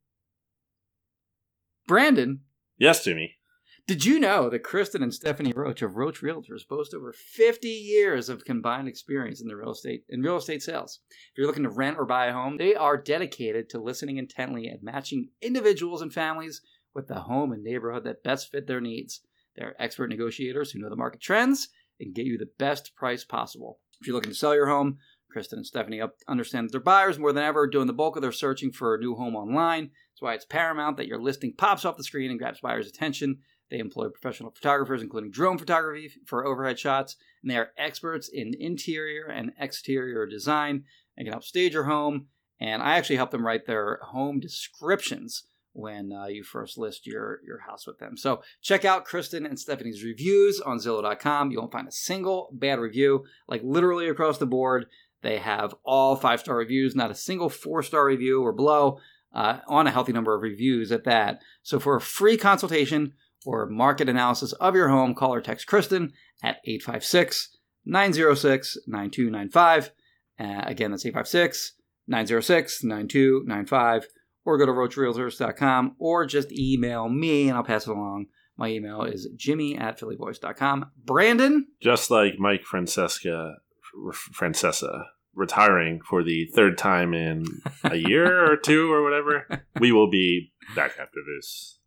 Brandon, 1.88 2.42
Yes, 2.78 3.04
Jimmy. 3.04 3.36
did 3.88 4.06
you 4.06 4.20
know 4.20 4.50
that 4.50 4.64
Kristen 4.64 5.04
and 5.04 5.14
Stephanie 5.14 5.52
Roach 5.54 5.82
of 5.82 5.96
Roach 5.98 6.22
Realtors 6.22 6.66
boast 6.68 6.94
over 6.94 7.12
50 7.12 7.68
years 7.68 8.30
of 8.30 8.46
combined 8.46 8.88
experience 8.88 9.42
in 9.42 9.48
the 9.48 9.56
real 9.58 9.72
estate 9.72 10.04
in 10.08 10.22
real 10.22 10.38
estate 10.38 10.62
sales? 10.62 11.00
If 11.10 11.38
you're 11.38 11.48
looking 11.48 11.64
to 11.64 11.70
rent 11.70 11.98
or 11.98 12.06
buy 12.06 12.28
a 12.28 12.34
home, 12.34 12.58
they 12.58 12.76
are 12.76 12.98
dedicated 12.98 13.70
to 13.70 13.82
listening 13.82 14.18
intently 14.18 14.68
and 14.68 14.82
matching 14.82 15.30
individuals 15.42 16.02
and 16.02 16.14
families 16.14 16.62
with 16.94 17.08
the 17.08 17.22
home 17.22 17.52
and 17.52 17.64
neighborhood 17.64 18.04
that 18.06 18.24
best 18.24 18.52
fit 18.52 18.68
their 18.68 18.82
needs. 18.82 19.22
They're 19.56 19.76
expert 19.82 20.08
negotiators 20.10 20.72
who 20.72 20.80
know 20.80 20.90
the 20.90 20.96
market 20.96 21.20
trends 21.22 21.70
and 22.00 22.16
get 22.16 22.26
you 22.26 22.38
the 22.38 22.50
best 22.58 22.96
price 22.96 23.26
possible. 23.26 23.80
If 24.00 24.08
you're 24.08 24.16
looking 24.16 24.32
to 24.32 24.38
sell 24.38 24.56
your 24.56 24.68
home, 24.70 24.98
Kristen 25.32 25.60
and 25.60 25.66
Stephanie 25.66 26.02
understand 26.28 26.68
that 26.68 26.72
their 26.72 26.82
buyers 26.82 27.18
more 27.18 27.34
than 27.34 27.44
ever 27.44 27.62
are 27.62 27.68
doing 27.68 27.88
the 27.88 27.94
bulk 27.94 28.16
of 28.16 28.22
their 28.22 28.32
searching 28.32 28.72
for 28.72 28.94
a 28.94 29.00
new 29.00 29.16
home 29.16 29.36
online. 29.36 29.92
That's 30.12 30.22
why 30.22 30.34
it's 30.34 30.46
paramount 30.46 30.98
that 30.98 31.08
your 31.08 31.22
listing 31.22 31.54
pops 31.58 31.86
off 31.86 31.98
the 31.98 32.04
screen 32.04 32.30
and 32.30 32.40
grabs 32.40 32.60
buyers' 32.62 32.88
attention. 32.88 33.40
They 33.70 33.80
employ 33.80 34.10
professional 34.10 34.52
photographers, 34.52 35.02
including 35.02 35.32
drone 35.32 35.58
photography 35.58 36.12
for 36.26 36.46
overhead 36.46 36.78
shots, 36.78 37.16
and 37.42 37.50
they 37.50 37.58
are 37.58 37.72
experts 37.78 38.28
in 38.28 38.54
interior 38.60 39.28
and 39.28 39.54
exterior 39.58 40.26
design. 40.26 40.84
They 41.16 41.24
can 41.24 41.32
help 41.32 41.46
stage 41.46 41.74
your 41.74 41.86
home, 41.86 42.28
and 42.60 42.84
I 42.84 42.98
actually 42.98 43.16
help 43.16 43.32
them 43.32 43.46
write 43.46 43.66
their 43.66 44.00
home 44.04 44.42
descriptions 44.42 45.46
when 45.74 46.12
uh, 46.12 46.26
you 46.26 46.44
first 46.44 46.78
list 46.78 47.08
your, 47.08 47.40
your 47.46 47.60
house 47.60 47.88
with 47.88 47.98
them. 48.00 48.18
So 48.18 48.44
check 48.62 48.84
out 48.84 49.06
Kristen 49.06 49.46
and 49.46 49.60
Stephanie's 49.60 50.04
reviews 50.04 50.60
on 50.60 50.78
Zillow.com. 50.78 51.52
You 51.52 51.60
won't 51.60 51.72
find 51.72 51.88
a 51.88 51.94
single 51.94 52.50
bad 52.52 52.80
review, 52.80 53.24
like 53.48 53.62
literally 53.64 54.10
across 54.10 54.38
the 54.38 54.46
board. 54.46 54.88
They 55.22 55.38
have 55.38 55.76
all 55.84 56.16
five 56.16 56.40
star 56.40 56.56
reviews, 56.56 56.96
not 56.96 57.12
a 57.12 57.16
single 57.16 57.50
four 57.50 57.84
star 57.84 58.06
review 58.06 58.42
or 58.42 58.54
below, 58.54 59.00
uh, 59.34 59.60
on 59.68 59.88
a 59.88 59.92
healthy 59.92 60.14
number 60.14 60.36
of 60.36 60.42
reviews 60.42 60.92
at 60.92 61.04
that. 61.06 61.42
So 61.64 61.80
for 61.80 61.96
a 61.96 62.02
free 62.02 62.38
consultation 62.38 63.14
or 63.46 63.68
market 63.68 64.10
analysis 64.10 64.54
of 64.54 64.76
your 64.76 64.90
home, 64.90 65.16
call 65.16 65.34
or 65.34 65.42
text 65.42 65.68
Kristen 65.68 66.14
at 66.44 66.58
856 66.66 67.58
906 67.86 68.78
9295. 68.88 69.92
Uh, 70.40 70.64
Again, 70.66 70.92
that's 70.92 71.06
856 71.06 71.74
906 72.08 72.84
9295. 72.84 74.08
Or 74.44 74.58
go 74.58 74.66
to 74.66 74.72
roachrealtors.com 74.72 75.96
or 76.00 76.26
just 76.26 76.52
email 76.52 77.08
me 77.10 77.48
and 77.48 77.56
I'll 77.56 77.64
pass 77.64 77.86
it 77.86 77.92
along. 77.92 78.26
My 78.58 78.70
email 78.70 79.04
is 79.04 79.30
jimmy 79.36 79.78
at 79.78 80.00
phillyvoice.com. 80.00 80.92
Brandon? 81.06 81.68
Just 81.80 82.10
like 82.10 82.40
Mike 82.40 82.64
Francesa, 82.64 83.56
Francesa 84.34 85.06
retiring 85.34 86.02
for 86.08 86.24
the 86.24 86.50
third 86.54 86.78
time 86.78 87.14
in 87.14 87.46
a 87.84 87.96
year 87.96 88.52
or 88.52 88.58
two 88.64 88.92
or 88.92 89.04
whatever, 89.04 89.64
we 89.80 89.92
will 89.92 90.10
be 90.10 90.52
back 90.76 90.92
after 91.00 91.20
this. 91.36 91.80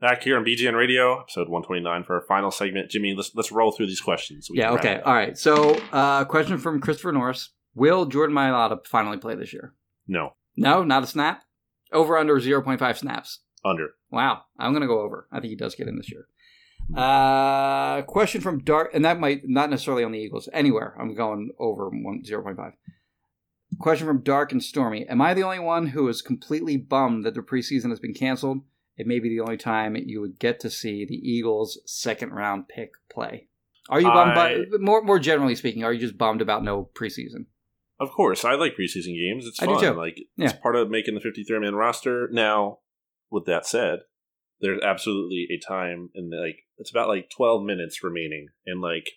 Back 0.00 0.22
here 0.22 0.36
on 0.36 0.44
BGN 0.44 0.76
Radio, 0.76 1.20
episode 1.20 1.48
129 1.48 2.04
for 2.04 2.16
our 2.16 2.20
final 2.20 2.50
segment. 2.50 2.90
Jimmy, 2.90 3.14
let's 3.14 3.34
let's 3.34 3.50
roll 3.50 3.72
through 3.72 3.86
these 3.86 4.00
questions. 4.00 4.48
so 4.48 4.54
Yeah, 4.54 4.72
okay. 4.72 5.00
All 5.00 5.14
right. 5.14 5.38
So, 5.38 5.74
uh, 5.92 6.24
question 6.26 6.58
from 6.58 6.80
Christopher 6.80 7.12
Norris 7.12 7.50
Will 7.74 8.04
Jordan 8.06 8.36
Mailata 8.36 8.86
finally 8.86 9.16
play 9.16 9.34
this 9.34 9.52
year? 9.52 9.74
No, 10.06 10.34
No, 10.56 10.84
not 10.84 11.04
a 11.04 11.06
snap? 11.06 11.42
Over 11.92 12.18
under 12.18 12.38
0.5 12.38 12.96
snaps. 12.98 13.40
under. 13.64 13.90
Wow. 14.10 14.42
I'm 14.58 14.72
going 14.72 14.82
to 14.82 14.86
go 14.88 15.00
over. 15.00 15.26
I 15.32 15.40
think 15.40 15.50
he 15.50 15.56
does 15.56 15.74
get 15.74 15.88
in 15.88 15.96
this 15.96 16.10
year. 16.10 16.26
Uh, 16.94 18.02
question 18.02 18.40
from 18.40 18.58
Dark, 18.60 18.90
and 18.94 19.04
that 19.04 19.20
might 19.20 19.48
not 19.48 19.70
necessarily 19.70 20.04
on 20.04 20.12
the 20.12 20.18
Eagles. 20.18 20.48
Anywhere. 20.52 20.94
I'm 20.98 21.14
going 21.14 21.50
over 21.58 21.88
one, 21.88 22.22
0.5. 22.24 22.72
Question 23.78 24.06
from 24.06 24.20
Dark 24.22 24.52
and 24.52 24.62
Stormy. 24.62 25.06
Am 25.08 25.20
I 25.20 25.34
the 25.34 25.42
only 25.42 25.58
one 25.58 25.88
who 25.88 26.08
is 26.08 26.22
completely 26.22 26.76
bummed 26.76 27.24
that 27.24 27.34
the 27.34 27.40
preseason 27.40 27.90
has 27.90 27.98
been 28.00 28.14
canceled? 28.14 28.60
It 28.96 29.06
may 29.06 29.18
be 29.18 29.28
the 29.28 29.40
only 29.40 29.56
time 29.56 29.96
you 29.96 30.20
would 30.20 30.38
get 30.38 30.60
to 30.60 30.70
see 30.70 31.04
the 31.04 31.16
Eagles' 31.16 31.78
second 31.84 32.30
round 32.30 32.68
pick 32.68 32.92
play. 33.10 33.48
Are 33.88 34.00
you 34.00 34.06
bummed 34.06 34.34
by 34.34 34.62
more 34.78 35.02
more 35.02 35.18
generally 35.18 35.56
speaking, 35.56 35.82
are 35.84 35.92
you 35.92 36.00
just 36.00 36.16
bummed 36.16 36.40
about 36.40 36.62
no 36.64 36.88
preseason? 36.94 37.46
Of 38.00 38.10
course, 38.12 38.44
I 38.44 38.54
like 38.54 38.76
preseason 38.76 39.14
games. 39.16 39.46
It's 39.46 39.60
I 39.62 39.66
do 39.66 39.74
fun. 39.74 39.82
too. 39.82 39.92
Like 39.92 40.20
Yeah. 40.36 40.44
it's 40.50 40.58
part 40.58 40.76
of 40.76 40.88
making 40.90 41.14
the 41.14 41.20
53 41.20 41.58
man 41.58 41.74
roster. 41.74 42.28
Now, 42.30 42.78
with 43.30 43.44
that 43.46 43.66
said, 43.66 44.00
there's 44.64 44.82
absolutely 44.82 45.46
a 45.50 45.58
time 45.58 46.08
and 46.14 46.32
like 46.32 46.56
it's 46.78 46.90
about 46.90 47.08
like 47.08 47.28
12 47.36 47.62
minutes 47.62 48.02
remaining 48.02 48.48
in 48.66 48.80
like 48.80 49.10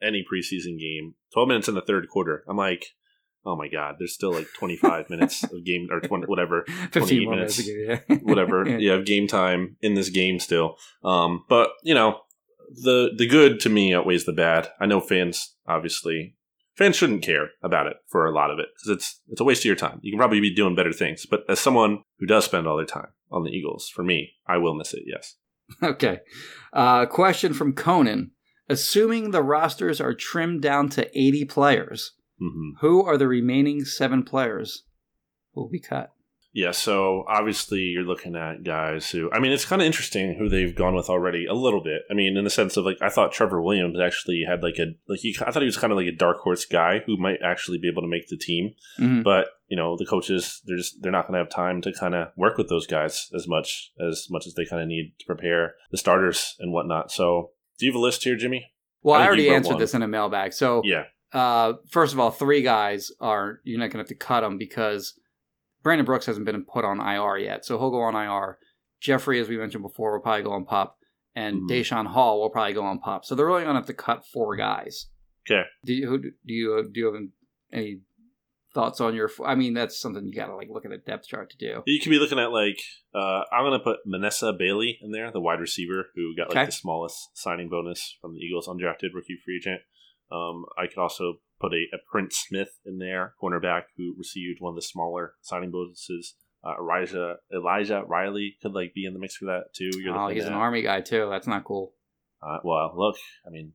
any 0.00 0.24
preseason 0.24 0.78
game. 0.78 1.14
12 1.34 1.48
minutes 1.48 1.68
in 1.68 1.74
the 1.74 1.82
third 1.82 2.08
quarter. 2.08 2.44
I'm 2.48 2.56
like, 2.56 2.86
oh 3.44 3.56
my 3.56 3.68
god, 3.68 3.96
there's 3.98 4.14
still 4.14 4.32
like 4.32 4.46
25 4.56 5.10
minutes 5.10 5.42
of 5.42 5.64
game 5.64 5.88
or 5.90 6.00
20, 6.00 6.26
whatever, 6.26 6.64
15 6.92 7.02
28 7.02 7.28
minutes. 7.28 7.58
minutes, 7.58 7.98
ago, 7.98 8.02
yeah. 8.08 8.16
whatever. 8.22 8.68
Yeah. 8.68 8.76
yeah, 8.78 8.92
of 8.92 9.04
game 9.04 9.26
time 9.26 9.76
in 9.82 9.94
this 9.94 10.08
game 10.08 10.38
still. 10.38 10.76
Um, 11.04 11.44
but 11.48 11.70
you 11.82 11.94
know, 11.94 12.20
the 12.70 13.10
the 13.16 13.26
good 13.26 13.60
to 13.60 13.68
me 13.68 13.92
outweighs 13.94 14.24
the 14.24 14.32
bad. 14.32 14.68
I 14.80 14.86
know 14.86 15.00
fans 15.00 15.56
obviously 15.66 16.36
fans 16.74 16.96
shouldn't 16.96 17.22
care 17.22 17.50
about 17.62 17.86
it 17.86 17.96
for 18.08 18.26
a 18.26 18.32
lot 18.34 18.50
of 18.50 18.58
it 18.58 18.66
because 18.74 18.96
it's 18.96 19.20
it's 19.28 19.40
a 19.40 19.44
waste 19.44 19.62
of 19.62 19.66
your 19.66 19.76
time. 19.76 19.98
You 20.02 20.12
can 20.12 20.18
probably 20.18 20.40
be 20.40 20.54
doing 20.54 20.74
better 20.74 20.92
things. 20.92 21.26
But 21.26 21.42
as 21.48 21.60
someone 21.60 22.02
who 22.18 22.26
does 22.26 22.44
spend 22.44 22.66
all 22.66 22.76
their 22.76 22.86
time 22.86 23.08
on 23.32 23.44
the 23.44 23.50
Eagles, 23.50 23.88
for 23.88 24.02
me, 24.04 24.32
I 24.46 24.58
will 24.58 24.74
miss 24.74 24.94
it. 24.94 25.04
Yes. 25.06 25.36
Okay. 25.82 26.18
Uh, 26.72 27.06
question 27.06 27.54
from 27.54 27.72
Conan. 27.72 28.32
Assuming 28.68 29.30
the 29.30 29.42
rosters 29.42 30.00
are 30.00 30.14
trimmed 30.14 30.60
down 30.60 30.88
to 30.90 31.18
80 31.18 31.46
players, 31.46 32.12
hmm 32.38 32.70
who 32.80 33.02
are 33.04 33.16
the 33.16 33.28
remaining 33.28 33.84
seven 33.84 34.22
players 34.22 34.84
who 35.52 35.62
will 35.62 35.70
be 35.70 35.80
cut? 35.80 36.12
Yeah, 36.54 36.72
so 36.72 37.24
obviously 37.28 37.80
you're 37.80 38.02
looking 38.04 38.36
at 38.36 38.62
guys 38.62 39.10
who 39.10 39.30
I 39.32 39.38
mean 39.38 39.52
it's 39.52 39.64
kind 39.64 39.80
of 39.80 39.86
interesting 39.86 40.34
who 40.38 40.48
they've 40.50 40.74
gone 40.74 40.94
with 40.94 41.08
already 41.08 41.46
a 41.46 41.54
little 41.54 41.82
bit. 41.82 42.02
I 42.10 42.14
mean 42.14 42.36
in 42.36 42.44
the 42.44 42.50
sense 42.50 42.76
of 42.76 42.84
like 42.84 42.98
I 43.00 43.08
thought 43.08 43.32
Trevor 43.32 43.62
Williams 43.62 43.98
actually 43.98 44.44
had 44.46 44.62
like 44.62 44.76
a 44.78 44.88
like 45.08 45.20
he 45.20 45.34
I 45.44 45.50
thought 45.50 45.62
he 45.62 45.66
was 45.66 45.78
kind 45.78 45.92
of 45.92 45.96
like 45.96 46.08
a 46.08 46.12
dark 46.16 46.40
horse 46.40 46.66
guy 46.66 47.00
who 47.06 47.16
might 47.16 47.38
actually 47.42 47.78
be 47.78 47.88
able 47.88 48.02
to 48.02 48.08
make 48.08 48.28
the 48.28 48.36
team, 48.36 48.74
Mhm. 49.00 49.24
but 49.24 49.46
you 49.68 49.76
know 49.78 49.96
the 49.96 50.04
coaches 50.04 50.60
they're 50.66 50.76
just 50.76 51.00
they're 51.00 51.10
not 51.10 51.26
going 51.26 51.32
to 51.34 51.38
have 51.38 51.48
time 51.48 51.80
to 51.82 51.92
kind 51.92 52.14
of 52.14 52.28
work 52.36 52.58
with 52.58 52.68
those 52.68 52.86
guys 52.86 53.30
as 53.34 53.48
much 53.48 53.90
as 54.06 54.26
much 54.30 54.46
as 54.46 54.52
they 54.52 54.66
kind 54.66 54.82
of 54.82 54.88
need 54.88 55.14
to 55.20 55.24
prepare 55.24 55.74
the 55.90 55.96
starters 55.96 56.54
and 56.60 56.70
whatnot. 56.72 57.10
So 57.10 57.52
do 57.78 57.86
you 57.86 57.92
have 57.92 57.96
a 57.98 58.02
list 58.04 58.24
here, 58.24 58.36
Jimmy? 58.36 58.66
Well, 59.02 59.18
I 59.18 59.24
I 59.24 59.26
already 59.26 59.48
answered 59.48 59.72
one. 59.72 59.80
this 59.80 59.94
in 59.94 60.02
a 60.02 60.06
mailbag. 60.08 60.52
So, 60.52 60.82
Yeah, 60.84 61.04
uh, 61.32 61.72
first 61.90 62.12
of 62.12 62.20
all, 62.20 62.30
three 62.30 62.60
guys 62.62 63.10
are 63.20 63.60
you're 63.64 63.78
not 63.78 63.86
going 63.86 63.92
to 63.92 63.98
have 64.00 64.08
to 64.08 64.14
cut 64.14 64.42
them 64.42 64.58
because 64.58 65.18
Brandon 65.82 66.04
Brooks 66.06 66.26
hasn't 66.26 66.46
been 66.46 66.64
put 66.64 66.84
on 66.84 67.00
IR 67.00 67.38
yet, 67.38 67.64
so 67.64 67.78
he'll 67.78 67.90
go 67.90 68.00
on 68.02 68.14
IR. 68.14 68.58
Jeffrey, 69.00 69.40
as 69.40 69.48
we 69.48 69.56
mentioned 69.56 69.82
before, 69.82 70.12
will 70.12 70.20
probably 70.22 70.42
go 70.44 70.52
on 70.52 70.64
pop, 70.64 70.96
and 71.34 71.62
Mhm. 71.62 71.68
Daeshon 71.70 72.06
Hall 72.06 72.40
will 72.40 72.50
probably 72.50 72.72
go 72.74 72.84
on 72.84 72.98
pop. 73.00 73.24
So 73.24 73.34
they're 73.34 73.46
really 73.46 73.62
going 73.64 73.74
to 73.74 73.80
have 73.80 73.86
to 73.86 73.94
cut 73.94 74.24
four 74.32 74.54
guys. 74.56 75.08
Okay. 75.50 75.62
Do 75.84 75.92
you 75.92 76.06
who, 76.08 76.18
do 76.20 76.30
you 76.46 76.88
do 76.92 77.00
you 77.00 77.06
have 77.12 77.22
any 77.72 78.00
thoughts 78.74 79.00
on 79.00 79.14
your? 79.16 79.28
I 79.44 79.56
mean, 79.56 79.74
that's 79.74 79.98
something 80.00 80.24
you 80.24 80.32
got 80.32 80.46
to 80.46 80.54
like 80.54 80.68
look 80.70 80.84
at 80.86 80.92
a 80.92 80.98
depth 80.98 81.26
chart 81.26 81.50
to 81.50 81.56
do. 81.56 81.82
You 81.84 82.00
could 82.00 82.10
be 82.10 82.20
looking 82.20 82.38
at 82.38 82.52
like 82.52 82.78
uh, 83.12 83.42
I'm 83.52 83.64
going 83.64 83.72
to 83.78 83.82
put 83.82 83.98
Manasseh 84.06 84.52
Bailey 84.56 84.98
in 85.02 85.10
there, 85.10 85.32
the 85.32 85.40
wide 85.40 85.58
receiver 85.58 86.06
who 86.14 86.36
got 86.36 86.48
like 86.50 86.56
Okay. 86.58 86.66
the 86.66 86.72
smallest 86.72 87.36
signing 87.36 87.68
bonus 87.68 88.16
from 88.20 88.34
the 88.34 88.38
Eagles, 88.40 88.68
undrafted 88.68 89.12
rookie 89.14 89.36
free 89.44 89.56
agent. 89.56 89.80
Um, 90.30 90.64
I 90.78 90.86
could 90.86 90.98
also 90.98 91.34
put 91.62 91.72
a, 91.72 91.84
a 91.94 91.98
Prince 92.10 92.36
Smith 92.48 92.68
in 92.84 92.98
there, 92.98 93.34
cornerback 93.42 93.84
who 93.96 94.14
received 94.18 94.60
one 94.60 94.70
of 94.72 94.76
the 94.76 94.82
smaller 94.82 95.34
signing 95.40 95.70
bonuses. 95.70 96.34
Uh, 96.64 96.74
Elijah 96.80 97.36
Elijah 97.52 98.02
Riley 98.06 98.56
could 98.62 98.72
like 98.72 98.92
be 98.94 99.04
in 99.06 99.14
the 99.14 99.18
mix 99.18 99.36
for 99.36 99.46
that 99.46 99.72
too. 99.74 99.90
You're 99.98 100.16
Oh, 100.16 100.28
he's 100.28 100.44
an 100.44 100.52
army 100.52 100.82
guy 100.82 101.00
too. 101.00 101.28
That's 101.30 101.46
not 101.46 101.64
cool. 101.64 101.94
Uh, 102.42 102.58
well, 102.64 102.92
look, 102.96 103.16
I 103.46 103.50
mean, 103.50 103.72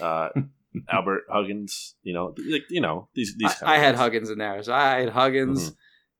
uh, 0.00 0.28
Albert 0.90 1.24
Huggins. 1.30 1.96
You 2.02 2.14
know, 2.14 2.34
like 2.50 2.62
you 2.70 2.80
know 2.80 3.08
these 3.14 3.34
these. 3.36 3.62
I, 3.62 3.74
I 3.74 3.78
had. 3.78 3.94
Huggins 3.96 4.30
in 4.30 4.38
there. 4.38 4.62
So 4.62 4.72
I 4.72 5.00
had 5.00 5.08
Huggins, 5.10 5.70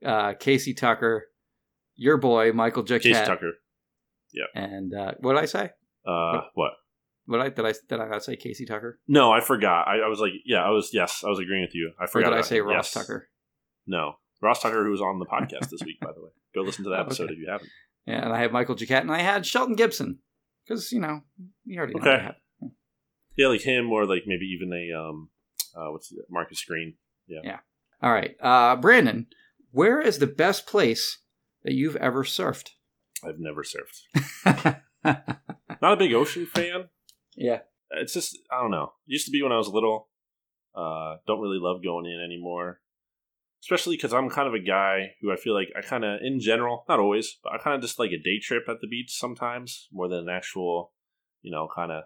Mm-hmm. 0.03 0.09
uh, 0.09 0.33
Casey 0.35 0.75
Tucker, 0.75 1.27
your 1.95 2.16
boy 2.18 2.53
Michael 2.53 2.83
Jacquet, 2.83 3.12
Case 3.14 3.27
Tucker. 3.27 3.53
Yeah. 4.33 4.45
And 4.55 4.95
uh, 4.95 5.12
what 5.21 5.35
did 5.35 5.43
I 5.43 5.47
say? 5.47 5.71
Uh, 6.07 6.33
what? 6.33 6.45
What 6.55 6.73
I 7.29 7.49
did 7.49 7.64
I 7.64 7.73
did 7.89 8.01
I 8.01 8.09
not 8.09 8.25
say 8.25 8.37
Casey 8.37 8.64
Tucker? 8.66 8.99
No, 9.09 9.33
I 9.33 9.41
forgot. 9.41 9.87
I, 9.89 9.99
I 10.01 10.09
was 10.09 10.21
like, 10.21 10.33
yeah, 10.45 10.62
I 10.64 10.71
was 10.71 10.91
yes, 10.93 11.23
I 11.25 11.29
was 11.29 11.39
agreeing 11.39 11.62
with 11.62 11.75
you. 11.75 11.93
I 12.01 12.05
Or 12.05 12.09
forgot. 12.09 12.31
did 12.31 12.39
I 12.39 12.43
say. 12.43 12.61
Ross 12.61 12.95
Yes. 12.95 13.07
Tucker? 13.07 13.29
No, 13.87 14.14
Ross 14.43 14.62
Tucker, 14.62 14.85
who 14.85 14.91
was 14.91 15.01
on 15.01 15.18
the 15.18 15.27
podcast 15.27 15.71
this 15.71 15.83
week, 15.85 16.01
by 16.01 16.12
the 16.12 16.23
way. 16.23 16.31
Go 16.55 16.62
listen 16.62 16.85
to 16.85 16.91
that 16.91 16.97
Oh, 17.01 17.03
episode 17.03 17.25
okay. 17.25 17.35
if 17.35 17.39
you 17.39 17.49
haven't. 17.51 17.71
Yeah, 18.07 18.25
and 18.25 18.33
I 18.33 18.39
had 18.41 18.53
Michael 18.53 18.75
Jacquet, 18.75 19.01
and 19.03 19.12
I 19.12 19.18
had 19.21 19.47
Shelton 19.47 19.75
Gibson 19.77 20.18
because 20.66 20.91
you 20.93 21.01
know 21.01 21.21
you 21.64 21.79
already 21.79 21.95
know. 21.95 22.01
Okay. 22.01 22.11
what 22.11 22.21
had. 22.21 22.35
Yeah, 23.37 23.49
like 23.49 23.62
him, 23.62 23.91
or 23.91 24.07
like 24.07 24.25
maybe 24.27 24.47
even 24.47 24.73
a 24.73 24.99
um, 24.99 25.31
uh, 25.77 25.91
what's 25.93 26.11
it, 26.12 26.18
Marcus 26.31 26.64
Green. 26.64 26.95
Yeah. 27.27 27.41
Yeah. 27.45 27.59
All 28.03 28.12
right, 28.12 28.35
uh, 28.41 28.77
Brandon, 28.77 29.27
where 29.73 30.01
is 30.01 30.18
the 30.18 30.27
best 30.27 30.66
place 30.66 31.18
that 31.64 31.75
you've 31.75 31.97
ever 31.97 32.25
surfed? 32.25 32.71
I've 33.23 33.39
never 33.39 33.62
surfed. 33.62 34.81
Not 35.05 35.93
a 35.93 35.97
big 35.97 36.12
ocean 36.14 36.47
fan. 36.47 36.89
Yeah. 37.41 37.61
It's 37.91 38.12
just 38.12 38.38
I 38.53 38.61
don't 38.61 38.70
know. 38.70 38.93
Used 39.07 39.26
to 39.26 39.32
be 39.32 39.43
when 39.43 39.53
I 39.53 39.57
was 39.57 39.68
little. 39.68 40.09
Uh, 40.74 41.16
don't 41.26 41.41
really 41.41 41.59
love 41.61 41.82
going 41.82 42.07
in 42.07 42.22
anymore. 42.24 42.80
Especially 43.62 43.97
because 43.97 44.14
I'm 44.14 44.30
kind 44.30 44.49
of 44.49 44.55
a 44.55 44.61
guy 44.61 45.12
who 45.20 45.32
I 45.32 45.36
feel 45.36 45.55
like 45.55 45.68
I 45.76 45.82
kind 45.82 46.05
of, 46.05 46.20
in 46.22 46.41
general, 46.41 46.84
not 46.88 46.99
always, 46.99 47.36
but 47.43 47.53
I 47.53 47.59
kind 47.59 47.74
of 47.74 47.82
just 47.82 47.99
like 47.99 48.11
a 48.11 48.22
day 48.22 48.38
trip 48.41 48.64
at 48.68 48.80
the 48.80 48.86
beach 48.86 49.11
sometimes 49.11 49.88
more 49.93 50.09
than 50.09 50.20
an 50.20 50.28
actual, 50.30 50.93
you 51.43 51.51
know, 51.51 51.68
kind 51.74 51.93
of 51.93 52.05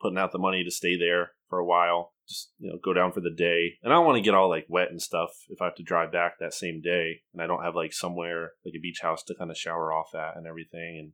putting 0.00 0.18
out 0.18 0.32
the 0.32 0.38
money 0.38 0.64
to 0.64 0.70
stay 0.70 0.96
there 0.98 1.32
for 1.48 1.58
a 1.58 1.64
while. 1.64 2.12
Just 2.26 2.52
you 2.58 2.70
know, 2.70 2.78
go 2.82 2.94
down 2.94 3.12
for 3.12 3.20
the 3.20 3.34
day, 3.36 3.72
and 3.82 3.92
I 3.92 3.96
don't 3.96 4.06
want 4.06 4.16
to 4.16 4.22
get 4.22 4.34
all 4.34 4.48
like 4.48 4.64
wet 4.66 4.88
and 4.90 5.02
stuff 5.02 5.28
if 5.50 5.60
I 5.60 5.66
have 5.66 5.74
to 5.74 5.82
drive 5.82 6.10
back 6.10 6.38
that 6.38 6.54
same 6.54 6.80
day, 6.82 7.20
and 7.34 7.42
I 7.42 7.46
don't 7.46 7.62
have 7.62 7.74
like 7.74 7.92
somewhere 7.92 8.52
like 8.64 8.72
a 8.74 8.80
beach 8.80 9.00
house 9.02 9.22
to 9.24 9.34
kind 9.34 9.50
of 9.50 9.58
shower 9.58 9.92
off 9.92 10.14
at 10.14 10.36
and 10.36 10.46
everything, 10.46 10.96
and, 11.00 11.12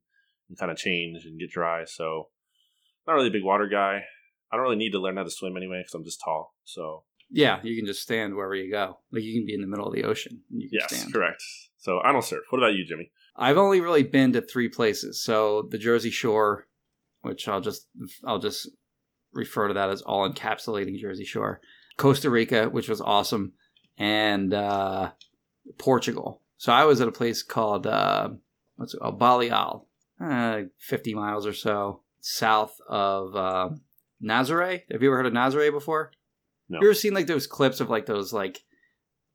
and 0.49 0.59
kind 0.59 0.71
of 0.71 0.79
change 0.79 1.25
and 1.25 1.41
get 1.41 1.51
dry. 1.51 1.85
So, 1.85 2.29
not 3.07 3.15
really 3.15 3.29
a 3.29 3.33
big 3.33 3.45
water 3.45 3.67
guy. 3.69 4.03
I 4.53 4.57
don't 4.57 4.65
really 4.65 4.77
need 4.77 4.93
to 4.93 4.99
learn 5.01 5.17
how 5.17 5.23
to 5.25 5.31
swim 5.31 5.57
anyway 5.57 5.81
because 5.81 5.95
I'm 5.95 6.05
just 6.05 6.21
tall. 6.25 6.55
So 6.65 7.05
Yeah, 7.31 7.61
you 7.63 7.77
can 7.77 7.87
just 7.87 8.03
stand 8.03 8.35
wherever 8.35 8.55
you 8.55 8.71
go. 8.71 8.99
Like 9.13 9.23
you 9.23 9.39
can 9.39 9.47
be 9.47 9.55
in 9.55 9.61
the 9.61 9.67
middle 9.67 9.87
of 9.87 9.95
the 9.95 10.05
ocean. 10.05 10.41
And 10.51 10.61
you 10.63 10.69
can 10.69 10.79
yes, 10.81 10.97
stand. 10.97 11.13
correct. 11.15 11.43
So 11.79 12.01
I 12.01 12.13
don't 12.13 12.25
surf. 12.25 12.43
What 12.51 12.59
about 12.59 12.75
you, 12.75 12.85
Jimmy? 12.85 13.11
I've 13.37 13.57
only 13.57 13.81
really 13.81 14.03
been 14.03 14.33
to 14.33 14.41
three 14.43 14.69
places. 14.69 15.23
So 15.23 15.69
the 15.71 15.79
Jersey 15.79 16.11
Shore, 16.11 16.67
which 17.23 17.49
I'll 17.49 17.61
just 17.61 17.87
I'll 18.25 18.39
just 18.41 18.69
refer 19.33 19.69
to 19.69 19.75
that 19.75 19.91
as 19.91 20.03
all 20.03 20.29
encapsulating 20.29 20.99
Jersey 20.99 21.25
Shore. 21.25 21.61
Costa 21.97 22.29
Rica, 22.31 22.69
which 22.69 22.89
was 22.89 23.01
awesome, 23.01 23.53
and 23.99 24.53
uh, 24.55 25.13
Portugal. 25.79 26.43
So 26.57 26.73
I 26.73 26.85
was 26.85 27.01
at 27.01 27.09
a 27.09 27.13
place 27.13 27.43
called 27.43 27.87
uh, 27.87 28.31
what's 28.77 28.95
it 28.95 29.01
called? 29.01 29.19
Baleal, 29.21 29.85
uh, 30.21 30.63
fifty 30.79 31.15
miles 31.15 31.47
or 31.47 31.53
so 31.53 32.03
south 32.21 32.77
of 32.89 33.35
uh, 33.37 33.71
Nazare. 34.23 34.83
Have 34.91 35.03
you 35.03 35.09
ever 35.09 35.17
heard 35.17 35.27
of 35.27 35.33
Nazare 35.33 35.73
before? 35.73 36.13
No. 36.69 36.79
You 36.81 36.89
ever 36.89 36.95
seen 36.95 37.15
like 37.15 37.27
those 37.27 37.47
clips 37.47 37.81
of 37.81 37.91
like 37.91 38.07
those 38.07 38.33
like 38.33 38.61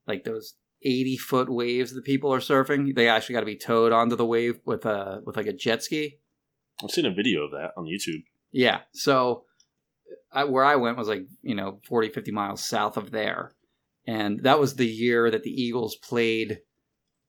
like 0.07 0.23
those 0.23 0.55
80 0.83 1.17
foot 1.17 1.49
waves 1.49 1.93
that 1.93 2.03
people 2.03 2.33
are 2.33 2.39
surfing 2.39 2.95
they 2.95 3.07
actually 3.07 3.33
got 3.33 3.39
to 3.41 3.45
be 3.45 3.57
towed 3.57 3.91
onto 3.91 4.15
the 4.15 4.25
wave 4.25 4.59
with 4.65 4.85
a 4.85 5.21
with 5.25 5.35
like 5.35 5.47
a 5.47 5.53
jet 5.53 5.83
ski 5.83 6.19
I've 6.83 6.91
seen 6.91 7.05
a 7.05 7.13
video 7.13 7.43
of 7.43 7.51
that 7.51 7.71
on 7.75 7.85
YouTube. 7.85 8.23
yeah 8.51 8.81
so 8.93 9.45
I, 10.31 10.43
where 10.43 10.63
i 10.63 10.75
went 10.75 10.97
was 10.97 11.07
like 11.07 11.25
you 11.41 11.55
know 11.55 11.79
40 11.87 12.09
50 12.09 12.31
miles 12.31 12.63
south 12.63 12.97
of 12.97 13.11
there 13.11 13.53
and 14.05 14.43
that 14.43 14.59
was 14.59 14.75
the 14.75 14.85
year 14.85 15.31
that 15.31 15.43
the 15.43 15.49
eagles 15.49 15.95
played 15.95 16.59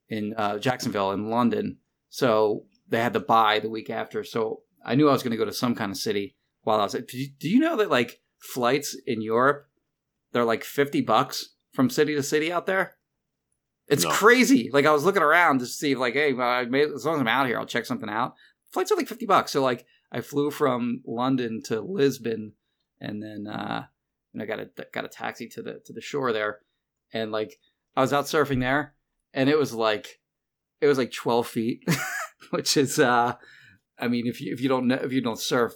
in 0.09 0.35
uh, 0.37 0.59
jacksonville 0.59 1.13
in 1.13 1.31
london 1.31 1.79
so 2.11 2.65
they 2.89 3.01
had 3.01 3.15
to 3.15 3.21
buy 3.21 3.59
the 3.59 3.71
week 3.71 3.89
after 3.91 4.23
so 4.23 4.63
i 4.87 4.95
knew 4.95 5.09
i 5.09 5.13
was 5.13 5.23
going 5.23 5.31
to 5.33 5.37
go 5.37 5.45
to 5.45 5.53
some 5.53 5.75
kind 5.75 5.91
of 5.93 5.99
city 5.99 6.35
while 6.63 6.81
i 6.81 6.85
was 6.85 6.93
do 6.95 7.19
you, 7.19 7.29
do 7.39 7.49
you 7.51 7.59
know 7.61 7.77
that 7.77 7.91
like 7.91 8.21
flights 8.39 8.97
in 9.07 9.21
europe 9.21 9.67
they're 10.33 10.45
like 10.45 10.65
50 10.65 11.03
bucks 11.03 11.55
from 11.73 11.91
city 11.91 12.15
to 12.15 12.23
city 12.23 12.51
out 12.51 12.65
there 12.67 12.97
it's 13.89 14.03
No. 14.03 14.11
crazy. 14.11 14.69
Like 14.73 14.85
I 14.85 14.91
was 14.91 15.05
looking 15.05 15.23
around 15.23 15.61
to 15.61 15.67
see, 15.67 15.93
if, 15.93 15.99
like, 15.99 16.15
hey, 16.15 16.33
well, 16.33 16.49
I 16.49 16.65
may, 16.65 16.83
as 16.83 17.05
long 17.05 17.15
as 17.15 17.21
I'm 17.21 17.29
out 17.29 17.47
here, 17.47 17.57
I'll 17.57 17.67
check 17.67 17.87
something 17.87 18.09
out. 18.09 18.35
Flights 18.73 18.91
are 18.91 18.97
like 18.97 19.07
fifty 19.07 19.27
bucks. 19.27 19.53
So 19.53 19.63
like, 19.63 19.87
I 20.11 20.23
flew 20.23 20.51
from 20.51 21.03
London 21.07 21.63
to 21.67 21.81
Lisbon, 21.81 22.55
and 23.01 23.23
then 23.23 23.47
uh, 23.47 23.85
and 24.33 24.43
I 24.43 24.47
got 24.47 24.59
a 24.59 24.69
got 24.93 25.05
a 25.05 25.09
taxi 25.09 25.47
to 25.51 25.63
the 25.63 25.81
to 25.85 25.93
the 25.93 26.01
shore 26.01 26.33
there, 26.33 26.59
and 27.13 27.31
like 27.31 27.61
I 27.95 28.01
was 28.01 28.13
out 28.13 28.25
surfing 28.25 28.59
there, 28.59 28.95
and 29.33 29.49
it 29.49 29.57
was 29.57 29.73
like 29.73 30.19
it 30.81 30.89
was 30.89 30.99
like 30.99 31.13
twelve 31.13 31.47
feet, 31.47 31.89
which 32.51 32.77
is 32.77 32.99
uh, 32.99 33.37
I 33.99 34.09
mean, 34.09 34.27
if 34.27 34.41
you 34.41 34.53
if 34.53 34.61
you 34.61 34.69
don't 34.69 34.87
know 34.89 34.97
if 34.97 35.13
you 35.13 35.21
don't 35.21 35.39
surf, 35.39 35.73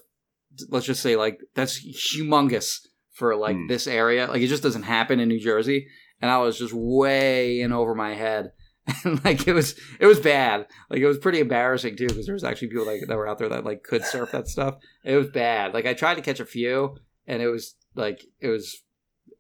let's 0.69 0.87
just 0.87 1.03
say 1.03 1.17
like 1.17 1.39
that's 1.55 1.81
humongous 2.15 2.79
for 3.13 3.37
like 3.37 3.57
Hmm. 3.57 3.67
this 3.69 3.87
area. 3.87 4.27
Like 4.27 4.43
it 4.43 4.49
just 4.49 4.63
doesn't 4.63 4.83
happen 4.85 5.21
in 5.21 5.29
New 5.29 5.41
Jersey 5.41 5.87
and 6.21 6.31
I 6.31 6.39
was 6.39 6.59
just 6.59 6.73
way 6.75 7.61
in 7.61 7.73
over 7.73 7.95
my 7.95 8.15
head. 8.15 8.53
And 9.05 9.23
like 9.25 9.47
it 9.47 9.53
was, 9.53 9.79
it 10.01 10.07
was 10.07 10.19
bad. 10.19 10.67
Like 10.89 11.01
it 11.01 11.07
was 11.07 11.19
pretty 11.19 11.39
embarrassing 11.41 11.97
too, 11.97 12.09
because 12.09 12.27
there 12.27 12.35
was 12.35 12.43
actually 12.45 12.69
people 12.69 12.87
like 12.87 13.03
that 13.07 13.17
were 13.17 13.29
out 13.29 13.39
there 13.39 13.49
that 13.51 13.65
like 13.65 13.85
could 13.85 14.05
surf 14.05 14.33
that 14.33 14.49
stuff. 14.49 14.77
It 15.05 15.17
was 15.17 15.29
bad. 15.29 15.75
Like 15.75 15.87
I 15.87 15.95
tried 15.95 16.17
to 16.17 16.23
catch 16.23 16.41
a 16.41 16.45
few, 16.47 16.97
and 17.27 17.41
it 17.41 17.49
was 17.49 17.77
like 17.95 18.21
it 18.41 18.49
was, 18.49 18.83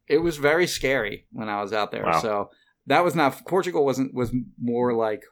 it 0.07 0.19
was 0.19 0.37
very 0.37 0.67
scary 0.69 1.27
when 1.33 1.49
I 1.49 1.63
was 1.63 1.73
out 1.73 1.91
there. 1.91 2.05
Wow. 2.05 2.21
So 2.21 2.51
that 2.87 3.03
was 3.03 3.15
not 3.17 3.45
Portugal. 3.47 3.85
wasn't 3.85 4.15
was 4.15 4.31
more 4.61 4.95
like 4.95 5.23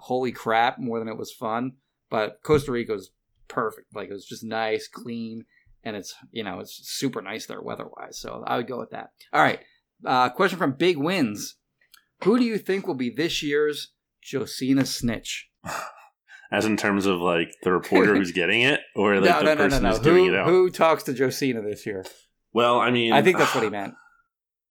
holy 0.00 0.32
crap 0.32 0.78
more 0.78 0.98
than 0.98 1.08
it 1.08 1.16
was 1.16 1.32
fun. 1.32 1.72
But 2.10 2.40
Costa 2.42 2.72
Rica 2.72 2.92
was 2.92 3.10
perfect. 3.48 3.94
Like 3.94 4.08
it 4.08 4.12
was 4.12 4.26
just 4.26 4.44
nice, 4.44 4.88
clean, 4.88 5.44
and 5.84 5.96
it's 5.96 6.14
you 6.30 6.44
know 6.44 6.60
it's 6.60 6.80
super 6.84 7.20
nice 7.22 7.46
there 7.46 7.60
weather 7.60 7.86
wise. 7.96 8.18
So 8.18 8.44
I 8.46 8.56
would 8.56 8.68
go 8.68 8.78
with 8.78 8.90
that. 8.90 9.10
All 9.32 9.42
right. 9.42 9.60
Uh, 10.04 10.28
question 10.30 10.58
from 10.58 10.72
Big 10.72 10.96
Wins. 10.98 11.56
Who 12.24 12.38
do 12.38 12.44
you 12.44 12.58
think 12.58 12.86
will 12.86 12.94
be 12.94 13.10
this 13.10 13.42
year's 13.42 13.92
Josina 14.22 14.84
Snitch? 14.86 15.48
As 16.52 16.64
in 16.64 16.76
terms 16.76 17.06
of 17.06 17.20
like 17.20 17.52
the 17.62 17.72
reporter 17.72 18.14
who's 18.14 18.30
getting 18.30 18.62
it, 18.62 18.80
or 18.94 19.20
like 19.20 19.30
no, 19.30 19.38
the 19.40 19.54
no, 19.54 19.56
person 19.56 19.82
no. 19.82 19.90
who's 19.90 19.98
doing 19.98 20.26
Who, 20.26 20.32
it 20.32 20.38
out. 20.38 20.46
who 20.46 20.70
talks 20.70 21.02
to 21.04 21.12
Josina 21.14 21.60
this 21.60 21.84
year? 21.84 22.04
Well, 22.52 22.78
I 22.78 22.90
mean, 22.90 23.12
I 23.12 23.20
think 23.22 23.36
that's 23.38 23.54
what 23.54 23.64
he 23.64 23.70
meant. 23.70 23.94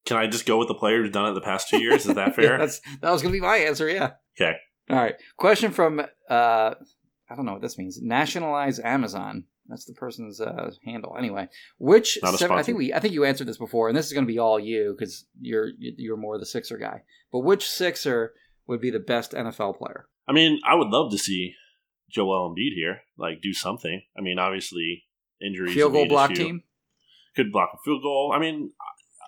Can 0.06 0.18
I 0.18 0.28
just 0.28 0.46
go 0.46 0.58
with 0.58 0.68
the 0.70 0.76
player 0.76 1.02
who's 1.02 1.12
done 1.12 1.30
it 1.30 1.34
the 1.34 1.42
past 1.42 1.68
two 1.68 1.82
years? 1.82 2.06
Is 2.06 2.16
that 2.16 2.28
Yeah, 2.28 2.34
fair? 2.34 2.58
that's, 2.60 2.80
that 3.02 3.12
was 3.12 3.22
going 3.22 3.34
to 3.34 3.38
be 3.38 3.46
my 3.46 3.58
answer, 3.58 3.90
yeah. 3.90 4.12
Okay. 4.40 4.56
All 4.90 4.96
right. 4.98 5.16
Question 5.36 5.72
from, 5.72 6.02
uh, 6.30 6.76
I 7.30 7.36
don't 7.36 7.46
know 7.46 7.54
what 7.54 7.62
this 7.62 7.78
means. 7.78 8.00
Nationalize 8.02 8.80
Amazon. 8.80 9.46
That's 9.68 9.86
the 9.86 9.94
person's 9.94 10.40
uh, 10.40 10.72
handle. 10.86 11.16
Anyway, 11.18 11.48
which 11.80 12.20
seven, 12.24 12.58
I 12.58 12.62
think 12.62 12.78
we 12.78 12.94
I 12.94 13.00
think 13.00 13.14
you 13.14 13.26
answered 13.26 13.48
this 13.48 13.58
before, 13.58 13.88
and 13.88 13.98
this 13.98 14.06
is 14.06 14.14
going 14.14 14.26
to 14.26 14.32
be 14.32 14.38
all 14.38 14.60
you 14.60 14.96
because 14.98 15.26
you're 15.42 15.70
you're 15.80 16.18
more 16.18 16.38
the 16.38 16.46
Sixer 16.46 16.78
guy. 16.78 17.02
But 17.32 17.40
which 17.40 17.68
Sixer 17.68 18.34
would 18.68 18.80
be 18.80 18.92
the 18.92 19.00
best 19.00 19.32
NFL 19.32 19.78
player? 19.78 20.08
I 20.28 20.34
mean, 20.34 20.60
I 20.68 20.76
would 20.76 20.90
love 20.90 21.12
to 21.12 21.18
see 21.18 21.56
Joel 22.12 22.54
Embiid 22.54 22.74
here, 22.76 23.02
like 23.18 23.42
do 23.42 23.54
something. 23.54 24.04
I 24.18 24.22
mean, 24.22 24.38
obviously 24.38 25.06
injuries, 25.42 25.74
Field 25.74 25.94
goal 25.94 26.08
block 26.08 26.32
issue. 26.32 26.44
team. 26.44 26.64
could 27.36 27.52
block 27.52 27.72
a 27.74 27.78
field 27.84 28.04
goal. 28.04 28.32
I 28.36 28.40
mean, 28.40 28.72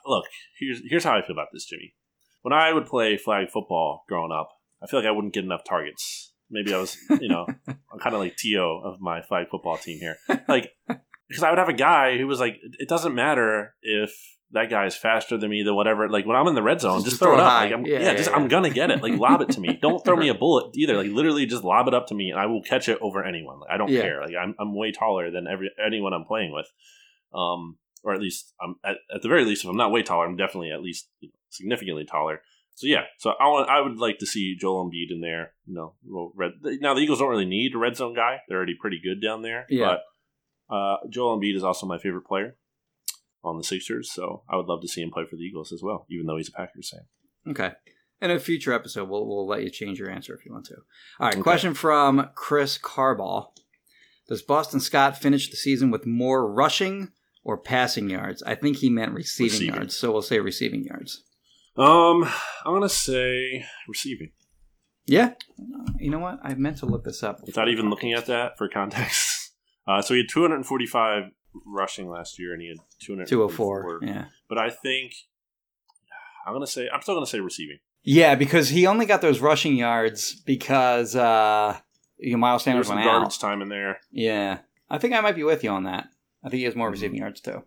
look, 0.05 0.25
here's 0.59 0.81
here's 0.87 1.03
how 1.03 1.17
I 1.17 1.21
feel 1.25 1.35
about 1.35 1.47
this, 1.51 1.65
Jimmy. 1.65 1.95
When 2.43 2.53
I 2.53 2.73
would 2.73 2.85
play 2.85 3.17
flag 3.17 3.49
football 3.51 4.05
growing 4.07 4.31
up, 4.31 4.49
I 4.81 4.87
feel 4.87 4.99
like 4.99 5.07
I 5.07 5.11
wouldn't 5.11 5.33
get 5.33 5.43
enough 5.43 5.63
targets. 5.67 6.26
Maybe 6.49 6.73
I 6.73 6.77
was, 6.79 6.97
you 7.21 7.27
know, 7.27 7.45
I'm 7.67 7.99
kind 7.99 8.15
of 8.15 8.21
like 8.21 8.35
To 8.37 8.81
of 8.83 9.01
my 9.01 9.21
flag 9.21 9.47
football 9.49 9.77
team 9.77 9.99
here, 9.99 10.17
like 10.47 10.71
because 11.27 11.43
I 11.43 11.49
would 11.49 11.59
have 11.59 11.69
a 11.69 11.73
guy 11.73 12.17
who 12.17 12.27
was 12.27 12.39
like, 12.39 12.57
it 12.79 12.87
doesn't 12.87 13.13
matter 13.13 13.75
if 13.81 14.13
that 14.51 14.69
guy 14.69 14.85
is 14.85 14.95
faster 14.95 15.37
than 15.37 15.49
me, 15.49 15.63
than 15.63 15.75
whatever. 15.75 16.07
Like 16.09 16.25
when 16.25 16.37
I'm 16.37 16.47
in 16.47 16.55
the 16.55 16.63
red 16.63 16.79
zone, 16.79 16.99
Just 16.99 17.07
just, 17.07 17.19
throw 17.19 17.31
throw, 17.31 17.39
it 17.39 17.41
up. 17.41 17.51
high. 17.51 17.65
Like, 17.65 17.73
I'm, 17.73 17.85
Yeah, 17.85 17.99
yeah, 17.99 18.05
yeah, 18.05 18.13
just 18.15 18.29
yeah. 18.29 18.35
I'm 18.35 18.47
gonna 18.47 18.69
get 18.69 18.91
it. 18.91 19.01
Like 19.03 19.19
lob 19.19 19.41
it 19.41 19.49
to 19.51 19.59
me. 19.59 19.77
Don't 19.81 20.03
throw 20.05 20.15
me 20.15 20.29
a 20.29 20.33
bullet 20.43 20.71
either. 20.75 20.95
Like 20.95 21.11
literally, 21.11 21.45
just 21.45 21.63
lob 21.63 21.87
it 21.87 21.93
up 21.93 22.07
to 22.07 22.15
me, 22.15 22.29
and 22.29 22.39
I 22.39 22.45
will 22.45 22.61
catch 22.61 22.87
it 22.87 22.97
over 23.01 23.23
anyone. 23.23 23.59
Like, 23.59 23.71
I 23.71 23.77
don't 23.77 23.89
care. 23.89 24.21
Like 24.21 24.35
I'm 24.41 24.55
I'm 24.59 24.73
way 24.75 24.91
taller 24.91 25.29
than 25.31 25.47
every 25.47 25.69
anyone 25.85 26.13
I'm 26.13 26.23
playing 26.23 26.53
with. 26.53 26.67
Um, 27.33 27.77
or 28.03 28.13
at 28.13 28.21
least 28.21 28.53
I'm 28.61 28.75
at, 28.85 28.97
at 29.13 29.21
the 29.21 29.27
very 29.27 29.43
least, 29.43 29.65
if 29.65 29.69
I'm 29.69 29.75
not 29.75 29.91
way 29.91 30.01
taller, 30.01 30.25
I'm 30.25 30.37
definitely 30.37 30.71
at 30.71 30.81
least 30.81 31.09
you 31.19 31.27
know, 31.27 31.33
significantly 31.49 32.05
taller. 32.05 32.41
So 32.77 32.85
yeah, 32.85 33.05
so 33.17 33.31
I 33.39 33.47
want 33.47 33.69
I 33.71 33.81
would 33.81 33.97
like 33.97 34.19
to 34.19 34.27
see 34.27 34.55
Joel 34.55 34.85
Embiid 34.85 35.09
in 35.09 35.19
there. 35.19 35.53
You 35.65 35.73
know, 36.05 36.31
red. 36.35 36.51
Now 36.79 36.93
the 36.93 37.01
Eagles 37.01 37.17
don't 37.17 37.29
really 37.29 37.43
need 37.47 37.73
a 37.73 37.79
red 37.79 37.97
zone 37.97 38.13
guy; 38.13 38.37
they're 38.47 38.57
already 38.57 38.75
pretty 38.79 39.01
good 39.03 39.19
down 39.19 39.41
there. 39.41 39.65
Yeah. 39.67 39.95
But 40.69 40.75
uh, 40.75 40.97
Joel 41.09 41.39
Embiid 41.39 41.55
is 41.55 41.63
also 41.63 41.87
my 41.87 41.97
favorite 41.97 42.27
player 42.27 42.55
on 43.43 43.57
the 43.57 43.63
Sixers, 43.63 44.11
so 44.13 44.43
I 44.47 44.57
would 44.57 44.67
love 44.67 44.81
to 44.83 44.87
see 44.87 45.01
him 45.01 45.09
play 45.09 45.25
for 45.27 45.37
the 45.37 45.41
Eagles 45.41 45.71
as 45.71 45.81
well, 45.81 46.05
even 46.11 46.27
though 46.27 46.37
he's 46.37 46.49
a 46.49 46.51
Packers 46.51 46.91
fan. 46.91 47.51
Okay. 47.51 47.71
In 48.21 48.29
a 48.29 48.39
future 48.39 48.73
episode, 48.73 49.09
we'll 49.09 49.25
we'll 49.27 49.47
let 49.47 49.63
you 49.63 49.71
change 49.71 49.97
your 49.97 50.11
answer 50.11 50.35
if 50.35 50.45
you 50.45 50.53
want 50.53 50.65
to. 50.67 50.75
All 50.75 50.81
right. 51.25 51.33
Okay. 51.33 51.41
Question 51.41 51.73
from 51.73 52.29
Chris 52.35 52.77
Carball: 52.77 53.53
Does 54.29 54.43
Boston 54.43 54.81
Scott 54.81 55.17
finish 55.17 55.49
the 55.49 55.57
season 55.57 55.89
with 55.89 56.05
more 56.05 56.47
rushing 56.47 57.09
or 57.43 57.57
passing 57.57 58.07
yards? 58.07 58.43
I 58.43 58.53
think 58.53 58.77
he 58.77 58.91
meant 58.91 59.13
receiving, 59.13 59.51
Receiving. 59.51 59.75
yards, 59.75 59.95
so 59.95 60.11
we'll 60.11 60.21
say 60.21 60.39
receiving 60.39 60.83
yards. 60.83 61.23
Um, 61.77 62.23
I'm 62.65 62.73
gonna 62.73 62.89
say 62.89 63.65
receiving 63.87 64.31
Yeah. 65.05 65.33
You 65.99 66.09
know 66.11 66.19
what? 66.19 66.39
I 66.43 66.53
meant 66.55 66.77
to 66.79 66.85
look 66.85 67.03
this 67.03 67.23
up 67.23 67.41
without 67.45 67.69
even 67.69 67.89
looking 67.89 68.13
at 68.13 68.25
that 68.27 68.57
for 68.57 68.67
context. 68.67 69.35
Uh, 69.89 70.01
so 70.01 70.13
he 70.13 70.19
had 70.19 70.27
245 70.29 71.23
rushing 71.65 72.09
last 72.09 72.37
year, 72.37 72.51
and 72.51 72.61
he 72.61 72.67
had 72.67 72.77
204. 72.99 73.99
204. 73.99 73.99
Yeah. 74.03 74.25
But 74.49 74.57
I 74.57 74.69
think 74.69 75.13
I'm 76.45 76.51
gonna 76.51 76.67
say 76.67 76.89
I'm 76.93 77.01
still 77.01 77.15
gonna 77.15 77.25
say 77.25 77.39
receiving. 77.39 77.77
Yeah, 78.03 78.35
because 78.35 78.67
he 78.67 78.85
only 78.85 79.05
got 79.05 79.21
those 79.21 79.39
rushing 79.39 79.77
yards 79.77 80.33
because 80.45 81.15
uh, 81.15 81.77
you 82.17 82.31
know, 82.33 82.37
Miles 82.37 82.63
Sanders 82.65 82.87
some 82.87 82.97
went 82.97 83.07
out. 83.07 83.31
time 83.39 83.61
in 83.61 83.69
there. 83.69 84.01
Yeah, 84.11 84.57
I 84.89 84.97
think 84.97 85.13
I 85.13 85.21
might 85.21 85.35
be 85.37 85.43
with 85.45 85.63
you 85.63 85.69
on 85.69 85.83
that. 85.85 86.09
I 86.43 86.49
think 86.49 86.59
he 86.59 86.65
has 86.65 86.75
more 86.75 86.89
Mhm. 86.89 86.91
receiving 86.91 87.17
yards 87.19 87.39
too, 87.39 87.63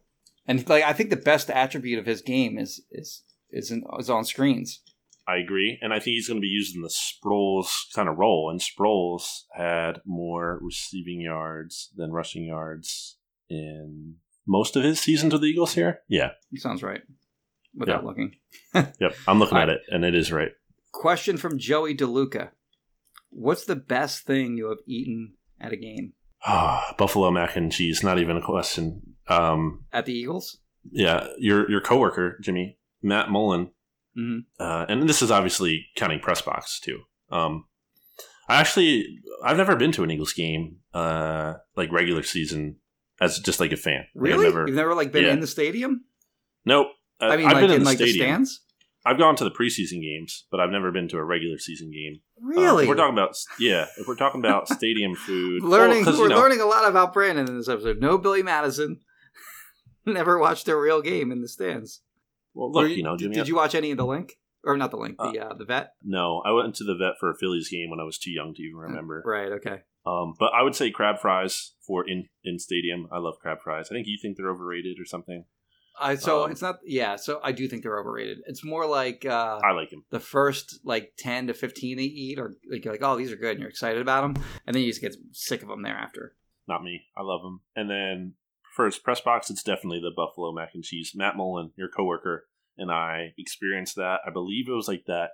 and 0.47 0.69
like 0.69 0.85
I 0.85 0.93
think 0.93 1.09
the 1.09 1.17
best 1.17 1.49
attribute 1.49 1.99
of 1.99 2.05
his 2.05 2.21
game 2.21 2.59
is 2.59 2.83
is 2.91 3.23
is, 3.53 3.71
in, 3.71 3.85
is 3.99 4.11
on 4.11 4.25
screens. 4.25 4.81
I 5.29 5.37
agree, 5.37 5.79
and 5.81 5.93
I 5.93 6.01
think 6.01 6.15
he's 6.15 6.27
going 6.27 6.39
to 6.41 6.45
be 6.45 6.49
used 6.49 6.75
in 6.75 6.83
the 6.83 6.89
Sproles 6.89 7.71
kind 7.95 8.09
of 8.09 8.19
role. 8.19 8.51
And 8.51 8.61
Sproles 8.61 9.43
had 9.53 10.01
more 10.05 10.59
receiving 10.61 11.21
yards 11.21 11.91
than 11.95 12.11
rushing 12.11 12.45
yards 12.45 13.17
in 13.49 14.17
most 14.47 14.75
of 14.77 14.83
his 14.83 14.99
seasons 15.01 15.33
with 15.33 15.43
the 15.43 15.49
Eagles. 15.49 15.75
Here, 15.75 16.01
yeah, 16.09 16.31
Sounds 16.57 16.83
right. 16.83 17.03
Without 17.75 18.05
looking. 18.05 18.35
yep, 18.75 19.15
I'm 19.29 19.39
looking 19.39 19.59
at 19.59 19.69
it, 19.69 19.83
and 19.89 20.05
it 20.05 20.17
is 20.17 20.33
right. 20.33 20.51
Question 20.91 21.37
from 21.37 21.59
Joey 21.59 21.95
DeLuca: 21.95 22.51
What's 23.29 23.65
the 23.65 23.77
best 23.77 24.25
thing 24.25 24.57
you 24.57 24.69
have 24.71 24.79
eaten 24.87 25.35
at 25.61 25.73
a 25.73 25.77
game 25.77 26.15
Ah, 26.45 26.95
Buffalo 26.97 27.31
mac 27.31 27.57
and 27.57 27.71
cheese, 27.71 28.03
not 28.03 28.19
even 28.19 28.37
a 28.37 28.43
question. 28.43 29.15
Um, 29.29 29.85
at 29.93 30.07
the 30.07 30.15
Eagles? 30.15 30.59
yeah, 30.91 31.29
your 31.39 31.71
your 31.71 31.81
coworker 31.81 32.39
Jimmy 32.41 32.79
Matt 33.03 33.31
Mullin, 33.31 33.71
Mhm. 34.19 34.45
uh, 34.59 34.87
and 34.89 35.09
this 35.09 35.23
is 35.23 35.31
obviously 35.31 35.87
counting 35.97 36.21
press 36.21 36.43
box 36.43 36.81
too. 36.81 37.01
Um, 37.31 37.65
I 38.49 38.57
actually 38.61 39.21
I've 39.45 39.57
never 39.57 39.77
been 39.77 39.93
to 39.93 40.03
an 40.03 40.11
Eagles 40.11 40.33
game, 40.33 40.79
uh, 40.93 41.55
like 41.77 41.91
regular 41.93 42.23
season, 42.23 42.77
as 43.21 43.39
just 43.39 43.61
like 43.61 43.73
a 43.73 43.77
fan. 43.77 44.07
Like, 44.15 44.33
Really? 44.33 44.45
never- 44.45 44.67
You've 44.67 44.77
never 44.77 44.95
like 44.95 45.13
been 45.13 45.25
yeah. 45.25 45.33
in 45.33 45.41
the 45.41 45.47
stadium? 45.47 46.05
nope. 46.65 46.89
Uh, 47.21 47.27
I 47.27 47.37
mean, 47.37 47.47
I've 47.47 47.53
like 47.55 47.61
been 47.63 47.71
in, 47.71 47.77
in, 47.77 47.83
the 47.83 47.85
like 47.91 47.99
the 47.99 48.13
stands. 48.13 48.61
I've 49.05 49.19
gone 49.19 49.35
to 49.37 49.45
the 49.45 49.51
preseason 49.51 50.03
games, 50.03 50.47
but 50.51 50.59
I've 50.61 50.71
never 50.71 50.91
been 50.93 51.09
to 51.09 51.17
a 51.19 51.25
regular 51.25 51.57
season 51.59 51.91
game. 51.91 52.21
Uh, 52.37 52.47
Really? 52.61 52.83
if 52.85 52.89
we're 52.89 52.97
talking 52.97 53.15
about 53.15 53.35
yeah, 53.59 53.87
if 53.99 54.07
we're 54.09 54.15
talking 54.17 54.41
about 54.41 54.69
stadium 54.69 55.15
food, 55.15 55.63
learning. 55.63 55.97
well, 55.99 56.05
'cause, 56.05 56.17
you 56.17 56.23
we're 56.25 56.29
know, 56.29 56.37
learning 56.39 56.61
a 56.61 56.67
lot 56.67 56.87
about 56.89 57.13
Brandon 57.15 57.47
in 57.49 57.57
this 57.57 57.69
episode. 57.69 57.99
No 58.01 58.19
Billy 58.19 58.43
Madison. 58.43 59.01
Never 60.07 60.39
watched 60.39 60.67
a 60.69 60.77
real 60.77 61.01
game 61.03 61.31
in 61.31 61.41
the 61.43 61.49
stands. 61.49 62.03
Well, 62.55 62.73
look, 62.73 62.91
you 62.91 63.03
know, 63.03 63.17
did, 63.17 63.25
Jimmy. 63.25 63.35
did 63.37 63.49
you 63.49 63.57
watch 63.57 63.75
any 63.75 63.91
of 63.91 63.97
the 63.97 64.07
Linc 64.07 64.35
or 64.65 64.77
not 64.77 64.91
the 64.91 64.97
Linc? 64.97 65.17
The 65.19 65.39
uh, 65.39 65.55
the 65.55 65.65
vet. 65.65 65.93
No, 66.03 66.43
I 66.45 66.53
went 66.53 66.75
to 66.77 66.85
the 66.85 66.95
vet 66.95 67.15
for 67.19 67.31
a 67.31 67.37
Phillies 67.37 67.69
game 67.69 67.91
when 67.91 68.01
I 68.01 68.05
was 68.05 68.19
too 68.19 68.31
young 68.31 68.55
to 68.55 68.63
even 68.63 68.77
remember. 68.77 69.23
Right. 69.25 69.53
Okay. 69.53 69.83
Um, 70.07 70.35
but 70.39 70.53
I 70.55 70.63
would 70.63 70.75
say 70.75 70.91
crab 70.91 71.19
fries 71.21 71.73
for 71.87 72.09
in 72.09 72.29
in 72.43 72.59
stadium. 72.59 73.07
I 73.13 73.19
love 73.19 73.35
crab 73.41 73.59
fries. 73.63 73.89
I 73.91 73.95
think 73.95 74.07
you 74.07 74.19
think 74.21 74.37
they're 74.37 74.51
overrated 74.51 74.97
or 75.01 75.05
something. 75.05 75.45
I 76.01 76.15
so 76.15 76.45
Um, 76.45 76.51
it's 76.51 76.63
not. 76.63 76.77
Yeah. 76.85 77.17
So 77.17 77.41
I 77.45 77.53
do 77.53 77.69
think 77.69 77.83
they're 77.83 77.99
overrated. 77.99 78.39
It's 78.47 78.65
more 78.65 78.87
like 78.87 79.27
uh, 79.27 79.61
I 79.63 79.73
like 79.73 79.91
them. 79.91 80.05
the 80.11 80.21
first 80.21 80.81
like 80.85 81.13
ten 81.19 81.49
to 81.49 81.55
fifteen 81.55 81.99
they 81.99 82.05
eat, 82.05 82.39
or 82.39 82.55
like 82.71 82.85
you're 82.85 82.95
like, 82.95 83.03
oh, 83.03 83.17
these 83.17 83.31
are 83.31 83.37
good, 83.37 83.53
and 83.53 83.61
you're 83.61 83.69
excited 83.69 84.01
about 84.01 84.23
them, 84.23 84.43
and 84.67 84.75
then 84.75 84.83
you 84.83 84.89
just 84.89 85.03
get 85.03 85.15
sick 85.33 85.63
of 85.63 85.69
them 85.69 85.83
thereafter. 85.83 86.35
Not 86.67 86.83
me. 86.83 87.03
I 87.17 87.23
love 87.23 87.43
them. 87.43 87.61
And 87.77 87.91
then 87.91 88.35
first 88.85 89.03
press 89.05 89.21
box, 89.21 89.51
it's 89.51 89.63
definitely 89.63 90.01
the 90.01 90.11
buffalo 90.15 90.53
mac 90.53 90.71
and 90.75 90.83
cheese. 90.85 91.13
Matt 91.15 91.37
Mullin, 91.37 91.71
your 91.77 91.89
coworker, 91.89 92.47
and 92.79 92.91
I 92.91 93.35
experienced 93.39 93.97
that. 93.97 94.21
I 94.27 94.31
believe 94.31 94.69
it 94.69 94.73
was 94.73 94.89
like 94.89 95.05
that. 95.07 95.31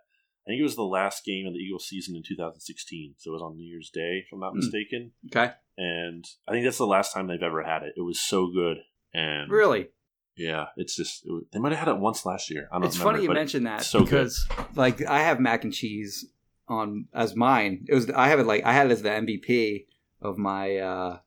I 0.47 0.51
think 0.51 0.61
it 0.61 0.65
was 0.65 0.77
the 0.77 0.83
last 0.85 1.25
game 1.25 1.47
of 1.47 1.55
the 1.55 1.59
Eagles 1.59 1.89
season 1.89 2.15
in 2.17 2.23
2016. 2.23 3.15
So 3.19 3.31
it 3.31 3.33
was 3.33 3.43
on 3.43 3.57
New 3.57 3.67
Year's 3.69 3.91
Day, 3.91 4.23
if 4.25 4.33
I'm 4.33 4.41
not 4.41 4.53
Hmm. 4.53 4.59
mistaken. 4.59 5.13
Okay. 5.27 5.53
And 5.77 6.25
I 6.49 6.53
think 6.53 6.65
that's 6.65 6.79
the 6.79 6.87
last 6.87 7.13
time 7.13 7.27
they've 7.27 7.43
ever 7.43 7.63
had 7.65 7.83
it. 7.83 7.95
It 7.97 8.03
was 8.03 8.21
so 8.21 8.47
good. 8.47 8.79
And 9.13 9.51
Really, 9.51 9.89
yeah, 10.37 10.67
it's 10.77 10.95
just 10.97 11.25
it 11.27 11.33
was- 11.33 11.45
they 11.53 11.59
might 11.59 11.73
have 11.73 11.87
had 11.87 11.95
it 11.97 11.99
once 12.01 12.25
last 12.27 12.51
year. 12.51 12.69
I 12.71 12.75
don't 12.77 12.83
know. 12.83 12.87
it's 12.89 12.99
remember. 12.99 13.13
funny 13.17 13.23
you 13.25 13.29
but 13.29 13.35
mentioned 13.35 13.67
that 13.67 13.83
so 13.83 14.01
good. 14.01 14.07
because 14.11 14.47
like 14.75 15.05
I 15.05 15.21
have 15.23 15.41
mac 15.41 15.65
and 15.65 15.73
cheese 15.73 16.27
on 16.69 17.07
as 17.15 17.35
mine. 17.37 17.85
It 17.89 17.95
was 17.95 18.11
I 18.11 18.29
have 18.29 18.39
it 18.41 18.47
like 18.47 18.65
I 18.65 18.73
had 18.73 18.87
it 18.87 18.93
as 18.93 19.03
the 19.03 19.11
MVP 19.11 19.87
of 20.23 20.37
my 20.39 20.77
uh, 20.79 21.19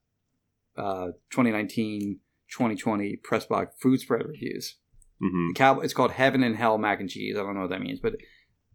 uh, 0.80 1.08
2019-2020 1.34 3.22
press 3.24 3.46
box 3.46 3.76
food 3.82 4.00
spread 4.00 4.26
reviews. 4.26 4.78
Mhm. 5.22 5.54
Cow, 5.56 5.80
it's 5.82 5.94
called 5.94 6.12
Heaven 6.12 6.44
and 6.44 6.56
Hell 6.56 6.78
mac 6.78 7.00
and 7.00 7.10
cheese. 7.10 7.36
I 7.36 7.40
don't 7.42 7.54
know 7.56 7.62
what 7.62 7.70
that 7.72 7.82
means, 7.82 8.00
but 8.00 8.14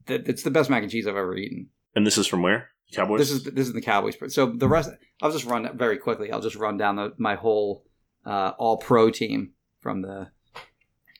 th- 0.07 0.23
it's 0.27 0.43
the 0.43 0.51
best 0.51 0.69
mac 0.71 0.83
and 0.83 0.93
cheese 0.93 1.07
I've 1.07 1.17
ever 1.17 1.35
eaten. 1.37 1.71
And 1.97 2.07
this 2.07 2.19
is 2.19 2.27
from 2.27 2.43
where? 2.43 2.71
Cowboys. 2.93 3.21
This 3.21 3.31
is 3.31 3.45
this 3.45 3.67
is 3.67 3.73
the 3.73 3.81
Cowboys. 3.81 4.15
spread. 4.15 4.31
So 4.31 4.47
the 4.47 4.69
rest, 4.69 4.91
I'll 5.23 5.33
just 5.33 5.47
run 5.47 5.77
very 5.77 5.97
quickly. 5.97 6.31
I'll 6.31 6.41
just 6.43 6.57
run 6.57 6.77
down 6.77 6.97
the, 6.97 7.15
my 7.19 7.35
whole 7.35 7.87
uh, 8.27 8.53
All 8.59 8.77
Pro 8.77 9.11
team 9.11 9.53
from 9.81 10.03
the 10.03 10.29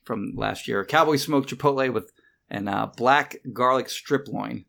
from 0.05 0.35
last 0.37 0.69
year. 0.69 0.85
Cowboys 0.85 1.23
smoked 1.23 1.49
chipotle 1.49 1.91
with 1.93 2.13
and 2.51 2.69
uh, 2.69 2.91
black 2.97 3.37
garlic 3.53 3.89
strip 3.89 4.29
loin. 4.29 4.67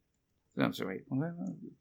I'm 0.58 0.74
sorry. 0.74 1.02
wait. 1.10 1.32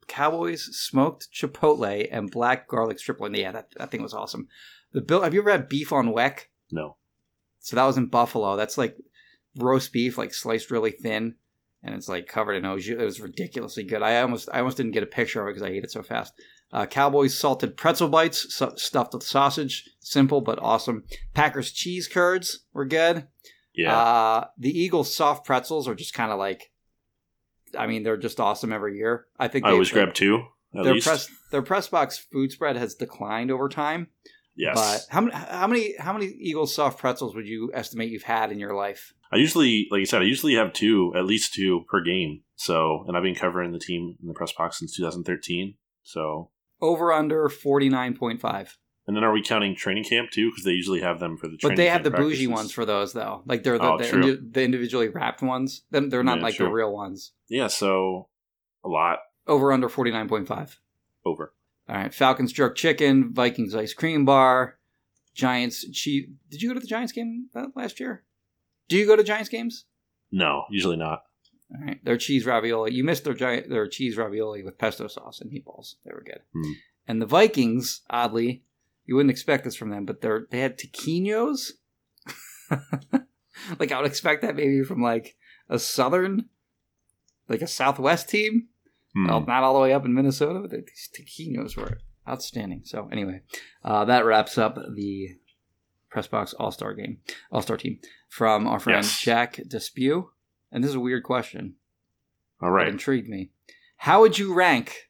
Cowboys 0.09 0.65
smoked 0.77 1.29
chipotle 1.33 2.09
and 2.11 2.31
black 2.31 2.69
garlic 2.69 2.99
strip 2.99 3.21
loin. 3.21 3.35
Yeah, 3.35 3.53
that, 3.53 3.69
that 3.77 3.91
thing 3.91 4.03
was 4.03 4.15
awesome. 4.15 4.49
The 4.93 5.01
bill. 5.01 5.23
Have 5.23 5.35
you 5.35 5.41
ever 5.41 5.51
had 5.51 5.69
beef 5.69 5.93
on 5.93 6.09
weck? 6.09 6.47
no. 6.71 6.97
So 7.61 7.77
that 7.77 7.87
was 7.87 7.97
in 7.97 8.07
Buffalo. 8.09 8.57
That's 8.57 8.77
like 8.77 8.99
roast 9.57 9.91
beef, 9.91 10.19
like 10.19 10.35
sliced 10.35 10.71
really 10.71 10.91
thin, 10.91 11.37
and 11.83 11.95
it's 11.95 12.11
like 12.11 12.27
covered 12.27 12.57
in 12.57 12.67
au 12.67 12.79
jus. 12.79 13.01
It 13.01 13.05
was 13.05 13.21
ridiculously 13.21 13.85
good. 13.85 14.03
I 14.03 14.21
almost, 14.21 14.51
I 14.53 14.59
almost 14.59 14.77
didn't 14.77 14.93
get 14.93 15.03
a 15.03 15.07
picture 15.07 15.41
of 15.41 15.49
it 15.49 15.53
because 15.55 15.67
I 15.67 15.73
ate 15.73 15.83
it 15.83 15.91
so 15.91 16.03
fast. 16.03 16.35
Uh, 16.71 16.85
Cowboys 16.85 17.35
salted 17.35 17.77
pretzel 17.79 18.09
bites 18.09 18.53
su- 18.53 18.73
stuffed 18.77 19.15
with 19.15 19.23
sausage, 19.23 19.89
simple 20.01 20.43
but 20.43 20.59
awesome. 20.61 21.05
Packers 21.33 21.71
cheese 21.73 22.07
curds 22.07 22.65
were 22.75 22.85
good. 22.85 23.29
Yeah. 23.75 23.97
Uh, 23.97 24.47
the 24.59 24.79
Eagles 24.79 25.15
soft 25.15 25.47
pretzels 25.47 25.89
are 25.89 25.95
just 25.95 26.13
kind 26.13 26.33
of 26.33 26.39
like, 26.39 26.71
I 27.77 27.87
mean, 27.87 28.03
they're 28.03 28.17
just 28.17 28.41
awesome 28.41 28.73
every 28.73 28.97
year. 28.97 29.27
I 29.39 29.49
think 29.49 29.65
I 29.65 29.69
they- 29.69 29.73
always 29.75 29.91
grab 29.91 30.15
two 30.15 30.45
their 30.73 30.95
least. 30.95 31.07
press 31.07 31.29
their 31.53 31.63
press 31.63 31.89
box 31.89 32.19
food 32.19 32.51
spread 32.51 32.77
has 32.77 32.95
declined 32.95 33.51
over 33.53 33.69
time. 33.69 34.09
yes. 34.57 34.75
But 34.75 35.07
how 35.13 35.21
many 35.21 35.35
how 35.37 35.67
many 35.67 35.95
how 35.99 36.13
many 36.13 36.27
Eagles 36.27 36.75
soft 36.75 36.99
pretzels 36.99 37.35
would 37.37 37.47
you 37.47 37.71
estimate 37.75 38.11
you've 38.11 38.23
had 38.25 38.51
in 38.53 38.59
your 38.59 38.75
life? 38.75 39.13
I 39.33 39.37
usually, 39.37 39.89
like 39.91 40.01
I 40.01 40.05
said, 40.05 40.23
I 40.23 40.27
usually 40.27 40.55
have 40.55 40.73
two, 40.73 41.13
at 41.17 41.25
least 41.27 41.55
two 41.55 41.85
per 41.89 42.01
game. 42.03 42.43
So, 42.55 43.05
and 43.09 43.17
I've 43.17 43.23
been 43.25 43.35
covering 43.35 43.73
the 43.73 43.81
team 43.81 44.17
in 44.23 44.29
the 44.29 44.35
press 44.35 44.53
box 44.53 44.79
since 44.79 44.97
2013. 44.97 45.75
So, 46.05 46.51
Over 46.81 47.13
under 47.13 47.49
forty 47.49 47.89
nine 47.89 48.15
point 48.17 48.41
five. 48.41 48.77
And 49.07 49.17
then 49.17 49.25
are 49.25 49.33
we 49.33 49.43
counting 49.43 49.75
training 49.77 50.05
camp 50.05 50.31
too? 50.31 50.51
Because 50.51 50.65
they 50.65 50.73
usually 50.73 51.01
have 51.01 51.21
them 51.21 51.37
for 51.37 51.49
the. 51.49 51.57
Training 51.57 51.77
But 51.77 51.83
they 51.83 51.89
have 51.89 52.05
the 52.05 52.11
camp 52.11 52.23
bougie 52.23 52.47
ones 52.47 52.73
for 52.73 52.85
those 52.85 53.13
though. 53.13 53.43
Like 53.47 53.63
they're 53.63 53.79
the, 53.79 53.85
Oh, 53.93 53.99
the, 53.99 54.09
indi- 54.13 54.39
the 54.51 54.63
individually 54.63 55.09
wrapped 55.09 55.43
ones. 55.43 55.83
Then 55.91 56.09
they're 56.09 56.23
not 56.25 56.39
Yeah, 56.39 56.45
like 56.45 56.55
true. 56.55 56.67
the 56.67 56.73
real 56.73 56.93
ones. 56.93 57.33
Yeah, 57.49 57.67
so 57.69 58.29
a 58.85 58.89
lot 58.89 59.19
Over 59.47 59.73
under 59.73 59.89
forty 59.89 60.11
nine 60.11 60.29
point 60.29 60.47
five. 60.49 60.81
over. 61.25 61.53
All 61.89 61.97
right, 61.97 62.15
Falcons 62.15 62.53
jerk 62.53 62.77
chicken, 62.77 63.33
Vikings 63.35 63.75
ice 63.75 63.93
cream 63.93 64.25
bar, 64.25 64.79
Giants 65.35 65.85
cheese. 65.93 66.29
Did 66.51 66.63
you 66.63 66.69
go 66.69 66.75
to 66.75 66.81
the 66.81 66.87
Giants 66.87 67.13
game 67.13 67.49
last 67.75 68.01
year? 68.01 68.23
Do 68.89 68.97
you 68.97 69.07
go 69.07 69.17
to 69.17 69.23
Giants 69.25 69.49
games? 69.51 69.85
No, 70.33 70.65
usually 70.71 70.97
not. 70.97 71.25
All 71.75 71.85
right, 71.85 72.03
their 72.05 72.17
cheese 72.17 72.47
ravioli. 72.47 72.93
You 72.95 73.05
missed 73.05 73.25
their 73.25 73.35
giant 73.35 73.69
their 73.69 73.87
cheese 73.89 74.17
ravioli 74.17 74.63
with 74.63 74.79
pesto 74.79 75.09
sauce 75.09 75.41
and 75.41 75.51
meatballs. 75.51 75.97
They 76.05 76.13
were 76.13 76.23
good. 76.25 76.41
Hmm. 76.55 76.73
And 77.09 77.21
the 77.23 77.27
Vikings, 77.27 78.01
oddly, 78.09 78.63
you 79.07 79.15
wouldn't 79.17 79.31
expect 79.31 79.65
this 79.65 79.77
from 79.77 79.91
them, 79.91 80.05
but 80.05 80.21
they're 80.21 80.47
they 80.51 80.61
had 80.61 80.79
taquinos. 80.79 81.73
like 83.79 83.93
I 83.93 83.99
would 83.99 84.07
expect 84.07 84.43
that 84.43 84.57
maybe 84.57 84.83
from 84.83 85.03
like 85.03 85.37
a 85.69 85.79
southern, 85.79 86.49
like 87.49 87.63
a 87.63 87.67
Southwest 87.67 88.29
team. 88.29 88.69
Hmm. 89.15 89.29
Well, 89.29 89.41
not 89.47 89.63
all 89.63 89.75
the 89.75 89.81
way 89.81 89.93
up 89.93 90.05
in 90.05 90.15
Minnesota, 90.15 90.61
but 90.61 90.71
these 90.71 91.11
taquinos 91.17 91.77
were 91.77 91.99
outstanding. 92.29 92.83
So 92.85 93.09
anyway, 93.13 93.43
uh, 93.85 94.05
that 94.07 94.25
wraps 94.25 94.59
up 94.59 94.77
the 94.95 95.37
press 96.11 96.27
box 96.27 96.55
All 96.55 96.71
Star 96.71 96.95
game, 96.95 97.19
All 97.53 97.63
Star 97.63 97.77
team 97.77 97.99
from 98.29 98.67
our 98.67 98.81
friend 98.81 99.05
Yes. 99.05 99.21
Jack 99.21 99.57
Despew. 99.57 100.29
And 100.73 100.83
this 100.83 100.89
is 100.91 100.97
a 100.97 101.01
weird 101.01 101.23
question. 101.23 101.75
All 102.61 102.71
right, 102.71 102.89
intrigued 102.89 103.29
me. 103.29 103.51
How 103.99 104.21
would 104.21 104.39
you 104.39 104.55
rank 104.55 105.09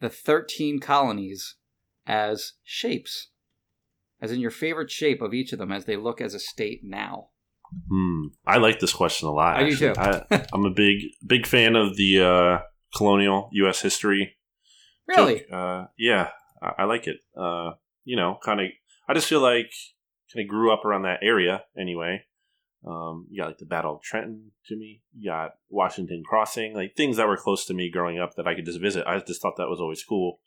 the 0.00 0.08
13 0.08 0.78
colonies 0.78 1.56
as 2.06 2.52
shapes? 2.62 3.28
As 4.20 4.32
in 4.32 4.40
your 4.40 4.50
favorite 4.50 4.90
shape 4.90 5.20
of 5.20 5.34
each 5.34 5.52
of 5.52 5.58
them 5.58 5.72
as 5.72 5.84
they 5.84 5.96
look 5.96 6.20
as 6.20 6.34
a 6.34 6.38
state 6.38 6.80
now? 6.82 7.28
Hmm. 7.90 8.26
I 8.46 8.58
like 8.58 8.80
this 8.80 8.92
question 8.92 9.28
a 9.28 9.32
lot. 9.32 9.56
I 9.56 9.64
do 9.64 9.72
actually. 9.72 9.94
too. 9.94 10.26
I, 10.30 10.46
I'm 10.52 10.64
a 10.64 10.70
big, 10.70 10.98
big 11.26 11.46
fan 11.46 11.76
of 11.76 11.96
the 11.96 12.20
uh, 12.20 12.58
colonial 12.96 13.48
U.S. 13.52 13.80
history. 13.80 14.36
Really? 15.06 15.44
Uh, 15.52 15.86
yeah, 15.98 16.28
I, 16.62 16.72
I 16.78 16.84
like 16.84 17.06
it. 17.06 17.16
Uh, 17.36 17.72
you 18.04 18.16
know, 18.16 18.38
kind 18.42 18.60
of. 18.60 18.66
I 19.08 19.14
just 19.14 19.28
feel 19.28 19.40
like 19.40 19.70
kind 20.32 20.44
of 20.44 20.48
grew 20.48 20.72
up 20.72 20.84
around 20.84 21.02
that 21.02 21.20
area 21.22 21.64
anyway. 21.78 22.22
Um, 22.86 23.26
you 23.30 23.40
got 23.40 23.48
like 23.48 23.58
the 23.58 23.66
Battle 23.66 23.96
of 23.96 24.02
Trenton 24.02 24.52
to 24.66 24.76
me. 24.76 25.02
You 25.16 25.30
got 25.30 25.52
Washington 25.70 26.22
Crossing, 26.24 26.74
like 26.74 26.94
things 26.96 27.16
that 27.16 27.28
were 27.28 27.36
close 27.36 27.64
to 27.66 27.74
me 27.74 27.90
growing 27.90 28.18
up 28.18 28.34
that 28.36 28.46
I 28.46 28.54
could 28.54 28.66
just 28.66 28.80
visit. 28.80 29.06
I 29.06 29.18
just 29.20 29.40
thought 29.40 29.56
that 29.56 29.68
was 29.68 29.80
always 29.80 30.04
cool. 30.04 30.40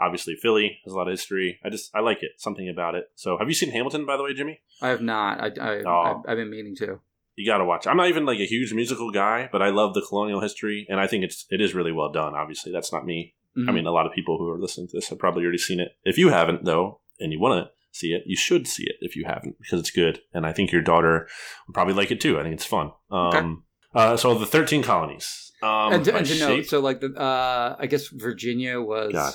Obviously, 0.00 0.34
Philly 0.40 0.78
has 0.84 0.92
a 0.92 0.96
lot 0.96 1.06
of 1.08 1.12
history. 1.12 1.60
I 1.64 1.70
just 1.70 1.90
I 1.94 2.00
like 2.00 2.22
it, 2.22 2.32
something 2.38 2.68
about 2.68 2.94
it. 2.94 3.10
So, 3.14 3.38
have 3.38 3.48
you 3.48 3.54
seen 3.54 3.70
Hamilton 3.70 4.04
by 4.06 4.16
the 4.16 4.22
way, 4.24 4.34
Jimmy? 4.34 4.60
I 4.82 4.88
have 4.88 5.00
not. 5.02 5.40
I, 5.40 5.46
I, 5.60 5.82
Oh. 5.86 6.02
I've, 6.24 6.30
I've 6.32 6.36
been 6.36 6.50
meaning 6.50 6.74
to. 6.76 7.00
you 7.36 7.46
got 7.46 7.58
to 7.58 7.64
watch. 7.64 7.86
I'm 7.86 7.96
not 7.96 8.08
even 8.08 8.26
like 8.26 8.38
a 8.40 8.46
huge 8.46 8.72
musical 8.72 9.10
guy, 9.12 9.48
but 9.52 9.62
I 9.62 9.68
love 9.70 9.94
the 9.94 10.02
colonial 10.08 10.40
history, 10.40 10.86
and 10.88 10.98
I 11.00 11.06
think 11.06 11.24
it's 11.24 11.46
it 11.50 11.60
is 11.60 11.74
really 11.74 11.92
well 11.92 12.10
done. 12.10 12.34
Obviously, 12.34 12.72
that's 12.72 12.92
not 12.92 13.04
me. 13.06 13.34
I 13.56 13.60
Mhm. 13.60 13.74
mean, 13.74 13.86
a 13.86 13.92
lot 13.92 14.04
of 14.06 14.12
people 14.12 14.36
who 14.38 14.48
are 14.50 14.58
listening 14.58 14.88
to 14.88 14.96
this 14.96 15.08
have 15.10 15.18
probably 15.20 15.42
already 15.44 15.58
seen 15.58 15.78
it. 15.78 15.92
If 16.04 16.18
you 16.18 16.30
haven't, 16.30 16.64
though, 16.64 16.98
and 17.20 17.32
you 17.32 17.38
want 17.38 17.64
to 17.64 17.70
see 17.96 18.08
it, 18.12 18.24
you 18.26 18.34
should 18.36 18.66
see 18.66 18.82
it 18.84 18.96
if 19.00 19.14
you 19.14 19.24
haven't 19.26 19.56
because 19.60 19.78
it's 19.78 19.92
good, 19.92 20.20
and 20.32 20.44
I 20.44 20.52
think 20.52 20.72
your 20.72 20.82
daughter 20.82 21.28
would 21.68 21.74
probably 21.74 21.94
like 21.94 22.10
it 22.10 22.20
too. 22.20 22.36
I 22.38 22.42
think 22.42 22.54
it's 22.54 22.64
fun. 22.66 22.90
Um, 23.12 23.62
uh, 23.94 24.16
so 24.16 24.34
the 24.36 24.44
thirteen 24.46 24.82
colonies. 24.82 25.52
Um, 25.62 25.92
and 25.94 26.04
to, 26.04 26.14
and 26.16 26.26
to 26.26 26.38
note, 26.40 26.66
so 26.66 26.80
like 26.80 27.00
the, 27.00 27.14
uh, 27.14 27.76
I 27.78 27.86
guess 27.86 28.08
Virginia 28.08 28.80
was 28.80 29.12
God. 29.12 29.34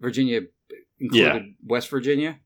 Virginia 0.00 0.42
included 0.98 1.54
West 1.64 1.88
Virginia. 1.90 2.38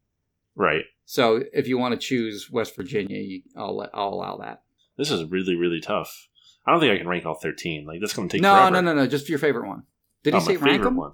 right. 0.54 0.84
So 1.04 1.42
if 1.52 1.66
you 1.68 1.76
want 1.78 1.92
to 1.92 1.98
choose 1.98 2.48
West 2.50 2.74
Virginia, 2.76 3.18
you, 3.18 3.42
I'll 3.56 3.76
let, 3.76 3.90
I'll 3.92 4.08
allow 4.10 4.38
that. 4.38 4.62
This 4.96 5.10
is 5.10 5.24
really 5.30 5.56
really 5.56 5.80
tough. 5.80 6.28
I 6.66 6.70
don't 6.70 6.80
think 6.80 6.92
I 6.94 6.98
can 6.98 7.08
rank 7.08 7.26
all 7.26 7.34
thirteen. 7.34 7.86
Like 7.86 8.00
that's 8.00 8.14
going 8.14 8.28
to 8.28 8.32
take 8.36 8.42
No, 8.42 8.54
forever. 8.54 8.70
no, 8.70 8.80
no, 8.80 8.94
no. 8.94 9.06
Just 9.06 9.28
your 9.28 9.38
favorite 9.38 9.66
one. 9.68 9.82
Did 10.22 10.34
Oh, 10.34 10.40
he 10.40 10.46
my 10.46 10.52
say 10.52 10.56
rank 10.58 10.82
them? 10.84 10.96
One. 10.96 11.12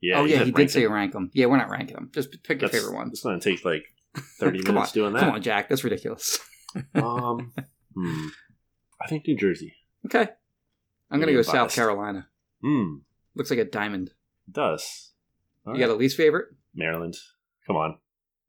Yeah. 0.00 0.20
oh 0.20 0.24
yeah, 0.24 0.44
he 0.44 0.52
did 0.52 0.70
say 0.70 0.84
them. 0.84 0.92
rank 0.92 1.12
them. 1.12 1.30
Yeah, 1.34 1.46
we're 1.46 1.56
not 1.56 1.70
ranking 1.70 1.96
them. 1.96 2.10
Just 2.14 2.42
pick 2.44 2.60
your 2.60 2.70
favorite 2.70 2.94
one. 2.94 3.08
It's 3.08 3.22
going 3.22 3.38
to 3.40 3.50
take 3.50 3.64
like 3.64 3.84
thirty 4.38 4.62
minutes 4.62 4.90
on, 4.90 4.94
doing 4.94 5.12
that. 5.14 5.20
come 5.20 5.30
on, 5.34 5.42
Jack. 5.42 5.68
That's 5.68 5.84
ridiculous. 5.84 6.38
Um, 6.94 7.52
hmm. 7.94 8.26
I 9.00 9.06
think 9.08 9.26
New 9.26 9.36
Jersey. 9.36 9.72
Okay, 10.04 10.28
I'm 11.10 11.20
gonna 11.20 11.32
You're 11.32 11.42
go 11.42 11.50
South. 11.50 11.74
Carolina. 11.74 12.28
Hmm. 12.62 12.96
Looks 13.34 13.48
like 13.50 13.58
a 13.58 13.64
diamond. 13.64 14.10
It 14.46 14.52
does. 14.52 15.12
All 15.66 15.74
You 15.74 15.80
got 15.80 15.90
a 15.90 15.94
least 15.96 16.16
favorite? 16.16 16.46
Maryland. 16.74 17.16
Come 17.66 17.76
on. 17.76 17.98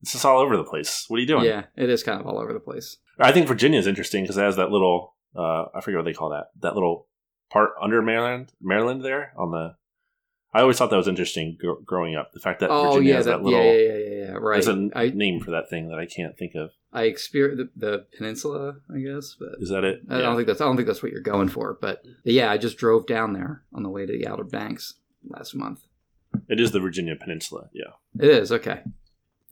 It's 0.02 0.12
just 0.12 0.26
all 0.26 0.40
over 0.40 0.56
the 0.56 0.64
place. 0.64 1.06
What 1.08 1.18
are 1.18 1.22
you 1.22 1.28
doing? 1.28 1.46
Yeah, 1.46 1.64
it 1.76 1.90
is 1.90 2.04
kind 2.04 2.20
of 2.20 2.28
all 2.28 2.40
over 2.40 2.54
the 2.54 2.60
place. 2.60 2.98
I 3.20 3.32
think 3.32 3.48
Virginia 3.48 3.80
is 3.80 3.88
interesting 3.88 4.24
because 4.24 4.38
it 4.38 4.44
has 4.44 4.58
that 4.58 4.70
little, 4.70 5.16
uh, 5.36 5.66
I 5.74 5.82
forget 5.82 5.98
what 5.98 6.06
they 6.06 6.14
call 6.14 6.30
that, 6.30 6.48
that 6.62 6.76
little 6.76 7.08
part 7.50 7.72
under 7.82 8.02
Maryland, 8.02 8.54
Maryland 8.62 9.04
there 9.04 9.34
on 9.38 9.52
the. 9.52 9.76
I 10.54 10.62
always 10.62 10.78
thought 10.78 10.90
that 10.92 10.98
was 10.98 11.08
interesting 11.08 11.58
gr- 11.60 11.82
growing 11.86 12.16
up. 12.16 12.32
The 12.34 12.40
fact 12.40 12.62
that 12.62 12.70
oh 12.70 12.92
Virginia 12.92 13.10
yeah, 13.10 13.16
has 13.18 13.26
that, 13.26 13.38
that, 13.38 13.44
little. 13.44 13.64
yeah, 13.64 13.72
yeah, 13.72 13.80
yeah, 13.80 13.98
yeah, 13.98 14.26
yeah. 14.26 14.32
Right. 14.34 14.64
There's 14.64 14.68
a 14.68 14.90
I 14.96 15.10
name 15.10 15.40
for 15.40 15.52
that 15.52 15.70
thing 15.70 15.90
that 15.90 16.00
I 16.00 16.06
can't 16.06 16.38
think 16.38 16.54
of. 16.56 16.72
I 16.94 17.04
experienced 17.04 17.72
the, 17.76 17.88
the 17.88 18.06
peninsula, 18.18 18.78
I 18.94 19.00
guess, 19.00 19.36
but 19.38 19.50
Is 19.60 19.70
that 19.70 19.84
it? 19.84 20.02
I 20.10 20.20
don't 20.20 20.36
think 20.36 20.48
that's 20.48 20.62
I 20.62 20.66
don't 20.66 20.76
think 20.76 20.88
that's 20.88 21.04
what 21.04 21.12
you're 21.12 21.22
going 21.22 21.50
for. 21.50 21.78
But 21.80 22.04
yeah, 22.24 22.50
I 22.52 22.58
just 22.58 22.78
drove 22.78 23.08
down 23.08 23.34
there 23.34 23.64
on 23.74 23.84
the 23.84 23.90
way 23.90 24.06
to 24.06 24.12
the 24.14 24.28
Outer 24.28 24.46
Banks 24.46 24.94
last 25.28 25.54
month. 25.56 25.82
It 26.50 26.60
is 26.60 26.72
the 26.72 26.80
Virginia 26.80 27.16
Peninsula. 27.16 27.70
Yeah, 27.74 27.92
It 28.20 28.30
is 28.30 28.52
okay. 28.52 28.82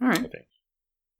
All 0.02 0.08
right. 0.08 0.20
I 0.20 0.22
think. 0.22 0.46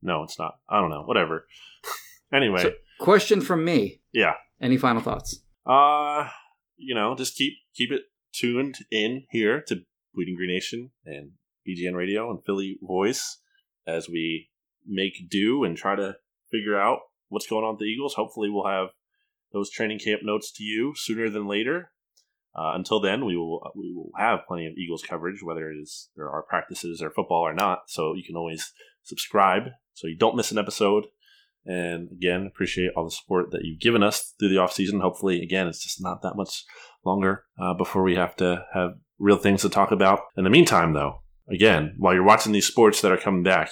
No, 0.02 0.24
it's 0.24 0.38
not. 0.40 0.56
I 0.70 0.80
don't 0.80 0.90
know. 0.90 1.04
Whatever. 1.04 1.48
anyway, 2.34 2.62
So, 2.62 2.72
question 3.00 3.42
from 3.42 3.64
me. 3.66 4.02
yeah. 4.14 4.34
Any 4.62 4.78
final 4.78 5.02
thoughts? 5.02 5.42
Uh, 5.66 6.30
you 6.78 6.96
know, 6.96 7.16
just 7.16 7.36
keep 7.36 7.54
keep 7.74 7.92
it 7.92 8.04
tuned 8.34 8.76
in 8.92 9.24
here 9.32 9.62
to 9.68 9.82
Bleeding 10.14 10.36
Green 10.36 10.50
Nation 10.54 10.92
and 11.06 11.32
BGN 11.68 11.94
Radio 11.96 12.30
and 12.32 12.40
Philly 12.46 12.78
Voice 12.82 13.40
as 13.86 14.08
we 14.08 14.50
make 14.88 15.30
do 15.30 15.64
and 15.64 15.76
try 15.76 15.96
to 15.96 16.16
figure 16.52 16.80
out 16.80 17.00
what's 17.28 17.48
going 17.48 17.66
on 17.66 17.74
with 17.74 17.80
the 17.80 17.86
Eagles. 17.86 18.14
Hopefully, 18.14 18.50
we'll 18.50 18.68
have 18.68 18.90
those 19.52 19.70
training 19.70 20.00
camp 20.00 20.22
notes 20.24 20.52
to 20.54 20.64
you 20.64 20.94
sooner 20.96 21.30
than 21.30 21.48
later. 21.48 21.92
Uh, 22.56 22.72
until 22.74 23.00
then, 23.02 23.26
we 23.26 23.36
will 23.36 23.72
we 23.76 23.94
will 23.94 24.12
have 24.18 24.48
plenty 24.48 24.66
of 24.66 24.74
Eagles 24.78 25.04
coverage, 25.04 25.44
whether 25.44 25.70
it 25.70 25.76
is 25.76 26.10
there 26.16 26.30
are 26.30 26.44
practices 26.44 27.02
or 27.02 27.10
football 27.10 27.42
or 27.42 27.54
not. 27.54 27.84
So 27.88 28.14
you 28.14 28.24
can 28.24 28.36
always 28.36 28.72
subscribe 29.04 29.64
so 29.94 30.08
you 30.08 30.18
don't 30.18 30.36
miss 30.36 30.52
an 30.52 30.58
episode. 30.58 31.06
And 31.66 32.12
again, 32.12 32.46
appreciate 32.46 32.92
all 32.96 33.06
the 33.06 33.12
support 33.12 33.52
that 33.52 33.64
you've 33.64 33.80
given 33.80 34.04
us 34.04 34.34
through 34.40 34.50
the 34.50 34.60
off 34.60 34.72
season. 34.72 35.00
Hopefully, 35.00 35.42
again, 35.42 35.68
it's 35.68 35.84
just 35.84 36.02
not 36.02 36.22
that 36.22 36.36
much 36.36 36.64
longer 37.04 37.46
uh, 37.60 37.74
before 37.74 38.04
we 38.04 38.16
have 38.16 38.36
to 38.38 38.66
have 38.74 38.92
real 39.18 39.38
things 39.38 39.62
to 39.64 39.70
talk 39.70 39.92
about. 39.92 40.22
In 40.38 40.44
the 40.44 40.50
meantime, 40.50 40.94
though, 40.94 41.22
again, 41.50 41.96
while 41.98 42.14
you're 42.14 42.24
watching 42.24 42.52
these 42.52 42.68
sports 42.68 43.02
that 43.02 43.12
are 43.12 43.18
coming 43.18 43.44
back, 43.44 43.72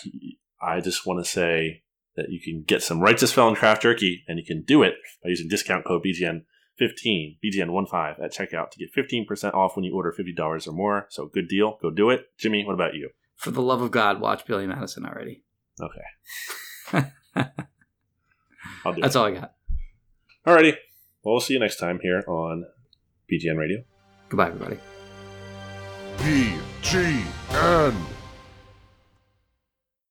I 0.61 0.79
just 0.79 1.05
want 1.05 1.23
to 1.23 1.29
say 1.29 1.83
that 2.15 2.29
you 2.29 2.39
can 2.39 2.63
get 2.65 2.81
some 2.81 2.99
Righteous 2.99 3.31
Felon 3.31 3.55
Craft 3.55 3.83
Jerky, 3.83 4.23
and 4.27 4.39
you 4.39 4.45
can 4.45 4.63
do 4.63 4.83
it 4.83 4.95
by 5.23 5.29
using 5.29 5.47
discount 5.47 5.85
code 5.85 6.03
BGN15, 6.81 7.37
BGN15 7.43 8.23
at 8.23 8.33
checkout 8.33 8.71
to 8.71 8.79
get 8.79 8.93
15% 8.95 9.53
off 9.53 9.75
when 9.75 9.83
you 9.83 9.93
order 9.95 10.13
$50 10.17 10.67
or 10.67 10.71
more. 10.71 11.07
So 11.09 11.27
good 11.27 11.47
deal. 11.47 11.77
Go 11.81 11.89
do 11.91 12.09
it. 12.09 12.25
Jimmy, 12.37 12.65
what 12.65 12.73
about 12.73 12.93
you? 12.95 13.09
For 13.35 13.51
the 13.51 13.61
love 13.61 13.81
of 13.81 13.91
God, 13.91 14.19
watch 14.21 14.45
Billy 14.45 14.67
Madison 14.67 15.05
already. 15.05 15.43
Okay. 15.81 17.05
I'll 18.85 18.93
do 18.93 19.01
That's 19.01 19.15
it. 19.15 19.19
all 19.19 19.25
I 19.25 19.31
got. 19.31 19.53
Alrighty. 20.45 20.73
Well, 21.23 21.35
we'll 21.35 21.39
see 21.39 21.53
you 21.53 21.59
next 21.59 21.77
time 21.77 21.99
here 22.01 22.23
on 22.27 22.65
BGN 23.31 23.57
Radio. 23.57 23.83
Goodbye, 24.29 24.47
everybody. 24.47 24.77
B 26.19 26.53
G 26.81 27.23
N 27.51 27.95